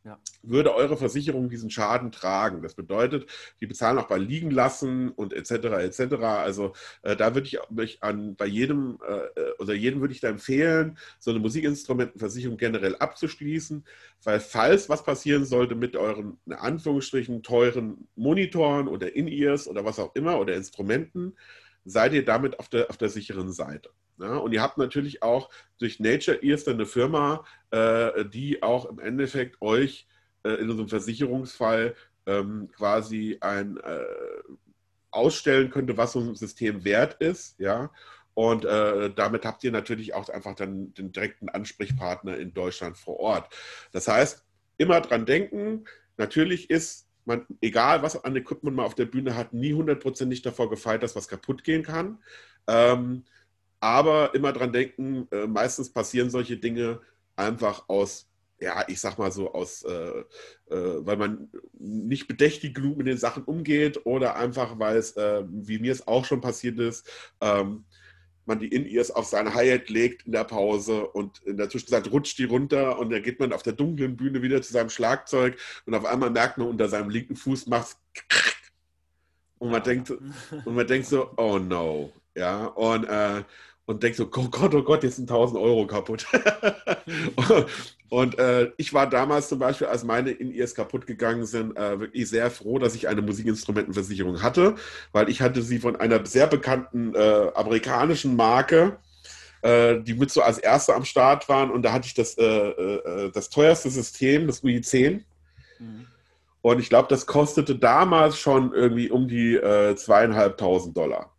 ja. 0.05 0.19
würde 0.43 0.75
eure 0.75 0.97
Versicherung 0.97 1.49
diesen 1.49 1.71
Schaden 1.71 2.13
tragen. 2.13 2.63
Das 2.63 2.75
bedeutet, 2.75 3.29
die 3.61 3.67
bezahlen 3.67 3.99
auch 3.99 4.07
bei 4.07 4.19
liegen 4.19 4.51
lassen 4.51 5.11
und 5.11 5.33
etc. 5.33 5.51
etc. 5.51 6.15
Also 6.23 6.75
äh, 7.03 7.17
da 7.17 7.35
würde 7.35 7.47
ich 7.47 7.59
mich 7.71 8.03
an 8.03 8.37
bei 8.37 8.47
jedem 8.47 8.99
äh, 9.07 9.43
oder 9.59 9.75
jedem 9.75 10.01
würde 10.01 10.13
ich 10.13 10.21
da 10.21 10.29
empfehlen, 10.29 10.99
so 11.19 11.31
eine 11.31 11.41
Musikinstrumentenversicherung 11.41 12.57
generell 12.57 12.97
abzuschließen, 12.97 13.85
weil 14.23 14.41
falls 14.41 14.89
was 14.89 15.05
passieren 15.05 15.45
sollte 15.45 15.75
mit 15.75 15.97
euren 15.97 16.39
in 16.47 16.53
Anführungsstrichen 16.53 17.43
teuren 17.43 18.09
Monitoren 18.15 18.89
oder 18.89 19.15
In-Ears 19.15 19.69
oder 19.69 19.85
was 19.85 19.99
auch 19.99 20.15
immer 20.15 20.39
oder 20.39 20.55
Instrumenten, 20.55 21.35
seid 21.85 22.13
ihr 22.13 22.25
damit 22.25 22.59
auf 22.59 22.69
der, 22.69 22.91
auf 22.91 22.97
der 22.97 23.09
sicheren 23.09 23.53
Seite. 23.53 23.91
Ja, 24.19 24.37
und 24.37 24.53
ihr 24.53 24.63
habt 24.63 24.79
natürlich 24.79 25.23
auch 25.23 25.51
durch 25.79 25.99
Nature 25.99 26.43
Ears 26.43 26.69
eine 26.69 26.87
Firma, 26.87 27.45
äh, 27.71 28.25
die 28.25 28.63
auch 28.63 28.87
im 28.87 29.01
Endeffekt 29.01 29.61
euch 29.61 30.07
äh, 30.45 30.51
in 30.51 30.71
unserem 30.71 30.89
Versicherungsfall 30.89 31.97
ähm, 32.27 32.71
quasi 32.71 33.39
ein 33.41 33.77
äh, 33.79 34.05
ausstellen 35.11 35.71
könnte, 35.71 35.97
was 35.97 36.13
so 36.13 36.21
ein 36.21 36.35
System 36.35 36.85
wert 36.85 37.15
ist, 37.21 37.59
ja. 37.59 37.91
Und 38.35 38.65
äh, 38.65 39.13
damit 39.15 39.45
habt 39.45 39.63
ihr 39.63 39.71
natürlich 39.71 40.13
auch 40.13 40.29
einfach 40.29 40.57
dann 40.57 40.93
den 40.95 41.13
direkten 41.13 41.49
Ansprechpartner 41.49 42.37
in 42.37 42.53
Deutschland 42.53 42.99
vor 42.99 43.21
Ort. 43.21 43.55
Das 43.93 44.09
heißt, 44.09 44.45
immer 44.77 45.01
dran 45.01 45.25
denken, 45.25 45.85
natürlich 46.17 46.69
ist 46.69 47.07
man, 47.25 47.47
egal 47.61 48.03
was 48.03 48.23
an 48.23 48.37
Equipment 48.37 48.77
man 48.77 48.87
auf 48.87 48.95
der 48.95 49.07
Bühne 49.07 49.37
hat, 49.37 49.53
nie 49.53 49.75
hundertprozentig 49.75 50.43
davor 50.43 50.71
gefeit, 50.71 51.03
dass 51.03 51.17
was 51.17 51.29
kaputt 51.29 51.65
gehen 51.65 51.83
kann. 51.83 52.19
Ähm, 52.67 53.25
aber 53.81 54.35
immer 54.35 54.53
dran 54.53 54.73
denken, 54.73 55.29
äh, 55.31 55.47
meistens 55.47 55.91
passieren 55.91 56.31
solche 56.31 56.57
Dinge 56.57 57.01
einfach 57.37 57.89
aus 57.89 58.29
ja, 58.61 58.85
ich 58.89 59.01
sag 59.01 59.19
mal 59.19 59.33
so 59.33 59.53
aus, 59.53 59.83
äh, 59.83 60.21
äh, 60.71 61.07
weil 61.07 61.17
man 61.17 61.51
nicht 61.73 62.29
bedächtig 62.29 62.75
genug 62.75 62.97
mit 62.97 63.07
den 63.07 63.19
Sachen 63.19 63.45
umgeht 63.45 64.07
oder 64.07 64.37
einfach, 64.37 64.79
weil 64.79 64.97
es, 64.97 65.17
äh, 65.17 65.45
wie 65.49 65.79
mir 65.79 65.93
es 65.93 66.07
auch 66.07 66.25
schon 66.25 66.41
passiert 66.41 66.79
ist, 66.79 67.07
ähm, 67.41 67.85
man 68.47 68.59
die 68.59 68.69
In-Ears 68.69 69.11
auf 69.11 69.27
seine 69.27 69.55
Hi-Hat 69.55 69.89
legt 69.89 70.27
in 70.27 70.33
der 70.33 70.45
Pause 70.45 71.07
und 71.07 71.41
in 71.43 71.57
der 71.57 71.69
Zwischenzeit 71.69 72.11
rutscht 72.11 72.39
die 72.39 72.45
runter 72.45 72.99
und 72.99 73.11
dann 73.11 73.23
geht 73.23 73.41
man 73.41 73.53
auf 73.53 73.63
der 73.63 73.73
dunklen 73.73 74.17
Bühne 74.17 74.43
wieder 74.43 74.63
zu 74.63 74.73
seinem 74.73 74.91
Schlagzeug 74.91 75.57
und 75.87 75.95
auf 75.95 76.05
einmal 76.05 76.31
merkt 76.31 76.59
man 76.59 76.69
unter 76.69 76.89
seinem 76.89 77.11
linken 77.11 77.37
Fuß 77.37 77.67
macht 77.67 77.97
und 79.59 79.71
man 79.71 79.83
denkt 79.83 80.11
und 80.65 80.75
man 80.75 80.87
denkt 80.87 81.07
so, 81.07 81.31
oh 81.37 81.59
no, 81.59 82.13
ja 82.35 82.67
und 82.67 83.05
äh, 83.05 83.45
und 83.87 84.03
denkt 84.03 84.17
so, 84.17 84.25
oh 84.25 84.49
Gott, 84.49 84.75
oh 84.75 84.83
Gott, 84.83 85.03
jetzt 85.03 85.17
sind 85.17 85.31
1000 85.31 85.61
Euro 85.61 85.87
kaputt. 85.87 86.27
und 88.15 88.39
äh, 88.39 88.71
ich 88.77 88.95
war 88.95 89.11
damals 89.11 89.49
zum 89.49 89.59
Beispiel, 89.59 89.89
als 89.89 90.05
meine 90.05 90.31
In-Ears 90.31 90.77
kaputt 90.77 91.05
gegangen 91.05 91.47
sind, 91.47 91.77
äh, 91.77 91.99
wirklich 91.99 92.31
sehr 92.31 92.49
froh, 92.49 92.79
dass 92.79 92.95
ich 92.95 93.09
eine 93.09 93.23
Musikinstrumentenversicherung 93.23 94.41
hatte, 94.41 94.77
weil 95.11 95.29
ich 95.29 95.43
hatte 95.43 95.63
sie 95.63 95.81
von 95.81 95.97
einer 95.97 96.25
sehr 96.25 96.47
bekannten 96.47 97.13
äh, 97.17 97.51
amerikanischen 97.57 98.37
Marke, 98.37 98.99
äh, 99.63 99.99
die 100.01 100.15
mit 100.15 100.31
so 100.31 100.43
als 100.43 100.59
erste 100.59 100.95
am 100.95 101.05
Start 101.05 101.49
waren 101.49 101.73
und 101.73 101.83
da 101.83 101.93
hatte 101.93 102.07
ich 102.07 102.15
das, 102.15 102.39
äh, 102.39 102.45
äh, 102.45 103.33
das 103.33 103.51
teuerste 103.51 103.91
System, 103.91 104.47
das 104.47 104.63
UI10. 104.63 105.25
Mhm. 105.81 106.07
Und 106.63 106.79
ich 106.79 106.91
glaube, 106.91 107.09
das 107.09 107.27
kostete 107.27 107.75
damals 107.75 108.39
schon 108.39 108.73
irgendwie 108.73 109.11
um 109.11 109.27
die 109.27 109.59
zweieinhalbtausend 109.97 110.97
Dollar. 110.97 111.35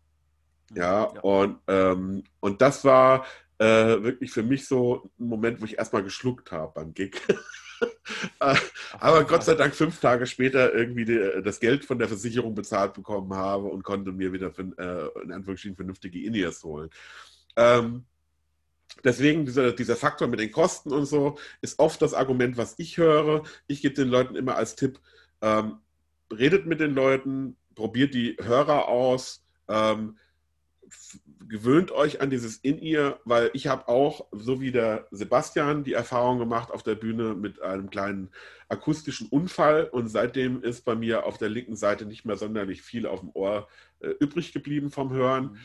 Ja, 0.74 1.10
ja. 1.14 1.20
Und, 1.22 1.58
ähm, 1.68 2.22
und 2.40 2.60
das 2.60 2.84
war 2.84 3.24
äh, 3.58 4.02
wirklich 4.02 4.30
für 4.30 4.42
mich 4.42 4.66
so 4.66 5.10
ein 5.18 5.28
Moment, 5.28 5.60
wo 5.60 5.64
ich 5.64 5.78
erstmal 5.78 6.02
geschluckt 6.02 6.52
habe 6.52 6.72
beim 6.74 6.94
Gig. 6.94 7.20
Äh, 8.40 8.54
aber 9.00 9.24
Gott 9.24 9.44
sei 9.44 9.54
Dank 9.54 9.74
fünf 9.74 10.00
Tage 10.00 10.26
später 10.26 10.72
irgendwie 10.72 11.04
die, 11.04 11.42
das 11.42 11.60
Geld 11.60 11.84
von 11.84 11.98
der 11.98 12.08
Versicherung 12.08 12.54
bezahlt 12.54 12.94
bekommen 12.94 13.34
habe 13.34 13.66
und 13.66 13.82
konnte 13.82 14.12
mir 14.12 14.32
wieder 14.32 14.50
für, 14.50 14.62
äh, 14.78 15.22
in 15.22 15.32
Anführungsstrichen 15.32 15.76
vernünftige 15.76 16.22
In-Ears 16.22 16.64
holen. 16.64 16.88
Ähm, 17.56 18.04
deswegen 19.04 19.44
dieser, 19.44 19.72
dieser 19.72 19.96
Faktor 19.96 20.28
mit 20.28 20.40
den 20.40 20.52
Kosten 20.52 20.92
und 20.92 21.04
so 21.04 21.38
ist 21.60 21.78
oft 21.78 22.00
das 22.00 22.14
Argument, 22.14 22.56
was 22.56 22.74
ich 22.78 22.96
höre. 22.96 23.42
Ich 23.66 23.82
gebe 23.82 23.94
den 23.94 24.08
Leuten 24.08 24.36
immer 24.36 24.56
als 24.56 24.76
Tipp, 24.76 25.00
ähm, 25.42 25.78
redet 26.32 26.66
mit 26.66 26.80
den 26.80 26.94
Leuten, 26.94 27.56
probiert 27.74 28.14
die 28.14 28.36
Hörer 28.40 28.88
aus. 28.88 29.44
Ähm, 29.68 30.16
gewöhnt 31.48 31.92
euch 31.92 32.20
an 32.20 32.30
dieses 32.30 32.56
In-Ear, 32.58 33.20
weil 33.24 33.50
ich 33.52 33.66
habe 33.66 33.88
auch, 33.88 34.26
so 34.32 34.60
wie 34.60 34.72
der 34.72 35.06
Sebastian, 35.10 35.84
die 35.84 35.92
Erfahrung 35.92 36.38
gemacht 36.38 36.70
auf 36.70 36.82
der 36.82 36.94
Bühne 36.94 37.34
mit 37.34 37.60
einem 37.62 37.90
kleinen 37.90 38.30
akustischen 38.68 39.28
Unfall 39.28 39.84
und 39.84 40.08
seitdem 40.08 40.62
ist 40.62 40.84
bei 40.84 40.94
mir 40.94 41.24
auf 41.24 41.38
der 41.38 41.48
linken 41.48 41.76
Seite 41.76 42.06
nicht 42.06 42.24
mehr 42.24 42.36
sonderlich 42.36 42.82
viel 42.82 43.06
auf 43.06 43.20
dem 43.20 43.30
Ohr 43.34 43.68
äh, 44.00 44.08
übrig 44.20 44.52
geblieben 44.52 44.90
vom 44.90 45.12
Hören. 45.12 45.44
Mhm. 45.44 45.58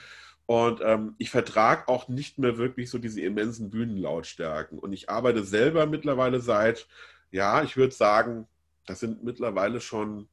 Und 0.45 0.81
ähm, 0.83 1.15
ich 1.17 1.29
vertrage 1.29 1.87
auch 1.87 2.09
nicht 2.09 2.37
mehr 2.37 2.57
wirklich 2.57 2.89
so 2.89 2.97
diese 2.97 3.21
immensen 3.21 3.69
Bühnenlautstärken. 3.69 4.79
Und 4.79 4.91
ich 4.91 5.09
arbeite 5.09 5.43
selber 5.43 5.85
mittlerweile 5.85 6.41
seit, 6.41 6.87
ja, 7.31 7.63
ich 7.63 7.77
würde 7.77 7.93
sagen, 7.93 8.47
das 8.85 8.99
sind 8.99 9.23
mittlerweile 9.23 9.79
schon 9.79 10.27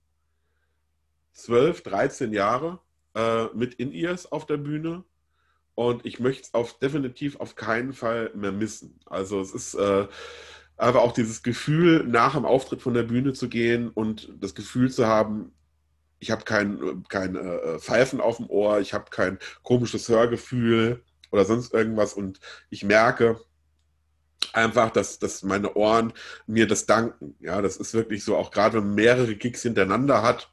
12, 1.34 1.82
13 1.82 2.32
Jahre 2.32 2.80
äh, 3.14 3.44
mit 3.54 3.74
In-Ears 3.74 4.32
auf 4.32 4.44
der 4.44 4.56
Bühne. 4.56 5.04
Und 5.78 6.04
ich 6.04 6.18
möchte 6.18 6.42
es 6.42 6.54
auf, 6.54 6.76
definitiv 6.80 7.38
auf 7.38 7.54
keinen 7.54 7.92
Fall 7.92 8.32
mehr 8.34 8.50
missen. 8.50 8.98
Also 9.06 9.40
es 9.40 9.54
ist 9.54 9.74
äh, 9.74 10.08
aber 10.76 11.02
auch 11.02 11.12
dieses 11.12 11.44
Gefühl, 11.44 12.02
nach 12.02 12.34
dem 12.34 12.44
Auftritt 12.44 12.82
von 12.82 12.94
der 12.94 13.04
Bühne 13.04 13.32
zu 13.32 13.48
gehen 13.48 13.88
und 13.88 14.28
das 14.40 14.56
Gefühl 14.56 14.90
zu 14.90 15.06
haben, 15.06 15.52
ich 16.18 16.32
habe 16.32 16.42
kein, 16.42 17.04
kein 17.08 17.36
äh, 17.36 17.78
Pfeifen 17.78 18.20
auf 18.20 18.38
dem 18.38 18.50
Ohr, 18.50 18.80
ich 18.80 18.92
habe 18.92 19.04
kein 19.10 19.38
komisches 19.62 20.08
Hörgefühl 20.08 21.04
oder 21.30 21.44
sonst 21.44 21.72
irgendwas 21.72 22.14
und 22.14 22.40
ich 22.70 22.82
merke 22.82 23.40
einfach, 24.52 24.90
dass, 24.90 25.20
dass 25.20 25.44
meine 25.44 25.74
Ohren 25.74 26.12
mir 26.48 26.66
das 26.66 26.86
danken. 26.86 27.36
Ja, 27.38 27.62
das 27.62 27.76
ist 27.76 27.94
wirklich 27.94 28.24
so, 28.24 28.36
auch 28.36 28.50
gerade 28.50 28.78
wenn 28.78 28.86
man 28.86 28.94
mehrere 28.96 29.36
Gigs 29.36 29.62
hintereinander 29.62 30.22
hat, 30.22 30.50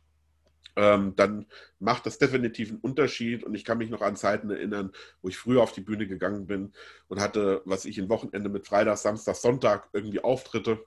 ähm, 0.75 1.13
dann 1.15 1.45
macht 1.79 2.05
das 2.05 2.17
definitiv 2.17 2.69
einen 2.69 2.79
Unterschied. 2.79 3.43
Und 3.43 3.55
ich 3.55 3.65
kann 3.65 3.77
mich 3.77 3.89
noch 3.89 4.01
an 4.01 4.15
Zeiten 4.15 4.49
erinnern, 4.49 4.91
wo 5.21 5.29
ich 5.29 5.37
früher 5.37 5.61
auf 5.61 5.71
die 5.71 5.81
Bühne 5.81 6.07
gegangen 6.07 6.47
bin 6.47 6.73
und 7.07 7.19
hatte, 7.19 7.61
was 7.65 7.85
ich 7.85 7.97
ein 7.97 8.09
Wochenende 8.09 8.49
mit 8.49 8.67
Freitag, 8.67 8.97
Samstag, 8.97 9.35
Sonntag 9.35 9.89
irgendwie 9.93 10.23
Auftritte. 10.23 10.83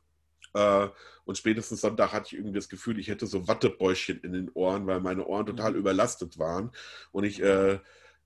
Äh, 0.55 0.89
und 1.25 1.39
spätestens 1.39 1.81
Sonntag 1.81 2.13
hatte 2.13 2.29
ich 2.29 2.35
irgendwie 2.35 2.55
das 2.55 2.69
Gefühl, 2.69 2.99
ich 2.99 3.09
hätte 3.09 3.27
so 3.27 3.49
Wattebäuschen 3.49 4.21
in 4.21 4.33
den 4.33 4.51
Ohren, 4.55 4.87
weil 4.87 5.01
meine 5.01 5.27
Ohren 5.27 5.47
total 5.47 5.73
mhm. 5.73 5.79
überlastet 5.79 6.39
waren. 6.39 6.71
Und 7.13 7.25
ich 7.25 7.43
äh, 7.43 7.79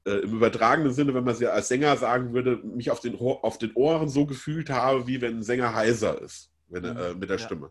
äh, 0.05 0.11
im 0.11 0.37
übertragenen 0.37 0.93
Sinne, 0.93 1.15
wenn 1.15 1.25
man 1.25 1.35
es 1.35 1.41
ja 1.41 1.51
als 1.51 1.69
Sänger 1.69 1.97
sagen 1.97 2.35
würde, 2.35 2.57
mich 2.59 2.91
auf 2.91 3.01
den, 3.01 3.17
auf 3.19 3.59
den 3.59 3.73
Ohren 3.75 4.09
so 4.09 4.27
gefühlt 4.27 4.71
habe, 4.71 5.07
wie 5.07 5.21
wenn 5.21 5.39
ein 5.39 5.43
Sänger 5.43 5.75
heiser 5.75 6.21
ist 6.21 6.52
wenn, 6.73 6.83
mhm. 6.83 6.97
äh, 6.97 7.15
mit 7.15 7.31
der 7.31 7.39
ja. 7.39 7.45
Stimme. 7.45 7.71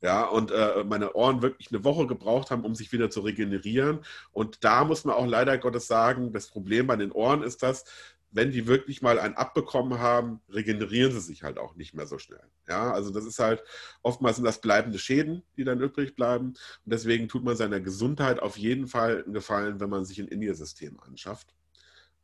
Ja, 0.00 0.24
und 0.24 0.50
äh, 0.50 0.84
meine 0.84 1.14
Ohren 1.14 1.42
wirklich 1.42 1.70
eine 1.72 1.84
Woche 1.84 2.06
gebraucht 2.06 2.50
haben, 2.50 2.64
um 2.64 2.74
sich 2.74 2.92
wieder 2.92 3.10
zu 3.10 3.20
regenerieren. 3.20 4.00
Und 4.32 4.64
da 4.64 4.84
muss 4.84 5.04
man 5.04 5.16
auch 5.16 5.26
leider 5.26 5.58
Gottes 5.58 5.86
sagen, 5.86 6.32
das 6.32 6.48
Problem 6.48 6.86
bei 6.86 6.96
den 6.96 7.12
Ohren 7.12 7.42
ist 7.42 7.62
das, 7.62 7.84
wenn 8.32 8.50
die 8.50 8.66
wirklich 8.66 9.02
mal 9.02 9.18
einen 9.18 9.34
abbekommen 9.34 9.98
haben, 9.98 10.40
regenerieren 10.48 11.12
sie 11.12 11.20
sich 11.20 11.42
halt 11.42 11.58
auch 11.58 11.76
nicht 11.76 11.94
mehr 11.94 12.06
so 12.06 12.18
schnell. 12.18 12.42
Ja, 12.66 12.90
also 12.90 13.10
das 13.10 13.26
ist 13.26 13.38
halt, 13.38 13.62
oftmals 14.02 14.36
sind 14.36 14.46
das 14.46 14.60
bleibende 14.60 14.98
Schäden, 14.98 15.42
die 15.56 15.64
dann 15.64 15.80
übrig 15.80 16.16
bleiben. 16.16 16.48
Und 16.48 16.58
deswegen 16.84 17.28
tut 17.28 17.44
man 17.44 17.56
seiner 17.56 17.80
Gesundheit 17.80 18.40
auf 18.40 18.56
jeden 18.56 18.88
Fall 18.88 19.22
einen 19.22 19.34
Gefallen, 19.34 19.80
wenn 19.80 19.90
man 19.90 20.06
sich 20.06 20.18
ein 20.18 20.28
In-Ear-System 20.28 20.98
anschafft. 21.00 21.54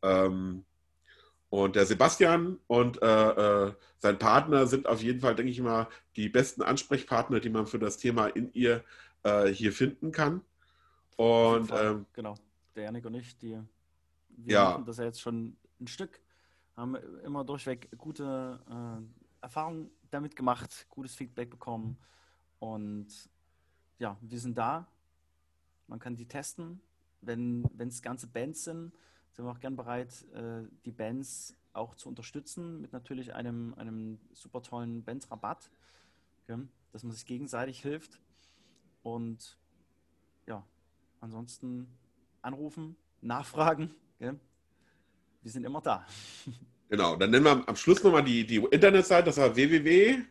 Ähm, 0.03 0.64
und 1.50 1.76
der 1.76 1.87
Sebastian 1.87 2.58
und 2.66 3.00
äh, 3.02 3.66
äh, 3.66 3.72
sein 3.98 4.18
Partner 4.18 4.66
sind 4.66 4.87
auf 4.87 5.02
jeden 5.02 5.20
Fall, 5.20 5.34
denke 5.34 5.50
ich 5.50 5.61
mal, 5.61 5.88
die 6.16 6.28
besten 6.28 6.62
Ansprechpartner, 6.62 7.40
die 7.40 7.50
man 7.50 7.66
für 7.66 7.78
das 7.78 7.96
Thema 7.96 8.26
in 8.26 8.52
ihr 8.52 8.84
äh, 9.22 9.46
hier 9.46 9.72
finden 9.72 10.12
kann. 10.12 10.42
Und 11.16 11.72
ähm, 11.72 12.06
genau, 12.12 12.34
der 12.76 12.84
Janik 12.84 13.06
und 13.06 13.14
ich, 13.14 13.37
die 13.38 13.58
wir 14.28 14.54
ja. 14.54 14.70
machen 14.70 14.84
das 14.84 14.98
ja 14.98 15.04
jetzt 15.04 15.20
schon 15.20 15.56
ein 15.80 15.87
Stück, 15.87 16.20
haben 16.76 16.94
immer 17.24 17.44
durchweg 17.44 17.88
gute 17.96 18.61
äh, 18.70 19.42
Erfahrungen 19.42 19.90
damit 20.11 20.37
gemacht, 20.37 20.87
gutes 20.88 21.14
Feedback 21.14 21.50
bekommen. 21.50 21.98
Und 22.58 23.08
ja, 23.98 24.16
wir 24.20 24.38
sind 24.38 24.56
da. 24.56 24.87
Man 25.87 25.98
kann 25.98 26.16
die 26.16 26.26
testen. 26.26 26.80
Wenn 27.20 27.64
es 27.78 28.00
ganze 28.00 28.28
Bands 28.28 28.64
sind, 28.64 28.92
sind 29.38 29.46
wir 29.46 29.53
auch 29.53 29.61
gern 29.61 29.77
bereit, 29.77 30.27
äh, 30.35 30.66
die 30.85 30.90
Bands 30.90 31.55
auch 31.72 31.94
zu 31.94 32.09
unterstützen 32.09 32.81
mit 32.81 32.92
natürlich 32.92 33.35
einem, 33.35 33.72
einem 33.74 34.18
super 34.33 34.62
tollen 34.62 35.05
Bands-Rabatt, 35.05 35.70
dass 36.90 37.05
man 37.05 37.12
sich 37.12 37.24
gegenseitig 37.24 37.81
hilft. 37.81 38.20
Und 39.05 39.57
ja, 40.48 40.66
ansonsten 41.20 41.87
anrufen, 42.42 42.96
nachfragen. 43.20 43.94
Wir 44.18 44.37
sind 45.44 45.64
immer 45.64 45.81
da. 45.81 46.05
Genau, 46.90 47.16
dann 47.16 47.31
nennen 47.31 47.44
wir 47.44 47.68
am 47.68 47.77
Schluss 47.77 48.03
nochmal 48.03 48.24
die, 48.24 48.46
die 48.46 48.57
Internetseite, 48.57 49.27
das 49.27 49.37
war 49.37 49.55
www 49.55 50.24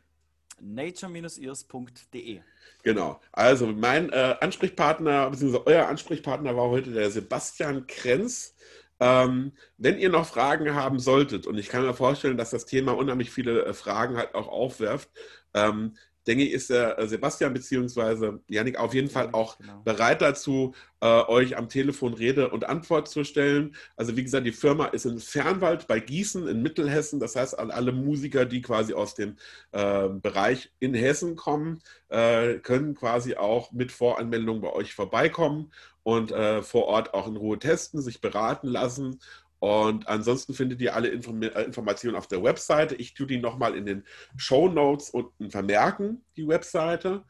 nature-ears.de. 0.59 2.41
Genau. 2.83 3.19
Also 3.31 3.67
mein 3.67 4.09
äh, 4.09 4.35
Ansprechpartner, 4.39 5.29
beziehungsweise 5.29 5.67
euer 5.67 5.87
Ansprechpartner 5.87 6.55
war 6.55 6.69
heute 6.69 6.91
der 6.91 7.09
Sebastian 7.11 7.87
Krenz. 7.87 8.55
Ähm, 8.99 9.51
wenn 9.77 9.99
ihr 9.99 10.09
noch 10.09 10.27
Fragen 10.27 10.73
haben 10.73 10.99
solltet, 10.99 11.47
und 11.47 11.57
ich 11.57 11.69
kann 11.69 11.83
mir 11.85 11.93
vorstellen, 11.93 12.37
dass 12.37 12.49
das 12.49 12.65
Thema 12.65 12.93
unheimlich 12.93 13.31
viele 13.31 13.65
äh, 13.65 13.73
Fragen 13.73 14.17
halt 14.17 14.35
auch 14.35 14.47
aufwerft, 14.47 15.09
ähm, 15.53 15.93
denke 16.27 16.43
ich, 16.43 16.51
ist 16.51 16.69
der 16.69 16.99
äh, 16.99 17.07
Sebastian 17.07 17.53
bzw. 17.53 18.39
Janik 18.47 18.77
auf 18.77 18.93
jeden 18.93 19.09
Fall 19.09 19.29
auch 19.31 19.57
genau. 19.57 19.81
bereit 19.83 20.21
dazu, 20.21 20.73
äh, 20.99 21.05
euch 21.07 21.57
am 21.57 21.69
Telefon 21.69 22.13
Rede 22.13 22.49
und 22.49 22.67
Antwort 22.67 23.07
zu 23.07 23.23
stellen. 23.23 23.75
Also 23.95 24.17
wie 24.17 24.23
gesagt, 24.23 24.45
die 24.45 24.51
Firma 24.51 24.87
ist 24.87 25.05
in 25.05 25.19
Fernwald 25.19 25.87
bei 25.87 25.99
Gießen 25.99 26.47
in 26.47 26.61
Mittelhessen. 26.61 27.19
Das 27.19 27.35
heißt, 27.35 27.57
alle 27.57 27.91
Musiker, 27.91 28.45
die 28.45 28.61
quasi 28.61 28.93
aus 28.93 29.15
dem 29.15 29.37
äh, 29.71 30.09
Bereich 30.09 30.71
in 30.79 30.93
Hessen 30.93 31.35
kommen, 31.35 31.81
äh, 32.09 32.55
können 32.55 32.93
quasi 32.95 33.35
auch 33.35 33.71
mit 33.71 33.91
Voranmeldung 33.91 34.61
bei 34.61 34.73
euch 34.73 34.93
vorbeikommen 34.93 35.71
und 36.07 36.31
äh, 36.31 36.63
vor 36.63 36.85
Ort 36.85 37.13
auch 37.13 37.27
in 37.27 37.35
Ruhe 37.35 37.59
testen, 37.59 38.01
sich 38.01 38.21
beraten 38.21 38.67
lassen 38.67 39.19
und 39.59 40.07
ansonsten 40.07 40.53
findet 40.53 40.79
ihr 40.79 40.95
alle 40.95 41.09
Inform 41.09 41.41
äh, 41.41 41.63
Informationen 41.63 42.15
auf 42.15 42.27
der 42.27 42.41
Webseite. 42.41 42.95
Ich 42.95 43.13
tue 43.13 43.27
die 43.27 43.39
nochmal 43.39 43.75
in 43.75 43.85
den 43.85 44.05
Show 44.37 44.69
Notes 44.69 45.09
unten 45.09 45.51
vermerken, 45.51 46.23
die 46.37 46.47
Webseite. 46.47 47.25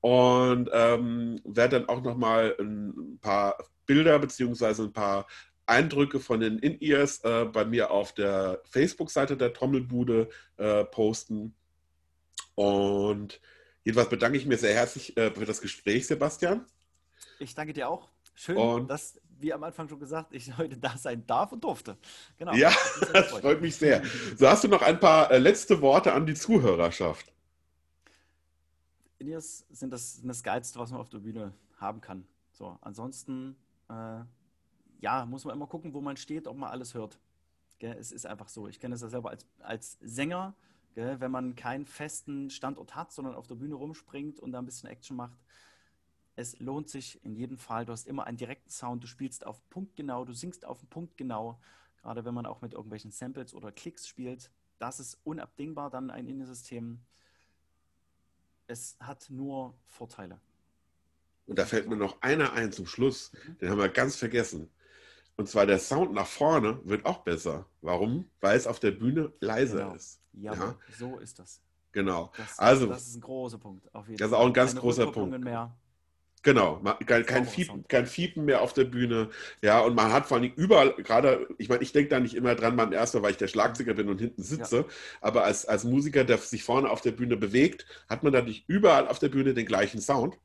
Und 0.00 0.70
ähm, 0.72 1.40
werde 1.44 1.80
dann 1.80 1.88
auch 1.88 2.02
nochmal 2.02 2.54
ein 2.60 3.18
paar 3.20 3.58
Bilder 3.84 4.20
beziehungsweise 4.20 4.84
ein 4.84 4.92
paar 4.92 5.26
Eindrücke 5.66 6.20
von 6.20 6.38
den 6.38 6.60
In-Ears 6.60 7.24
äh, 7.24 7.46
bei 7.46 7.64
mir 7.64 7.90
auf 7.90 8.14
der 8.14 8.62
Facebook-Seite 8.70 9.36
der 9.36 9.52
Trommelbude 9.52 10.28
äh, 10.56 10.84
posten. 10.84 11.54
Und 12.54 13.40
jedenfalls 13.82 14.08
bedanke 14.08 14.38
ich 14.38 14.46
mich 14.46 14.60
sehr 14.60 14.74
herzlich 14.74 15.16
äh, 15.16 15.32
für 15.32 15.46
das 15.46 15.60
Gespräch, 15.60 16.06
Sebastian. 16.06 16.64
Ich 17.40 17.54
danke 17.54 17.72
dir 17.72 17.88
auch. 17.88 18.08
Schön, 18.40 18.56
und 18.56 18.88
dass 18.88 19.20
wie 19.38 19.52
am 19.52 19.62
Anfang 19.64 19.86
schon 19.86 20.00
gesagt, 20.00 20.32
ich 20.32 20.56
heute 20.56 20.78
da 20.78 20.96
sein 20.96 21.26
darf 21.26 21.52
und 21.52 21.62
durfte. 21.62 21.98
Genau. 22.38 22.54
Ja, 22.54 22.72
das 23.12 23.32
freut 23.32 23.60
mich 23.60 23.76
sehr. 23.76 24.02
So, 24.34 24.48
hast 24.48 24.64
du 24.64 24.68
noch 24.68 24.80
ein 24.80 24.98
paar 24.98 25.30
äh, 25.30 25.36
letzte 25.36 25.82
Worte 25.82 26.14
an 26.14 26.24
die 26.24 26.32
Zuhörerschaft? 26.32 27.30
Indies 29.18 29.66
sind 29.68 29.92
das, 29.92 30.14
sind 30.16 30.28
das 30.28 30.42
Geilste, 30.42 30.78
was 30.78 30.90
man 30.90 31.00
auf 31.00 31.10
der 31.10 31.18
Bühne 31.18 31.52
haben 31.76 32.00
kann. 32.00 32.26
So, 32.52 32.78
ansonsten, 32.80 33.56
äh, 33.90 34.20
ja, 35.00 35.26
muss 35.26 35.44
man 35.44 35.54
immer 35.54 35.66
gucken, 35.66 35.92
wo 35.92 36.00
man 36.00 36.16
steht, 36.16 36.48
ob 36.48 36.56
man 36.56 36.70
alles 36.70 36.94
hört. 36.94 37.18
Gell? 37.78 37.94
Es 37.98 38.10
ist 38.10 38.24
einfach 38.24 38.48
so. 38.48 38.68
Ich 38.68 38.80
kenne 38.80 38.94
es 38.94 39.02
ja 39.02 39.08
selber 39.08 39.28
als, 39.28 39.46
als 39.58 39.98
Sänger, 40.00 40.54
gell? 40.94 41.20
wenn 41.20 41.30
man 41.30 41.56
keinen 41.56 41.84
festen 41.84 42.48
Standort 42.48 42.94
hat, 42.94 43.12
sondern 43.12 43.34
auf 43.34 43.46
der 43.46 43.56
Bühne 43.56 43.74
rumspringt 43.74 44.40
und 44.40 44.52
da 44.52 44.60
ein 44.60 44.64
bisschen 44.64 44.88
Action 44.88 45.18
macht, 45.18 45.36
es 46.40 46.58
lohnt 46.58 46.88
sich 46.88 47.22
in 47.22 47.36
jedem 47.36 47.58
Fall. 47.58 47.84
Du 47.84 47.92
hast 47.92 48.06
immer 48.06 48.26
einen 48.26 48.38
direkten 48.38 48.70
Sound, 48.70 49.04
du 49.04 49.06
spielst 49.06 49.46
auf 49.46 49.60
Punkt 49.68 49.94
genau, 49.96 50.24
du 50.24 50.32
singst 50.32 50.64
auf 50.64 50.80
den 50.80 50.88
Punkt 50.88 51.16
genau. 51.16 51.60
Gerade 52.00 52.24
wenn 52.24 52.32
man 52.32 52.46
auch 52.46 52.62
mit 52.62 52.72
irgendwelchen 52.72 53.10
Samples 53.10 53.52
oder 53.52 53.70
Klicks 53.70 54.08
spielt, 54.08 54.50
das 54.78 55.00
ist 55.00 55.20
unabdingbar 55.24 55.90
dann 55.90 56.10
ein 56.10 56.26
Innensystem. 56.26 57.00
Es 58.66 58.96
hat 59.00 59.28
nur 59.28 59.74
Vorteile. 59.86 60.40
Und 61.46 61.58
da 61.58 61.66
fällt 61.66 61.88
mir 61.88 61.96
noch 61.96 62.22
einer 62.22 62.54
ein 62.54 62.72
zum 62.72 62.86
Schluss, 62.86 63.32
mhm. 63.32 63.58
den 63.58 63.70
haben 63.70 63.78
wir 63.78 63.88
ganz 63.90 64.16
vergessen. 64.16 64.70
Und 65.36 65.48
zwar 65.48 65.66
der 65.66 65.78
Sound 65.78 66.12
nach 66.12 66.26
vorne 66.26 66.80
wird 66.84 67.04
auch 67.04 67.18
besser. 67.18 67.66
Warum? 67.82 68.30
Weil 68.40 68.56
es 68.56 68.66
auf 68.66 68.80
der 68.80 68.92
Bühne 68.92 69.32
leiser 69.40 69.84
genau. 69.84 69.94
ist. 69.94 70.20
Ja, 70.32 70.54
ja, 70.54 70.78
so 70.98 71.18
ist 71.18 71.38
das. 71.38 71.60
Genau. 71.92 72.32
Das, 72.36 72.58
also, 72.58 72.86
das 72.86 73.08
ist 73.08 73.16
ein 73.16 73.20
großer 73.20 73.58
Punkt. 73.58 73.88
das 73.92 74.08
ist 74.08 74.32
auch 74.32 74.46
ein 74.46 74.52
ganz 74.52 74.70
Keine 74.70 74.80
großer 74.80 75.12
Punkt. 75.12 75.38
Mehr. 75.40 75.76
Genau, 76.42 76.82
kein, 77.06 77.26
kein, 77.26 77.44
Fiepen, 77.44 77.86
kein 77.86 78.06
Fiepen 78.06 78.46
mehr 78.46 78.62
auf 78.62 78.72
der 78.72 78.84
Bühne. 78.84 79.28
Ja, 79.60 79.80
und 79.80 79.94
man 79.94 80.10
hat 80.10 80.26
vor 80.26 80.38
allem 80.38 80.50
überall, 80.56 80.94
gerade, 80.94 81.46
ich 81.58 81.68
meine, 81.68 81.82
ich 81.82 81.92
denke 81.92 82.08
da 82.08 82.18
nicht 82.18 82.34
immer 82.34 82.54
dran, 82.54 82.76
man 82.76 82.92
erstmal, 82.92 83.22
weil 83.22 83.32
ich 83.32 83.36
der 83.36 83.48
Schlagzeuger 83.48 83.92
bin 83.92 84.08
und 84.08 84.20
hinten 84.20 84.42
sitze, 84.42 84.76
ja. 84.76 84.84
aber 85.20 85.44
als, 85.44 85.66
als 85.66 85.84
Musiker, 85.84 86.24
der 86.24 86.38
sich 86.38 86.64
vorne 86.64 86.88
auf 86.88 87.02
der 87.02 87.12
Bühne 87.12 87.36
bewegt, 87.36 87.84
hat 88.08 88.22
man 88.22 88.32
natürlich 88.32 88.64
überall 88.68 89.06
auf 89.06 89.18
der 89.18 89.28
Bühne 89.28 89.52
den 89.52 89.66
gleichen 89.66 90.00
Sound, 90.00 90.38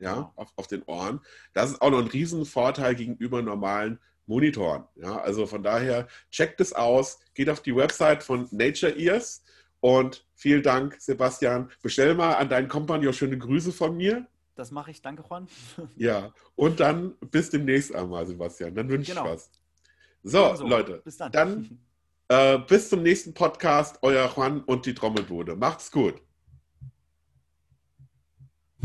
ja, 0.00 0.32
auf, 0.34 0.52
auf 0.56 0.66
den 0.66 0.82
Ohren. 0.82 1.20
Das 1.52 1.70
ist 1.70 1.80
auch 1.80 1.90
noch 1.90 2.00
ein 2.00 2.08
Riesenvorteil 2.08 2.96
gegenüber 2.96 3.40
normalen 3.40 4.00
Monitoren. 4.26 4.84
Ja, 4.96 5.18
also 5.18 5.46
von 5.46 5.62
daher, 5.62 6.08
checkt 6.32 6.60
es 6.60 6.72
aus, 6.72 7.20
geht 7.34 7.48
auf 7.50 7.60
die 7.62 7.76
Website 7.76 8.24
von 8.24 8.48
Nature 8.50 8.98
Ears 8.98 9.44
und 9.78 10.26
vielen 10.34 10.64
Dank, 10.64 10.96
Sebastian. 10.98 11.70
Bestell 11.82 12.16
mal 12.16 12.34
an 12.34 12.48
deinen 12.48 12.66
Kompagnon 12.66 13.12
schöne 13.12 13.38
Grüße 13.38 13.70
von 13.70 13.96
mir. 13.96 14.26
Das 14.56 14.70
mache 14.70 14.90
ich. 14.90 15.02
Danke, 15.02 15.22
Juan. 15.28 15.46
Ja, 15.96 16.32
und 16.56 16.80
dann 16.80 17.14
bis 17.30 17.50
demnächst 17.50 17.94
einmal, 17.94 18.26
Sebastian. 18.26 18.74
Dann 18.74 18.88
wünsche 18.88 19.12
genau. 19.12 19.26
ich 19.26 19.32
was. 19.32 19.50
So, 20.22 20.44
also, 20.44 20.66
Leute. 20.66 21.02
Bis 21.04 21.18
dann. 21.18 21.30
Dann 21.30 21.78
äh, 22.28 22.58
bis 22.58 22.88
zum 22.88 23.02
nächsten 23.02 23.34
Podcast. 23.34 23.98
Euer 24.02 24.28
Juan 24.34 24.62
und 24.64 24.86
die 24.86 24.94
Trommelbude. 24.94 25.54
Macht's 25.54 25.92
gut. 25.92 26.22